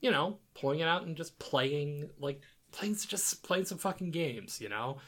you 0.00 0.10
know 0.10 0.38
pulling 0.54 0.80
it 0.80 0.88
out 0.88 1.02
and 1.02 1.18
just 1.18 1.38
playing 1.38 2.08
like 2.18 2.40
playing 2.72 2.94
just 2.94 3.42
playing 3.42 3.64
some 3.64 3.78
fucking 3.78 4.10
games 4.10 4.60
you 4.60 4.68
know? 4.68 4.98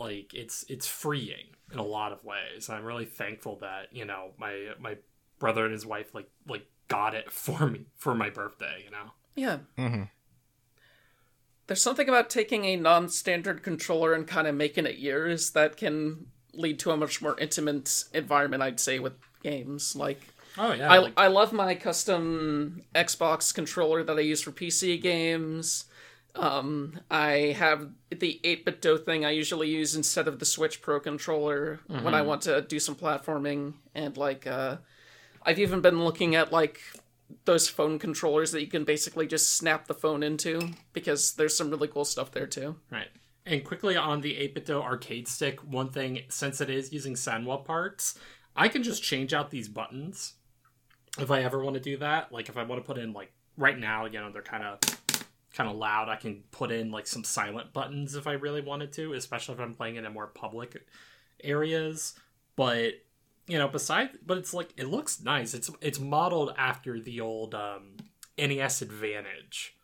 Like 0.00 0.34
it's 0.34 0.64
it's 0.68 0.86
freeing 0.86 1.54
in 1.72 1.78
a 1.78 1.82
lot 1.84 2.12
of 2.12 2.22
ways 2.24 2.68
i'm 2.70 2.84
really 2.84 3.04
thankful 3.06 3.56
that 3.60 3.86
you 3.92 4.04
know 4.04 4.30
my 4.38 4.68
my 4.78 4.96
brother 5.38 5.64
and 5.64 5.72
his 5.72 5.84
wife 5.86 6.14
like 6.14 6.28
like 6.46 6.66
got 6.88 7.14
it 7.14 7.30
for 7.44 7.66
me 7.66 7.86
for 7.96 8.14
my 8.14 8.28
birthday 8.30 8.82
you 8.84 8.90
know 8.90 9.10
Yeah. 9.34 9.58
Mhm. 9.78 10.08
There's 11.66 11.80
something 11.82 12.08
about 12.08 12.28
taking 12.28 12.64
a 12.66 12.76
non 12.76 13.08
standard 13.08 13.62
controller 13.62 14.12
and 14.12 14.26
kind 14.26 14.46
of 14.46 14.54
making 14.54 14.84
it 14.86 14.98
yours 14.98 15.50
that 15.52 15.76
can 15.76 16.26
lead 16.52 16.78
to 16.80 16.90
a 16.90 16.96
much 16.96 17.22
more 17.22 17.38
intimate 17.38 18.04
environment, 18.12 18.62
I'd 18.62 18.80
say, 18.80 18.98
with 18.98 19.14
games. 19.42 19.96
Like, 19.96 20.20
oh 20.58 20.72
yeah 20.72 20.92
I, 20.92 20.98
like- 20.98 21.12
I 21.16 21.28
love 21.28 21.52
my 21.52 21.74
custom 21.74 22.82
Xbox 22.94 23.54
controller 23.54 24.02
that 24.04 24.18
I 24.18 24.20
use 24.20 24.42
for 24.42 24.50
PC 24.50 25.00
games. 25.00 25.86
Um, 26.34 26.98
I 27.10 27.54
have 27.58 27.88
the 28.10 28.40
8-bit 28.42 28.80
Do 28.80 28.96
thing 28.96 29.24
I 29.24 29.30
usually 29.30 29.68
use 29.68 29.94
instead 29.94 30.28
of 30.28 30.38
the 30.38 30.44
Switch 30.44 30.80
Pro 30.80 30.98
controller 30.98 31.80
when 31.86 32.14
I 32.14 32.22
want 32.22 32.42
to 32.42 32.62
do 32.62 32.78
some 32.78 32.94
platforming. 32.94 33.74
And, 33.94 34.16
like, 34.16 34.46
uh, 34.46 34.78
I've 35.42 35.58
even 35.58 35.80
been 35.80 36.04
looking 36.04 36.34
at, 36.34 36.50
like, 36.50 36.80
those 37.44 37.68
phone 37.68 37.98
controllers 37.98 38.52
that 38.52 38.60
you 38.60 38.66
can 38.66 38.84
basically 38.84 39.26
just 39.26 39.56
snap 39.56 39.86
the 39.86 39.94
phone 39.94 40.22
into 40.22 40.70
because 40.92 41.34
there's 41.34 41.56
some 41.56 41.70
really 41.70 41.88
cool 41.88 42.04
stuff 42.04 42.30
there, 42.30 42.46
too. 42.46 42.76
Right. 42.90 43.08
And 43.44 43.64
quickly 43.64 43.96
on 43.96 44.20
the 44.20 44.34
8-bit-do 44.34 44.80
arcade 44.80 45.28
stick, 45.28 45.60
one 45.60 45.90
thing, 45.90 46.22
since 46.28 46.60
it 46.60 46.70
is 46.70 46.92
using 46.92 47.14
Sanwa 47.14 47.64
parts, 47.64 48.18
I 48.54 48.68
can 48.68 48.82
just 48.82 49.02
change 49.02 49.32
out 49.34 49.50
these 49.50 49.68
buttons 49.68 50.34
if 51.18 51.30
I 51.30 51.42
ever 51.42 51.62
want 51.62 51.74
to 51.74 51.80
do 51.80 51.96
that. 51.98 52.32
Like 52.32 52.48
if 52.48 52.56
I 52.56 52.62
want 52.62 52.82
to 52.82 52.86
put 52.86 52.98
in 52.98 53.12
like 53.12 53.32
right 53.56 53.78
now, 53.78 54.04
you 54.06 54.20
know, 54.20 54.30
they're 54.30 54.42
kind 54.42 54.64
of 54.64 54.78
kind 55.52 55.70
of 55.70 55.76
loud. 55.76 56.08
I 56.08 56.16
can 56.16 56.42
put 56.50 56.70
in 56.70 56.90
like 56.90 57.06
some 57.06 57.24
silent 57.24 57.72
buttons 57.72 58.14
if 58.14 58.26
I 58.26 58.32
really 58.32 58.60
wanted 58.60 58.92
to, 58.94 59.12
especially 59.14 59.54
if 59.54 59.60
I'm 59.60 59.74
playing 59.74 59.96
it 59.96 60.04
in 60.04 60.12
more 60.12 60.26
public 60.26 60.86
areas. 61.42 62.14
But 62.56 62.94
you 63.46 63.58
know, 63.58 63.68
besides, 63.68 64.16
but 64.24 64.38
it's 64.38 64.54
like 64.54 64.72
it 64.76 64.88
looks 64.88 65.20
nice. 65.20 65.54
It's 65.54 65.70
it's 65.80 65.98
modeled 65.98 66.54
after 66.56 67.00
the 67.00 67.20
old 67.20 67.54
um, 67.54 67.96
NES 68.38 68.82
Advantage 68.82 69.76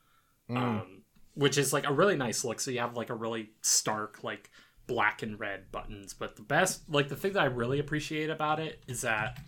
um, 0.51 1.03
which 1.35 1.59
is 1.59 1.73
like 1.73 1.89
a 1.89 1.93
really 1.93 2.17
nice 2.17 2.45
look. 2.45 2.61
So 2.61 2.71
you 2.71 2.81
have 2.81 2.97
like 2.97 3.11
a 3.11 3.15
really 3.15 3.51
stark 3.63 4.25
like 4.25 4.51
black 4.87 5.23
and 5.23 5.39
red 5.39 5.71
buttons. 5.71 6.15
But 6.15 6.37
the 6.37 6.43
best, 6.43 6.89
like 6.89 7.09
the 7.09 7.17
thing 7.17 7.35
that 7.35 7.43
I 7.43 7.47
really 7.47 7.79
appreciate 7.79 8.31
about 8.31 8.61
it 8.61 8.83
is 8.87 9.03
that 9.03 9.39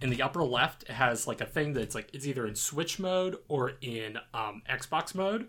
in 0.00 0.10
the 0.10 0.22
upper 0.22 0.42
left 0.42 0.84
it 0.84 0.90
has 0.90 1.26
like 1.26 1.40
a 1.40 1.46
thing 1.46 1.72
that's 1.72 1.94
like 1.94 2.10
it's 2.12 2.26
either 2.26 2.46
in 2.46 2.54
Switch 2.54 2.98
mode 2.98 3.36
or 3.48 3.72
in 3.80 4.18
um, 4.32 4.62
Xbox 4.70 5.14
mode. 5.14 5.48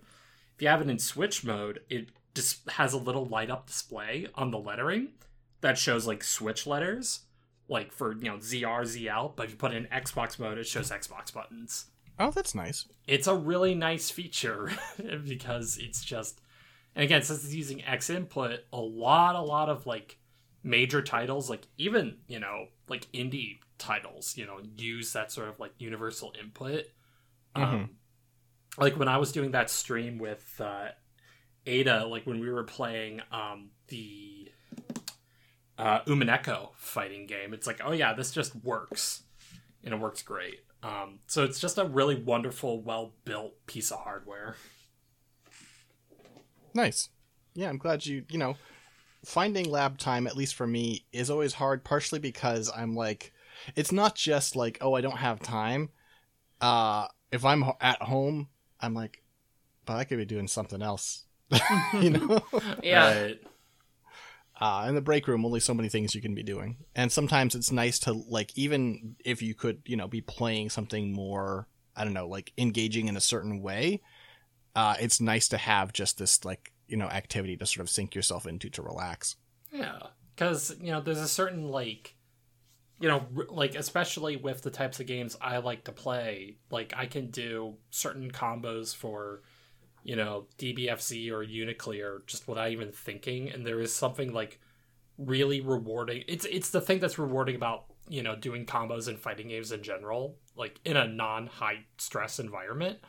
If 0.55 0.61
you 0.61 0.67
have 0.67 0.81
it 0.81 0.89
in 0.89 0.99
Switch 0.99 1.43
mode, 1.43 1.81
it 1.89 2.09
just 2.33 2.69
has 2.69 2.93
a 2.93 2.97
little 2.97 3.25
light 3.25 3.49
up 3.49 3.67
display 3.67 4.27
on 4.35 4.51
the 4.51 4.57
lettering 4.57 5.09
that 5.61 5.77
shows 5.77 6.05
like 6.05 6.23
Switch 6.23 6.67
letters, 6.67 7.21
like 7.67 7.91
for 7.91 8.13
you 8.13 8.29
know 8.29 8.37
ZR 8.37 8.83
ZL. 8.83 9.35
But 9.35 9.45
if 9.45 9.51
you 9.51 9.57
put 9.57 9.73
it 9.73 9.77
in 9.77 9.85
Xbox 9.85 10.37
mode, 10.37 10.57
it 10.57 10.67
shows 10.67 10.91
Xbox 10.91 11.33
buttons. 11.33 11.87
Oh, 12.19 12.31
that's 12.31 12.55
nice. 12.55 12.85
It's 13.07 13.27
a 13.27 13.35
really 13.35 13.75
nice 13.75 14.09
feature 14.09 14.71
because 15.25 15.77
it's 15.77 16.03
just, 16.03 16.39
and 16.95 17.03
again, 17.03 17.21
since 17.23 17.43
it's 17.43 17.53
using 17.53 17.83
X 17.83 18.09
input, 18.09 18.61
a 18.71 18.79
lot, 18.79 19.35
a 19.35 19.41
lot 19.41 19.67
of 19.67 19.85
like 19.85 20.17
major 20.63 21.01
titles, 21.01 21.49
like 21.49 21.67
even 21.77 22.17
you 22.27 22.39
know 22.39 22.67
like 22.87 23.11
indie 23.11 23.59
titles, 23.77 24.37
you 24.37 24.45
know, 24.45 24.59
use 24.75 25.13
that 25.13 25.31
sort 25.31 25.49
of 25.49 25.59
like 25.59 25.71
universal 25.77 26.33
input. 26.41 26.85
Um, 27.55 27.91
like 28.77 28.97
when 28.97 29.07
I 29.07 29.17
was 29.17 29.31
doing 29.31 29.51
that 29.51 29.69
stream 29.69 30.17
with 30.17 30.59
uh, 30.59 30.89
Ada, 31.65 32.05
like 32.05 32.25
when 32.25 32.39
we 32.39 32.49
were 32.49 32.63
playing 32.63 33.21
um, 33.31 33.69
the 33.87 34.51
uh, 35.77 36.01
Umineko 36.01 36.69
fighting 36.75 37.27
game, 37.27 37.53
it's 37.53 37.67
like, 37.67 37.81
oh 37.83 37.91
yeah, 37.91 38.13
this 38.13 38.31
just 38.31 38.55
works, 38.63 39.23
and 39.83 39.93
it 39.93 39.99
works 39.99 40.21
great. 40.21 40.59
Um, 40.83 41.19
so 41.27 41.43
it's 41.43 41.59
just 41.59 41.77
a 41.77 41.85
really 41.85 42.15
wonderful, 42.15 42.81
well 42.81 43.13
built 43.23 43.53
piece 43.65 43.91
of 43.91 43.99
hardware. 43.99 44.55
Nice. 46.73 47.09
Yeah, 47.53 47.69
I'm 47.69 47.77
glad 47.77 48.05
you, 48.05 48.25
you 48.29 48.37
know, 48.37 48.55
finding 49.23 49.69
lab 49.69 49.97
time, 49.97 50.27
at 50.27 50.35
least 50.35 50.55
for 50.55 50.67
me, 50.67 51.05
is 51.13 51.29
always 51.29 51.53
hard, 51.53 51.83
partially 51.83 52.19
because 52.19 52.69
I'm 52.75 52.95
like, 52.95 53.31
it's 53.75 53.91
not 53.91 54.15
just 54.15 54.55
like, 54.55 54.77
oh, 54.81 54.93
I 54.93 55.01
don't 55.01 55.17
have 55.17 55.39
time. 55.39 55.89
Uh, 56.61 57.07
if 57.31 57.43
I'm 57.45 57.63
at 57.81 58.01
home, 58.01 58.49
I'm 58.79 58.93
like, 58.93 59.23
but 59.85 59.95
I 59.97 60.03
could 60.03 60.17
be 60.17 60.25
doing 60.25 60.47
something 60.47 60.81
else. 60.81 61.25
you 62.01 62.11
know? 62.11 62.41
Yeah. 62.83 63.21
Right. 63.21 63.39
uh, 64.59 64.85
in 64.87 64.95
the 64.95 65.01
break 65.01 65.27
room 65.27 65.45
only 65.45 65.59
so 65.59 65.73
many 65.73 65.89
things 65.89 66.15
you 66.15 66.21
can 66.21 66.33
be 66.33 66.43
doing 66.43 66.77
and 66.95 67.11
sometimes 67.11 67.55
it's 67.55 67.71
nice 67.71 67.99
to 67.99 68.13
like 68.13 68.57
even 68.57 69.15
if 69.25 69.41
you 69.41 69.53
could 69.53 69.81
you 69.85 69.97
know 69.97 70.07
be 70.07 70.21
playing 70.21 70.69
something 70.69 71.11
more 71.11 71.67
i 71.95 72.03
don't 72.03 72.13
know 72.13 72.27
like 72.27 72.53
engaging 72.57 73.07
in 73.07 73.17
a 73.17 73.21
certain 73.21 73.61
way 73.61 74.01
uh, 74.75 74.95
it's 74.99 75.21
nice 75.21 75.47
to 75.49 75.57
have 75.57 75.93
just 75.93 76.17
this 76.17 76.43
like 76.45 76.71
you 76.87 76.97
know 76.97 77.07
activity 77.07 77.55
to 77.57 77.65
sort 77.65 77.81
of 77.81 77.89
sink 77.89 78.15
yourself 78.15 78.45
into 78.47 78.69
to 78.69 78.81
relax 78.81 79.35
Yeah, 79.71 79.99
because 80.35 80.75
you 80.81 80.91
know, 80.91 81.01
there's 81.01 81.19
a 81.19 81.27
certain 81.27 81.69
like, 81.69 82.14
you 82.99 83.07
know, 83.09 83.25
like 83.49 83.75
especially 83.75 84.37
with 84.37 84.61
the 84.61 84.71
types 84.71 84.99
of 84.99 85.07
games 85.07 85.35
I 85.41 85.57
like 85.57 85.83
to 85.85 85.91
play, 85.91 86.57
like 86.71 86.93
I 86.95 87.05
can 87.05 87.29
do 87.29 87.75
certain 87.89 88.31
combos 88.31 88.95
for, 88.95 89.41
you 90.03 90.15
know, 90.15 90.47
DBFZ 90.57 91.31
or 91.31 91.43
Uniclear 91.43 92.21
just 92.25 92.47
without 92.47 92.71
even 92.71 92.91
thinking, 92.91 93.49
and 93.51 93.65
there 93.65 93.81
is 93.81 93.93
something 93.93 94.33
like 94.33 94.59
really 95.17 95.61
rewarding. 95.61 96.23
It's 96.27 96.45
it's 96.45 96.69
the 96.69 96.81
thing 96.81 96.99
that's 96.99 97.19
rewarding 97.19 97.55
about 97.55 97.85
you 98.07 98.21
know 98.21 98.35
doing 98.35 98.65
combos 98.65 99.07
and 99.07 99.19
fighting 99.19 99.49
games 99.49 99.71
in 99.71 99.81
general, 99.83 100.37
like 100.55 100.79
in 100.85 100.95
a 100.97 101.07
non 101.07 101.47
high 101.47 101.85
stress 101.97 102.39
environment, 102.39 102.99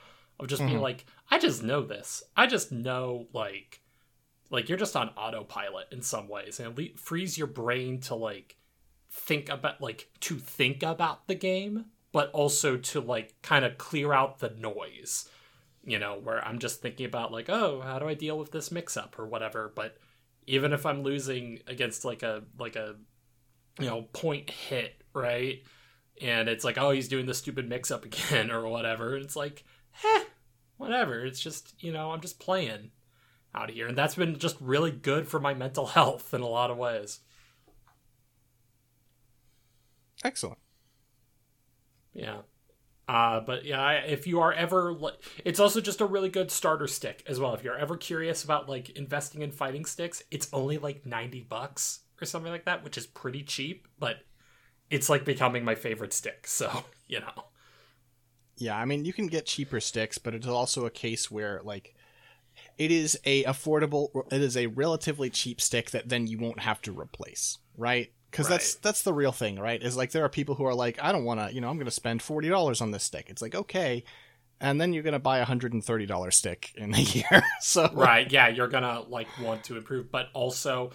of 0.41 0.49
just 0.49 0.65
being 0.65 0.79
Mhm. 0.79 0.83
like, 0.83 1.05
I 1.31 1.39
just 1.39 1.63
know 1.63 1.83
this. 1.83 2.23
I 2.37 2.47
just 2.47 2.73
know 2.73 3.29
like 3.33 3.83
like 4.51 4.69
you're 4.69 4.79
just 4.79 4.97
on 4.97 5.09
autopilot 5.11 5.89
in 5.93 6.03
some 6.03 6.29
ways 6.29 6.61
and 6.61 6.79
it 6.79 6.93
le- 6.93 6.99
frees 6.99 7.37
your 7.37 7.49
brain 7.49 8.01
to 8.01 8.15
like 8.15 8.57
think 9.17 9.49
about 9.49 9.81
like 9.81 10.09
to 10.21 10.37
think 10.37 10.83
about 10.83 11.27
the 11.27 11.35
game 11.35 11.87
but 12.13 12.31
also 12.31 12.79
to 12.79 13.01
like 13.01 13.35
kind 13.43 13.63
of 13.63 13.77
clear 13.77 14.11
out 14.11 14.39
the 14.39 14.49
noise. 14.49 15.29
You 15.85 15.99
know 15.99 16.19
where 16.23 16.43
i'm 16.45 16.59
just 16.59 16.81
thinking 16.81 17.05
about 17.05 17.31
like 17.31 17.49
oh 17.49 17.81
how 17.83 17.99
do 17.99 18.09
i 18.09 18.15
deal 18.15 18.39
with 18.39 18.51
this 18.53 18.71
mix 18.71 18.97
up 18.97 19.19
or 19.19 19.27
whatever? 19.27 19.71
But 19.75 19.99
even 20.47 20.73
if 20.73 20.87
i'm 20.87 21.03
losing 21.03 21.61
against 21.67 22.05
like 22.05 22.23
a 22.23 22.43
like 22.59 22.77
a 22.77 22.97
you 23.79 23.87
know 23.87 24.03
point 24.13 24.49
hit 24.51 25.03
right? 25.13 25.63
And 26.21 26.49
it's 26.49 26.65
like 26.65 26.79
oh 26.79 26.91
he's 26.91 27.09
doing 27.09 27.27
the 27.27 27.35
stupid 27.35 27.69
mix 27.69 27.91
up 27.91 28.05
again 28.07 28.51
or 28.51 28.67
whatever 28.69 29.17
it's 29.17 29.37
like 29.37 29.65
eh, 30.03 30.25
whatever. 30.77 31.25
It's 31.25 31.41
just 31.41 31.75
you 31.81 31.93
know 31.93 32.13
i'm 32.13 32.21
just 32.21 32.41
playing 32.41 32.93
out 33.55 33.69
of 33.69 33.75
here. 33.75 33.89
And 33.89 33.99
that's 33.99 34.15
been 34.15 34.39
just 34.39 34.57
really 34.61 34.91
good 34.91 35.29
for 35.29 35.39
my 35.39 35.55
mental 35.55 35.87
health 35.99 36.33
in 36.33 36.41
a 36.41 36.49
lot 36.49 36.71
of 36.71 36.79
ways 36.79 37.21
excellent. 40.25 40.59
Yeah. 42.13 42.39
Uh, 43.09 43.41
but 43.41 43.65
yeah 43.65 43.81
I- 43.81 43.95
if 43.97 44.27
you 44.27 44.41
are 44.41 44.53
ever 44.53 44.97
it's 45.45 45.61
also 45.61 45.81
just 45.81 46.01
a 46.01 46.07
really 46.07 46.29
good 46.29 46.51
starter 46.51 46.89
stick 46.89 47.23
as 47.27 47.39
well. 47.41 47.55
If 47.55 47.65
you're 47.65 47.79
ever 47.79 47.97
curious 47.97 48.45
about 48.45 48.69
like 48.69 48.91
investing 48.91 49.43
in 49.43 49.53
fighting 49.53 49.85
sticks 49.85 50.23
it's 50.31 50.49
only 50.53 50.79
like 50.79 51.07
90 51.07 51.43
bucks 51.43 52.01
or 52.21 52.27
something 52.27 52.53
like 52.53 52.65
that 52.67 52.85
which 52.85 52.99
is 52.99 53.07
pretty 53.07 53.43
cheap 53.45 53.89
but 53.99 54.19
it's 54.91 55.09
like 55.09 55.25
becoming 55.25 55.65
my 55.65 55.75
favorite 55.77 56.13
stick 56.13 56.47
so 56.49 56.85
you 57.09 57.21
know. 57.21 57.45
Yeah 58.57 58.77
i 58.77 58.85
mean 58.85 59.05
you 59.05 59.13
can 59.13 59.27
get 59.27 59.47
cheaper 59.47 59.81
sticks 59.81 60.19
but 60.19 60.35
it's 60.35 60.47
also 60.47 60.87
a 60.87 60.91
case 60.91 61.31
where 61.31 61.61
like 61.63 61.95
it 62.79 62.91
is 62.93 63.19
a 63.25 63.45
affordable 63.45 64.11
it 64.33 64.43
is 64.43 64.57
a 64.57 64.69
relatively 64.69 65.31
cheap 65.31 65.61
stick 65.61 65.91
that 65.93 66.09
then 66.09 66.27
you 66.27 66.39
won't 66.39 66.61
have 66.61 66.83
to 66.83 66.93
replace 66.99 67.59
right 67.77 68.13
because 68.31 68.49
that's 68.49 68.75
Right. 68.75 68.83
that's 68.83 69.03
the 69.03 69.13
real 69.15 69.33
thing 69.33 69.59
right? 69.59 69.83
Is 69.83 69.97
like 69.97 70.13
there 70.13 70.25
are 70.25 70.29
people 70.29 70.55
who 70.57 70.65
are 70.65 70.75
like 70.75 70.99
i 71.03 71.13
don't 71.13 71.25
want 71.25 71.41
to 71.41 71.55
you 71.55 71.61
know 71.61 71.69
i'm 71.69 71.77
going 71.77 71.87
to 71.87 71.91
spend 71.91 72.21
$40 72.23 72.81
on 72.83 72.91
this 72.91 73.05
stick. 73.05 73.27
It's 73.31 73.43
like 73.43 73.55
okay. 73.55 74.05
And 74.61 74.81
then 74.81 74.95
you're 74.95 75.03
going 75.03 75.13
to 75.13 75.19
buy 75.19 75.39
a 75.39 75.45
$130 75.47 76.33
stick 76.33 76.73
in 76.77 76.95
a 76.95 76.99
year 77.01 77.43
so 77.61 77.91
right 77.93 78.31
yeah 78.31 78.49
you're 78.49 78.69
gonna 78.69 79.01
like 79.09 79.29
want 79.41 79.65
to 79.65 79.77
improve. 79.77 80.11
But 80.11 80.29
also 80.35 80.93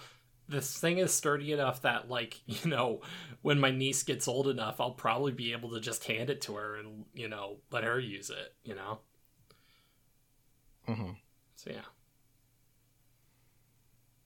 this 0.48 0.76
thing 0.78 0.98
is 0.98 1.14
sturdy 1.14 1.52
enough 1.52 1.82
that 1.82 2.08
like 2.10 2.40
you 2.46 2.70
know 2.70 3.00
when 3.42 3.58
my 3.60 3.70
niece 3.70 4.02
gets 4.02 4.28
old 4.28 4.48
enough 4.48 4.80
i'll 4.80 4.90
probably 4.92 5.32
be 5.32 5.52
able 5.52 5.70
to 5.70 5.80
just 5.80 6.04
hand 6.04 6.28
it 6.30 6.40
to 6.42 6.54
her 6.56 6.76
and 6.76 7.04
you 7.14 7.28
know 7.28 7.58
let 7.70 7.84
her 7.84 7.98
use 7.98 8.28
it 8.30 8.54
you 8.64 8.74
know? 8.74 8.98
Mhm. 10.88 11.16
so 11.56 11.70
yeah 11.70 11.86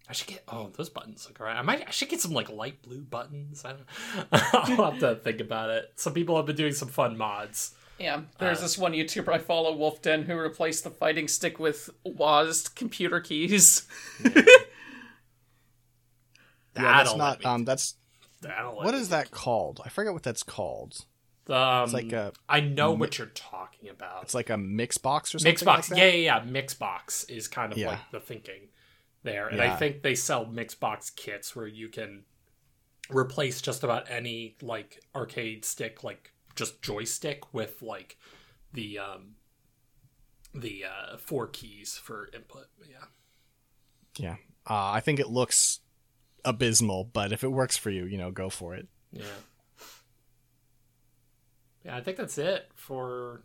I 0.09 0.13
should 0.13 0.29
get 0.29 0.45
oh 0.49 0.71
those 0.77 0.89
buttons 0.89 1.27
look 1.29 1.41
alright. 1.41 1.57
I 1.57 1.63
might 1.63 1.87
I 1.87 1.91
should 1.91 2.09
get 2.09 2.21
some 2.21 2.33
like 2.33 2.49
light 2.51 2.81
blue 2.83 3.01
buttons. 3.03 3.65
I 3.65 3.73
don't 3.73 4.27
I'll 4.79 4.91
have 4.93 5.01
to 5.01 5.17
think 5.17 5.41
about 5.41 5.71
it. 5.71 5.93
Some 5.97 6.15
people 6.15 6.37
have 6.37 6.47
been 6.47 6.57
doing 6.57 6.73
some 6.73 6.89
fun 6.89 7.17
mods. 7.19 7.75
Yeah, 7.99 8.21
there's 8.39 8.59
Uh, 8.59 8.63
this 8.63 8.77
one 8.79 8.93
YouTuber 8.93 9.29
I 9.33 9.39
follow, 9.39 9.75
Wolfden, 9.77 10.25
who 10.25 10.37
replaced 10.37 10.85
the 10.85 10.91
fighting 10.91 11.29
stick 11.29 11.59
with 11.59 11.89
WASD 12.07 12.75
computer 12.75 13.21
keys. 13.21 13.87
yeah 16.77 17.03
that's 17.03 17.17
not 17.17 17.45
um 17.45 17.65
that's 17.65 17.97
that'll 18.43 18.77
let 18.77 18.85
what 18.85 18.95
me 18.95 19.01
is 19.01 19.09
that 19.09 19.31
called 19.31 19.81
i 19.85 19.89
forget 19.89 20.13
what 20.13 20.23
that's 20.23 20.43
called 20.43 21.05
Um, 21.49 21.85
it's 21.85 21.93
like 21.95 22.13
a 22.13 22.33
I 22.49 22.61
know 22.61 22.93
what 22.93 23.19
you're 23.19 23.29
talking 23.29 23.89
about. 23.89 24.25
it's 24.25 24.35
like 24.35 24.51
a 24.51 24.57
mix 24.59 24.99
box 24.99 25.35
or 25.35 25.39
something 25.39 25.55
Mixbox, 25.55 25.67
like 25.67 25.87
that? 25.87 25.99
yeah, 25.99 26.05
yeah, 26.07 26.41
yeah. 26.45 26.45
Mixbox 26.45 27.31
is 27.31 27.47
kind 27.49 27.73
of 27.73 27.79
Yeah. 27.79 27.91
like 27.91 28.11
the 28.11 28.21
thinking 28.21 28.69
there, 29.27 29.49
and 29.49 29.61
I 29.61 29.77
think 29.77 30.03
they 30.03 30.15
sell 30.15 30.47
Mixbox 30.47 31.15
kits 31.15 31.55
where 31.55 31.67
you 31.67 31.89
can 31.89 32.25
replace 33.11 33.61
just 33.61 33.85
about 33.85 34.11
any 34.11 34.57
like 34.63 35.03
arcade 35.15 35.67
stick, 35.67 36.03
like 36.03 36.33
just 36.55 36.81
joystick, 36.81 37.53
with 37.53 37.83
like 37.83 38.17
the 38.73 38.99
um 38.99 39.35
the 40.55 40.85
uh 40.85 41.19
four 41.19 41.47
keys 41.47 42.01
for 42.03 42.31
input. 42.33 42.69
Yeah, 42.89 43.05
yeah 44.19 44.37
uh, 44.69 44.93
i 44.93 45.01
think 45.01 45.21
it 45.21 45.29
looks 45.29 45.81
abysmal 46.45 47.05
but 47.05 47.33
if 47.33 47.43
it 47.43 47.49
works 47.49 47.77
for 47.77 47.91
you 47.91 48.05
you 48.05 48.19
know 48.19 48.31
go 48.31 48.49
for 48.49 48.75
it 48.75 48.87
yeah, 49.13 49.25
yeah. 51.85 51.97
I 51.97 52.01
think 52.01 52.17
that's 52.17 52.39
it 52.39 52.69
for 52.75 53.45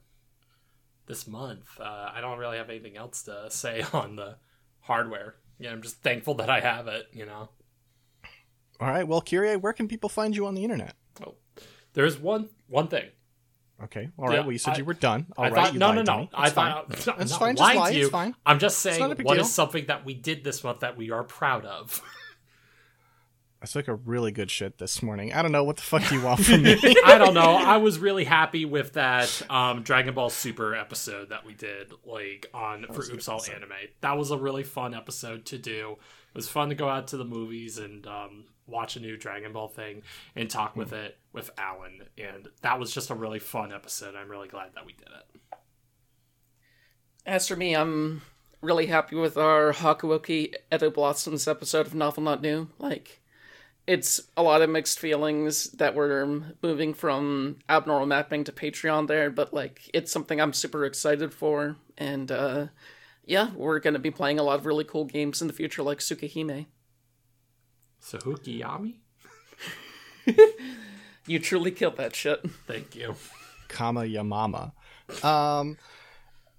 this 1.06 1.28
month. 1.28 1.80
Uh, 1.80 2.10
I 2.14 2.20
don't 2.20 2.40
really 2.40 2.58
have 2.58 2.70
anything 2.70 2.98
else 2.98 3.24
to 3.24 3.46
say 3.50 3.86
on 3.94 4.16
the 4.16 4.38
hardware. 4.82 5.36
Yeah, 5.62 5.72
I'm 5.72 5.82
just 5.82 6.02
thankful 6.02 6.36
that 6.36 6.50
I 6.50 6.60
have 6.60 6.88
it. 6.88 7.08
You 7.14 7.26
know. 7.26 7.50
all 8.80 8.88
right 8.90 9.08
well 9.08 9.22
Kyrie, 9.22 9.56
where 9.58 9.74
can 9.74 9.88
people 9.88 10.10
find 10.10 10.36
you 10.36 10.46
on 10.48 10.56
the 10.56 10.64
internet 10.64 10.96
Oh, 11.26 11.36
there's 11.94 12.18
one 12.20 12.50
one 12.68 12.88
thing. 12.88 13.10
okay 13.84 14.10
all 14.18 14.28
right 14.28 14.36
Yeah, 14.36 14.42
well 14.42 14.52
you 14.52 14.58
said 14.58 14.74
I- 14.76 14.78
you 14.78 14.86
were 14.86 14.94
done 14.96 15.28
all 15.38 15.46
I 15.46 15.50
right 15.50 15.56
thought 15.66 15.74
you 15.74 15.80
no 15.80 15.92
no 15.94 16.02
no. 16.02 16.30
I 16.34 16.50
fine. 16.50 16.54
thought 16.74 16.86
I'm 17.16 17.22
It's 17.22 17.32
not 17.32 17.40
fine, 17.40 17.56
just 17.56 17.76
lie, 17.76 17.92
it's 17.92 18.10
fine. 18.10 18.36
I'm 18.46 18.60
just 18.60 18.80
saying 18.80 19.00
not 19.00 19.12
a 19.12 19.16
big 19.16 19.26
what 19.26 19.36
deal. 19.36 19.44
is 19.44 19.54
something 19.54 19.86
that 19.88 20.04
we 20.06 20.14
did 20.16 20.44
this 20.44 20.64
month 20.64 20.80
that 20.82 20.98
we 20.98 21.12
are 21.12 21.24
proud 21.24 21.66
of. 21.66 22.02
I 23.62 23.68
took 23.68 23.88
a 23.88 23.94
really 23.94 24.32
good 24.32 24.50
shit 24.50 24.80
this 24.80 25.04
morning. 25.04 25.34
I 25.34 25.44
don't 25.44 25.52
know 25.52 25.64
what 25.64 25.76
the 25.76 25.84
fuck 25.84 26.08
do 26.08 26.16
you 26.16 26.22
want 26.24 26.44
from 26.44 26.64
me. 26.64 26.78
I 27.06 27.20
don't 27.20 27.36
know. 27.36 27.58
I 27.58 27.78
was 27.78 28.00
really 28.00 28.24
happy 28.24 28.66
with 28.66 28.94
that 28.94 29.40
um, 29.52 29.84
Dragon 29.84 30.16
Ball 30.16 30.32
Super 30.32 30.74
episode 30.74 31.30
that 31.30 31.46
we 31.46 31.54
did, 31.54 31.94
like 32.04 32.48
on 32.56 32.88
for 32.88 32.98
was 32.98 33.12
Oops 33.12 33.28
All 33.28 33.36
episode. 33.38 33.58
Anime. 33.58 33.72
That 34.02 34.18
was 34.18 34.32
a 34.32 34.38
really 34.38 34.64
fun 34.64 34.96
episode 34.96 35.46
to 35.46 35.60
do. 35.60 35.98
It 36.30 36.36
was 36.36 36.50
fun 36.50 36.70
to 36.70 36.76
go 36.76 36.90
out 36.90 37.10
to 37.10 37.18
the 37.18 37.26
movies 37.26 37.78
and 37.78 38.08
um, 38.08 38.46
watch 38.66 38.96
a 38.96 39.00
new 39.00 39.16
Dragon 39.16 39.54
Ball 39.54 39.68
thing 39.68 40.02
and 40.36 40.50
talk 40.50 40.76
with 40.76 40.92
it 40.92 41.20
with 41.32 41.52
Alan. 41.56 42.02
And 42.18 42.48
that 42.64 42.80
was 42.80 42.92
just 42.92 43.12
a 43.12 43.16
really 43.16 43.40
fun 43.40 43.72
episode. 43.72 44.16
I'm 44.16 44.30
really 44.30 44.48
glad 44.48 44.70
that 44.74 44.88
we 44.88 44.94
did 44.94 45.08
it. 45.08 45.60
As 47.28 47.48
for 47.48 47.56
me, 47.56 47.76
I'm 47.76 48.24
really 48.60 48.88
happy 48.88 49.16
with 49.16 49.38
our 49.38 49.72
Hakuoki 49.72 50.56
Edo 50.74 50.90
Blossoms 50.90 51.48
episode 51.48 51.86
of 51.86 51.94
Novel 51.94 52.24
Not 52.24 52.42
New. 52.42 52.70
Like, 52.80 53.21
it's 53.88 54.22
a 54.38 54.44
lot 54.44 54.62
of 54.62 54.70
mixed 54.70 55.00
feelings 55.00 55.72
that 55.72 55.96
we're 55.96 56.42
moving 56.62 56.94
from 56.94 57.58
abnormal 57.68 58.06
mapping 58.06 58.44
to 58.46 58.52
Patreon 58.52 59.08
there, 59.08 59.30
but 59.30 59.54
like, 59.54 59.90
it's 59.94 60.12
something 60.12 60.40
I'm 60.40 60.54
super 60.54 60.86
excited 60.86 61.34
for. 61.34 61.78
And, 61.98 62.32
uh, 62.32 62.68
yeah, 63.26 63.52
we're 63.56 63.80
going 63.80 63.94
to 63.94 64.00
be 64.00 64.12
playing 64.12 64.40
a 64.40 64.44
lot 64.44 64.60
of 64.60 64.66
really 64.66 64.84
cool 64.84 65.06
games 65.06 65.42
in 65.42 65.48
the 65.48 65.54
future, 65.54 65.84
like 65.84 66.00
Tsukihime. 66.00 66.68
Sahukiyami? 68.02 68.96
You 71.28 71.40
truly 71.40 71.72
killed 71.72 71.98
that 71.98 72.16
shit. 72.16 72.42
Thank 72.68 72.96
you. 72.96 73.16
Kama 73.68 74.02
Yamama. 74.02 74.72
Um, 75.24 75.78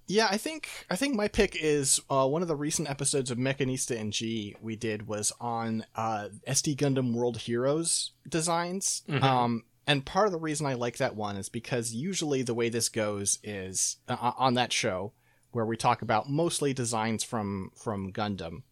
yeah, 0.07 0.27
I 0.29 0.37
think 0.37 0.69
I 0.89 0.95
think 0.95 1.15
my 1.15 1.27
pick 1.27 1.55
is 1.59 1.99
uh, 2.09 2.27
one 2.27 2.41
of 2.41 2.47
the 2.47 2.55
recent 2.55 2.89
episodes 2.89 3.31
of 3.31 3.37
Mechanista 3.37 3.99
and 3.99 4.11
G 4.11 4.55
we 4.61 4.75
did 4.75 5.07
was 5.07 5.31
on 5.39 5.85
uh, 5.95 6.29
SD 6.47 6.75
Gundam 6.75 7.13
World 7.13 7.37
Heroes 7.37 8.11
designs. 8.27 9.03
Um, 9.23 9.63
and 9.85 10.05
part 10.05 10.27
of 10.27 10.31
the 10.31 10.39
reason 10.39 10.65
I 10.65 10.73
like 10.75 10.97
that 10.97 11.15
one 11.15 11.35
is 11.35 11.49
because 11.49 11.93
usually 11.93 12.41
the 12.41 12.53
way 12.53 12.69
this 12.69 12.89
goes 12.89 13.39
is 13.43 13.97
uh, 14.07 14.31
on 14.37 14.53
that 14.55 14.71
show 14.71 15.13
where 15.51 15.65
we 15.65 15.77
talk 15.77 16.01
about 16.01 16.29
mostly 16.29 16.73
designs 16.73 17.23
from 17.23 17.71
from 17.75 18.11
Gundam. 18.11 18.63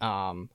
Um, 0.00 0.50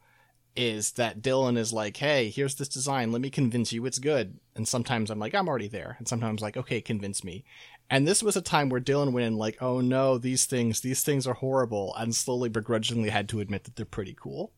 is 0.56 0.94
that 0.94 1.22
Dylan 1.22 1.58
is 1.58 1.72
like, 1.72 1.98
hey, 1.98 2.30
here's 2.30 2.56
this 2.56 2.68
design. 2.68 3.12
Let 3.12 3.22
me 3.22 3.30
convince 3.30 3.72
you 3.72 3.86
it's 3.86 4.00
good. 4.00 4.40
And 4.56 4.68
sometimes 4.68 5.10
I'm 5.10 5.20
like, 5.20 5.34
I'm 5.34 5.48
already 5.48 5.70
there. 5.70 5.96
And 5.98 6.08
sometimes 6.08 6.42
like, 6.42 6.58
okay, 6.58 6.82
convince 6.82 7.24
me. 7.24 7.46
And 7.90 8.08
this 8.08 8.22
was 8.22 8.36
a 8.36 8.42
time 8.42 8.70
where 8.70 8.80
Dylan 8.82 9.12
went 9.14 9.26
in 9.26 9.38
like, 9.38 9.58
oh 9.62 9.82
no, 9.82 10.18
these 10.18 10.46
things, 10.46 10.82
these 10.82 11.04
things 11.04 11.26
are 11.26 11.34
horrible, 11.34 11.96
and 11.98 12.14
slowly 12.16 12.50
begrudgingly 12.50 13.10
had 13.10 13.28
to 13.30 13.40
admit 13.40 13.64
that 13.64 13.76
they're 13.76 13.86
pretty 13.86 14.16
cool. 14.20 14.54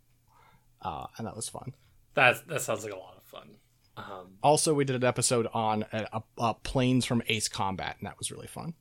Uh, 0.81 1.05
and 1.17 1.25
that 1.27 1.35
was 1.35 1.47
fun. 1.47 1.73
That 2.15 2.45
that 2.47 2.61
sounds 2.61 2.83
like 2.83 2.93
a 2.93 2.97
lot 2.97 3.15
of 3.17 3.23
fun. 3.23 3.57
Um, 3.95 4.37
Also, 4.43 4.73
we 4.73 4.83
did 4.83 4.95
an 4.95 5.03
episode 5.03 5.47
on 5.53 5.83
uh 5.93 6.05
uh 6.11 6.19
uh 6.37 6.53
planes 6.53 7.05
from 7.05 7.21
Ace 7.27 7.47
Combat, 7.47 7.95
and 7.99 8.07
that 8.07 8.17
was 8.17 8.31
really 8.31 8.47
fun. 8.47 8.73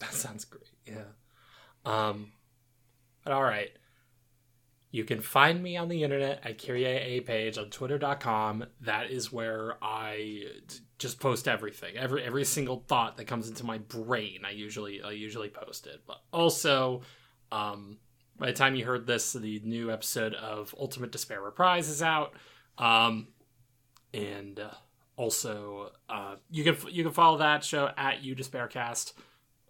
that 0.00 0.12
sounds 0.14 0.44
great. 0.44 0.70
Yeah. 0.86 1.04
Um, 1.84 2.32
but 3.24 3.32
all 3.32 3.42
right. 3.42 3.70
You 4.92 5.04
can 5.04 5.22
find 5.22 5.62
me 5.62 5.78
on 5.78 5.88
the 5.88 6.04
internet 6.04 6.40
at 6.44 6.62
Kyrie 6.62 6.84
A 6.84 7.20
page 7.22 7.56
on 7.56 7.70
twitter.com. 7.70 8.66
That 8.82 9.10
is 9.10 9.32
where 9.32 9.76
I 9.82 10.44
just 10.98 11.18
post 11.18 11.48
everything. 11.48 11.96
Every 11.96 12.22
every 12.22 12.44
single 12.44 12.84
thought 12.86 13.16
that 13.16 13.24
comes 13.24 13.48
into 13.48 13.64
my 13.64 13.78
brain, 13.78 14.40
I 14.44 14.50
usually 14.50 15.02
I 15.02 15.12
usually 15.12 15.48
post 15.48 15.86
it. 15.86 16.02
But 16.06 16.18
also, 16.30 17.00
um, 17.50 17.96
by 18.38 18.48
the 18.48 18.52
time 18.52 18.74
you 18.74 18.84
heard 18.84 19.06
this, 19.06 19.32
the 19.32 19.62
new 19.64 19.90
episode 19.90 20.34
of 20.34 20.74
Ultimate 20.78 21.10
Despair 21.10 21.40
Reprise 21.40 21.88
is 21.88 22.02
out. 22.02 22.34
Um, 22.76 23.28
and 24.12 24.60
uh, 24.60 24.74
also, 25.16 25.92
uh, 26.10 26.36
you 26.50 26.64
can 26.64 26.76
you 26.90 27.02
can 27.02 27.12
follow 27.12 27.38
that 27.38 27.64
show 27.64 27.90
at 27.96 28.22
You 28.22 28.36
Despaircast 28.36 29.14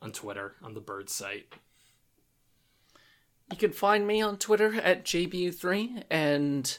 on 0.01 0.11
Twitter 0.11 0.57
on 0.64 0.75
the 0.75 0.81
Bird 0.81 1.09
site. 1.09 1.55
You 3.53 3.59
can 3.59 3.72
find 3.72 4.07
me 4.07 4.20
on 4.22 4.38
Twitter 4.38 4.80
at 4.80 5.05
JBU3, 5.05 6.05
and 6.11 6.78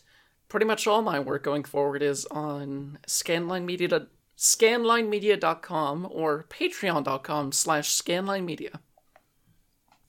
pretty 0.49 0.65
much 0.65 0.88
all 0.88 1.01
my 1.01 1.19
work 1.19 1.43
going 1.43 1.63
forward 1.63 2.01
is 2.01 2.26
on 2.26 2.97
scanlinemedia, 3.07 4.07
scanlinemedia.com 4.38 6.07
or 6.11 6.45
patreon.com 6.49 7.51
slash 7.51 7.89
scanlinemedia. 7.91 8.80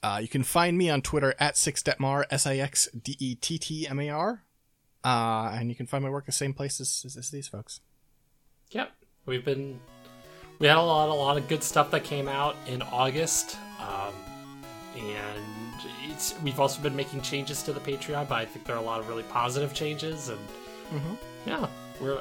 Uh, 0.01 0.19
you 0.21 0.27
can 0.27 0.43
find 0.43 0.77
me 0.77 0.89
on 0.89 1.01
Twitter 1.01 1.33
at 1.39 1.55
Sixdettmar, 1.55 2.25
S 2.29 2.45
I 2.45 2.57
X 2.57 2.87
D 2.89 3.15
E 3.19 3.35
T 3.35 3.57
T 3.57 3.87
M 3.87 3.99
A 3.99 4.09
R. 4.09 4.43
Uh, 5.03 5.51
and 5.53 5.69
you 5.69 5.75
can 5.75 5.85
find 5.85 6.03
my 6.03 6.09
work 6.09 6.25
the 6.25 6.31
same 6.31 6.53
place 6.53 6.81
as, 6.81 7.03
as, 7.05 7.15
as 7.15 7.29
these 7.29 7.47
folks. 7.47 7.79
Yep, 8.71 8.91
we've 9.25 9.45
been 9.45 9.79
we 10.59 10.67
had 10.67 10.77
a 10.77 10.81
lot 10.81 11.09
a 11.09 11.13
lot 11.13 11.37
of 11.37 11.47
good 11.47 11.63
stuff 11.63 11.91
that 11.91 12.03
came 12.03 12.27
out 12.27 12.55
in 12.67 12.81
August, 12.81 13.57
um, 13.79 14.13
and 14.95 15.91
it's 16.09 16.35
we've 16.43 16.59
also 16.59 16.81
been 16.81 16.95
making 16.95 17.21
changes 17.21 17.63
to 17.63 17.73
the 17.73 17.79
Patreon, 17.79 18.27
but 18.27 18.35
I 18.35 18.45
think 18.45 18.65
there 18.65 18.75
are 18.75 18.79
a 18.79 18.85
lot 18.85 18.99
of 18.99 19.07
really 19.07 19.23
positive 19.23 19.73
changes, 19.73 20.29
and 20.29 20.39
mm-hmm. 20.93 21.13
yeah, 21.45 21.67
we're 21.99 22.19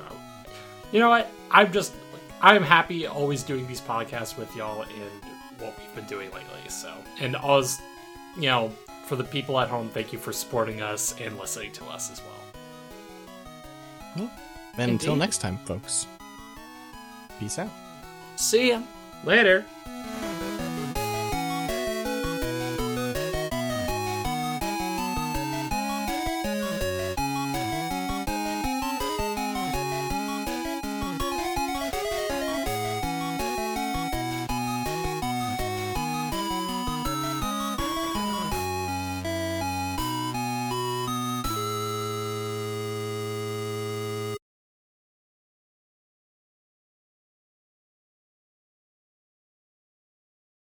you 0.93 1.01
know 1.01 1.11
what 1.11 1.31
I'm 1.51 1.73
just 1.73 1.95
I'm 2.41 2.63
happy 2.63 3.07
always 3.07 3.43
doing 3.43 3.67
these 3.67 3.81
podcasts 3.81 4.37
with 4.37 4.55
y'all 4.57 4.83
and 4.83 5.61
what 5.61 5.79
we've 5.79 5.95
been 5.95 6.07
doing 6.07 6.31
lately. 6.31 6.69
So 6.69 6.93
and 7.21 7.37
always 7.37 7.81
you 8.37 8.49
know 8.49 8.73
for 9.07 9.17
the 9.17 9.25
people 9.25 9.61
at 9.61 9.69
home, 9.69 9.89
thank 9.89 10.13
you 10.13 10.19
for 10.19 10.33
supporting 10.33 10.81
us 10.81 11.15
and 11.21 11.39
listening 11.39 11.73
to 11.73 11.85
us 11.87 12.11
as 12.11 12.23
well. 12.23 12.31
And 14.77 14.91
until 14.91 15.17
next 15.17 15.39
time, 15.39 15.59
folks, 15.59 16.07
peace 17.39 17.59
out. 17.59 17.71
See 18.37 18.71
ya! 18.71 18.83
Later.「 19.25 20.34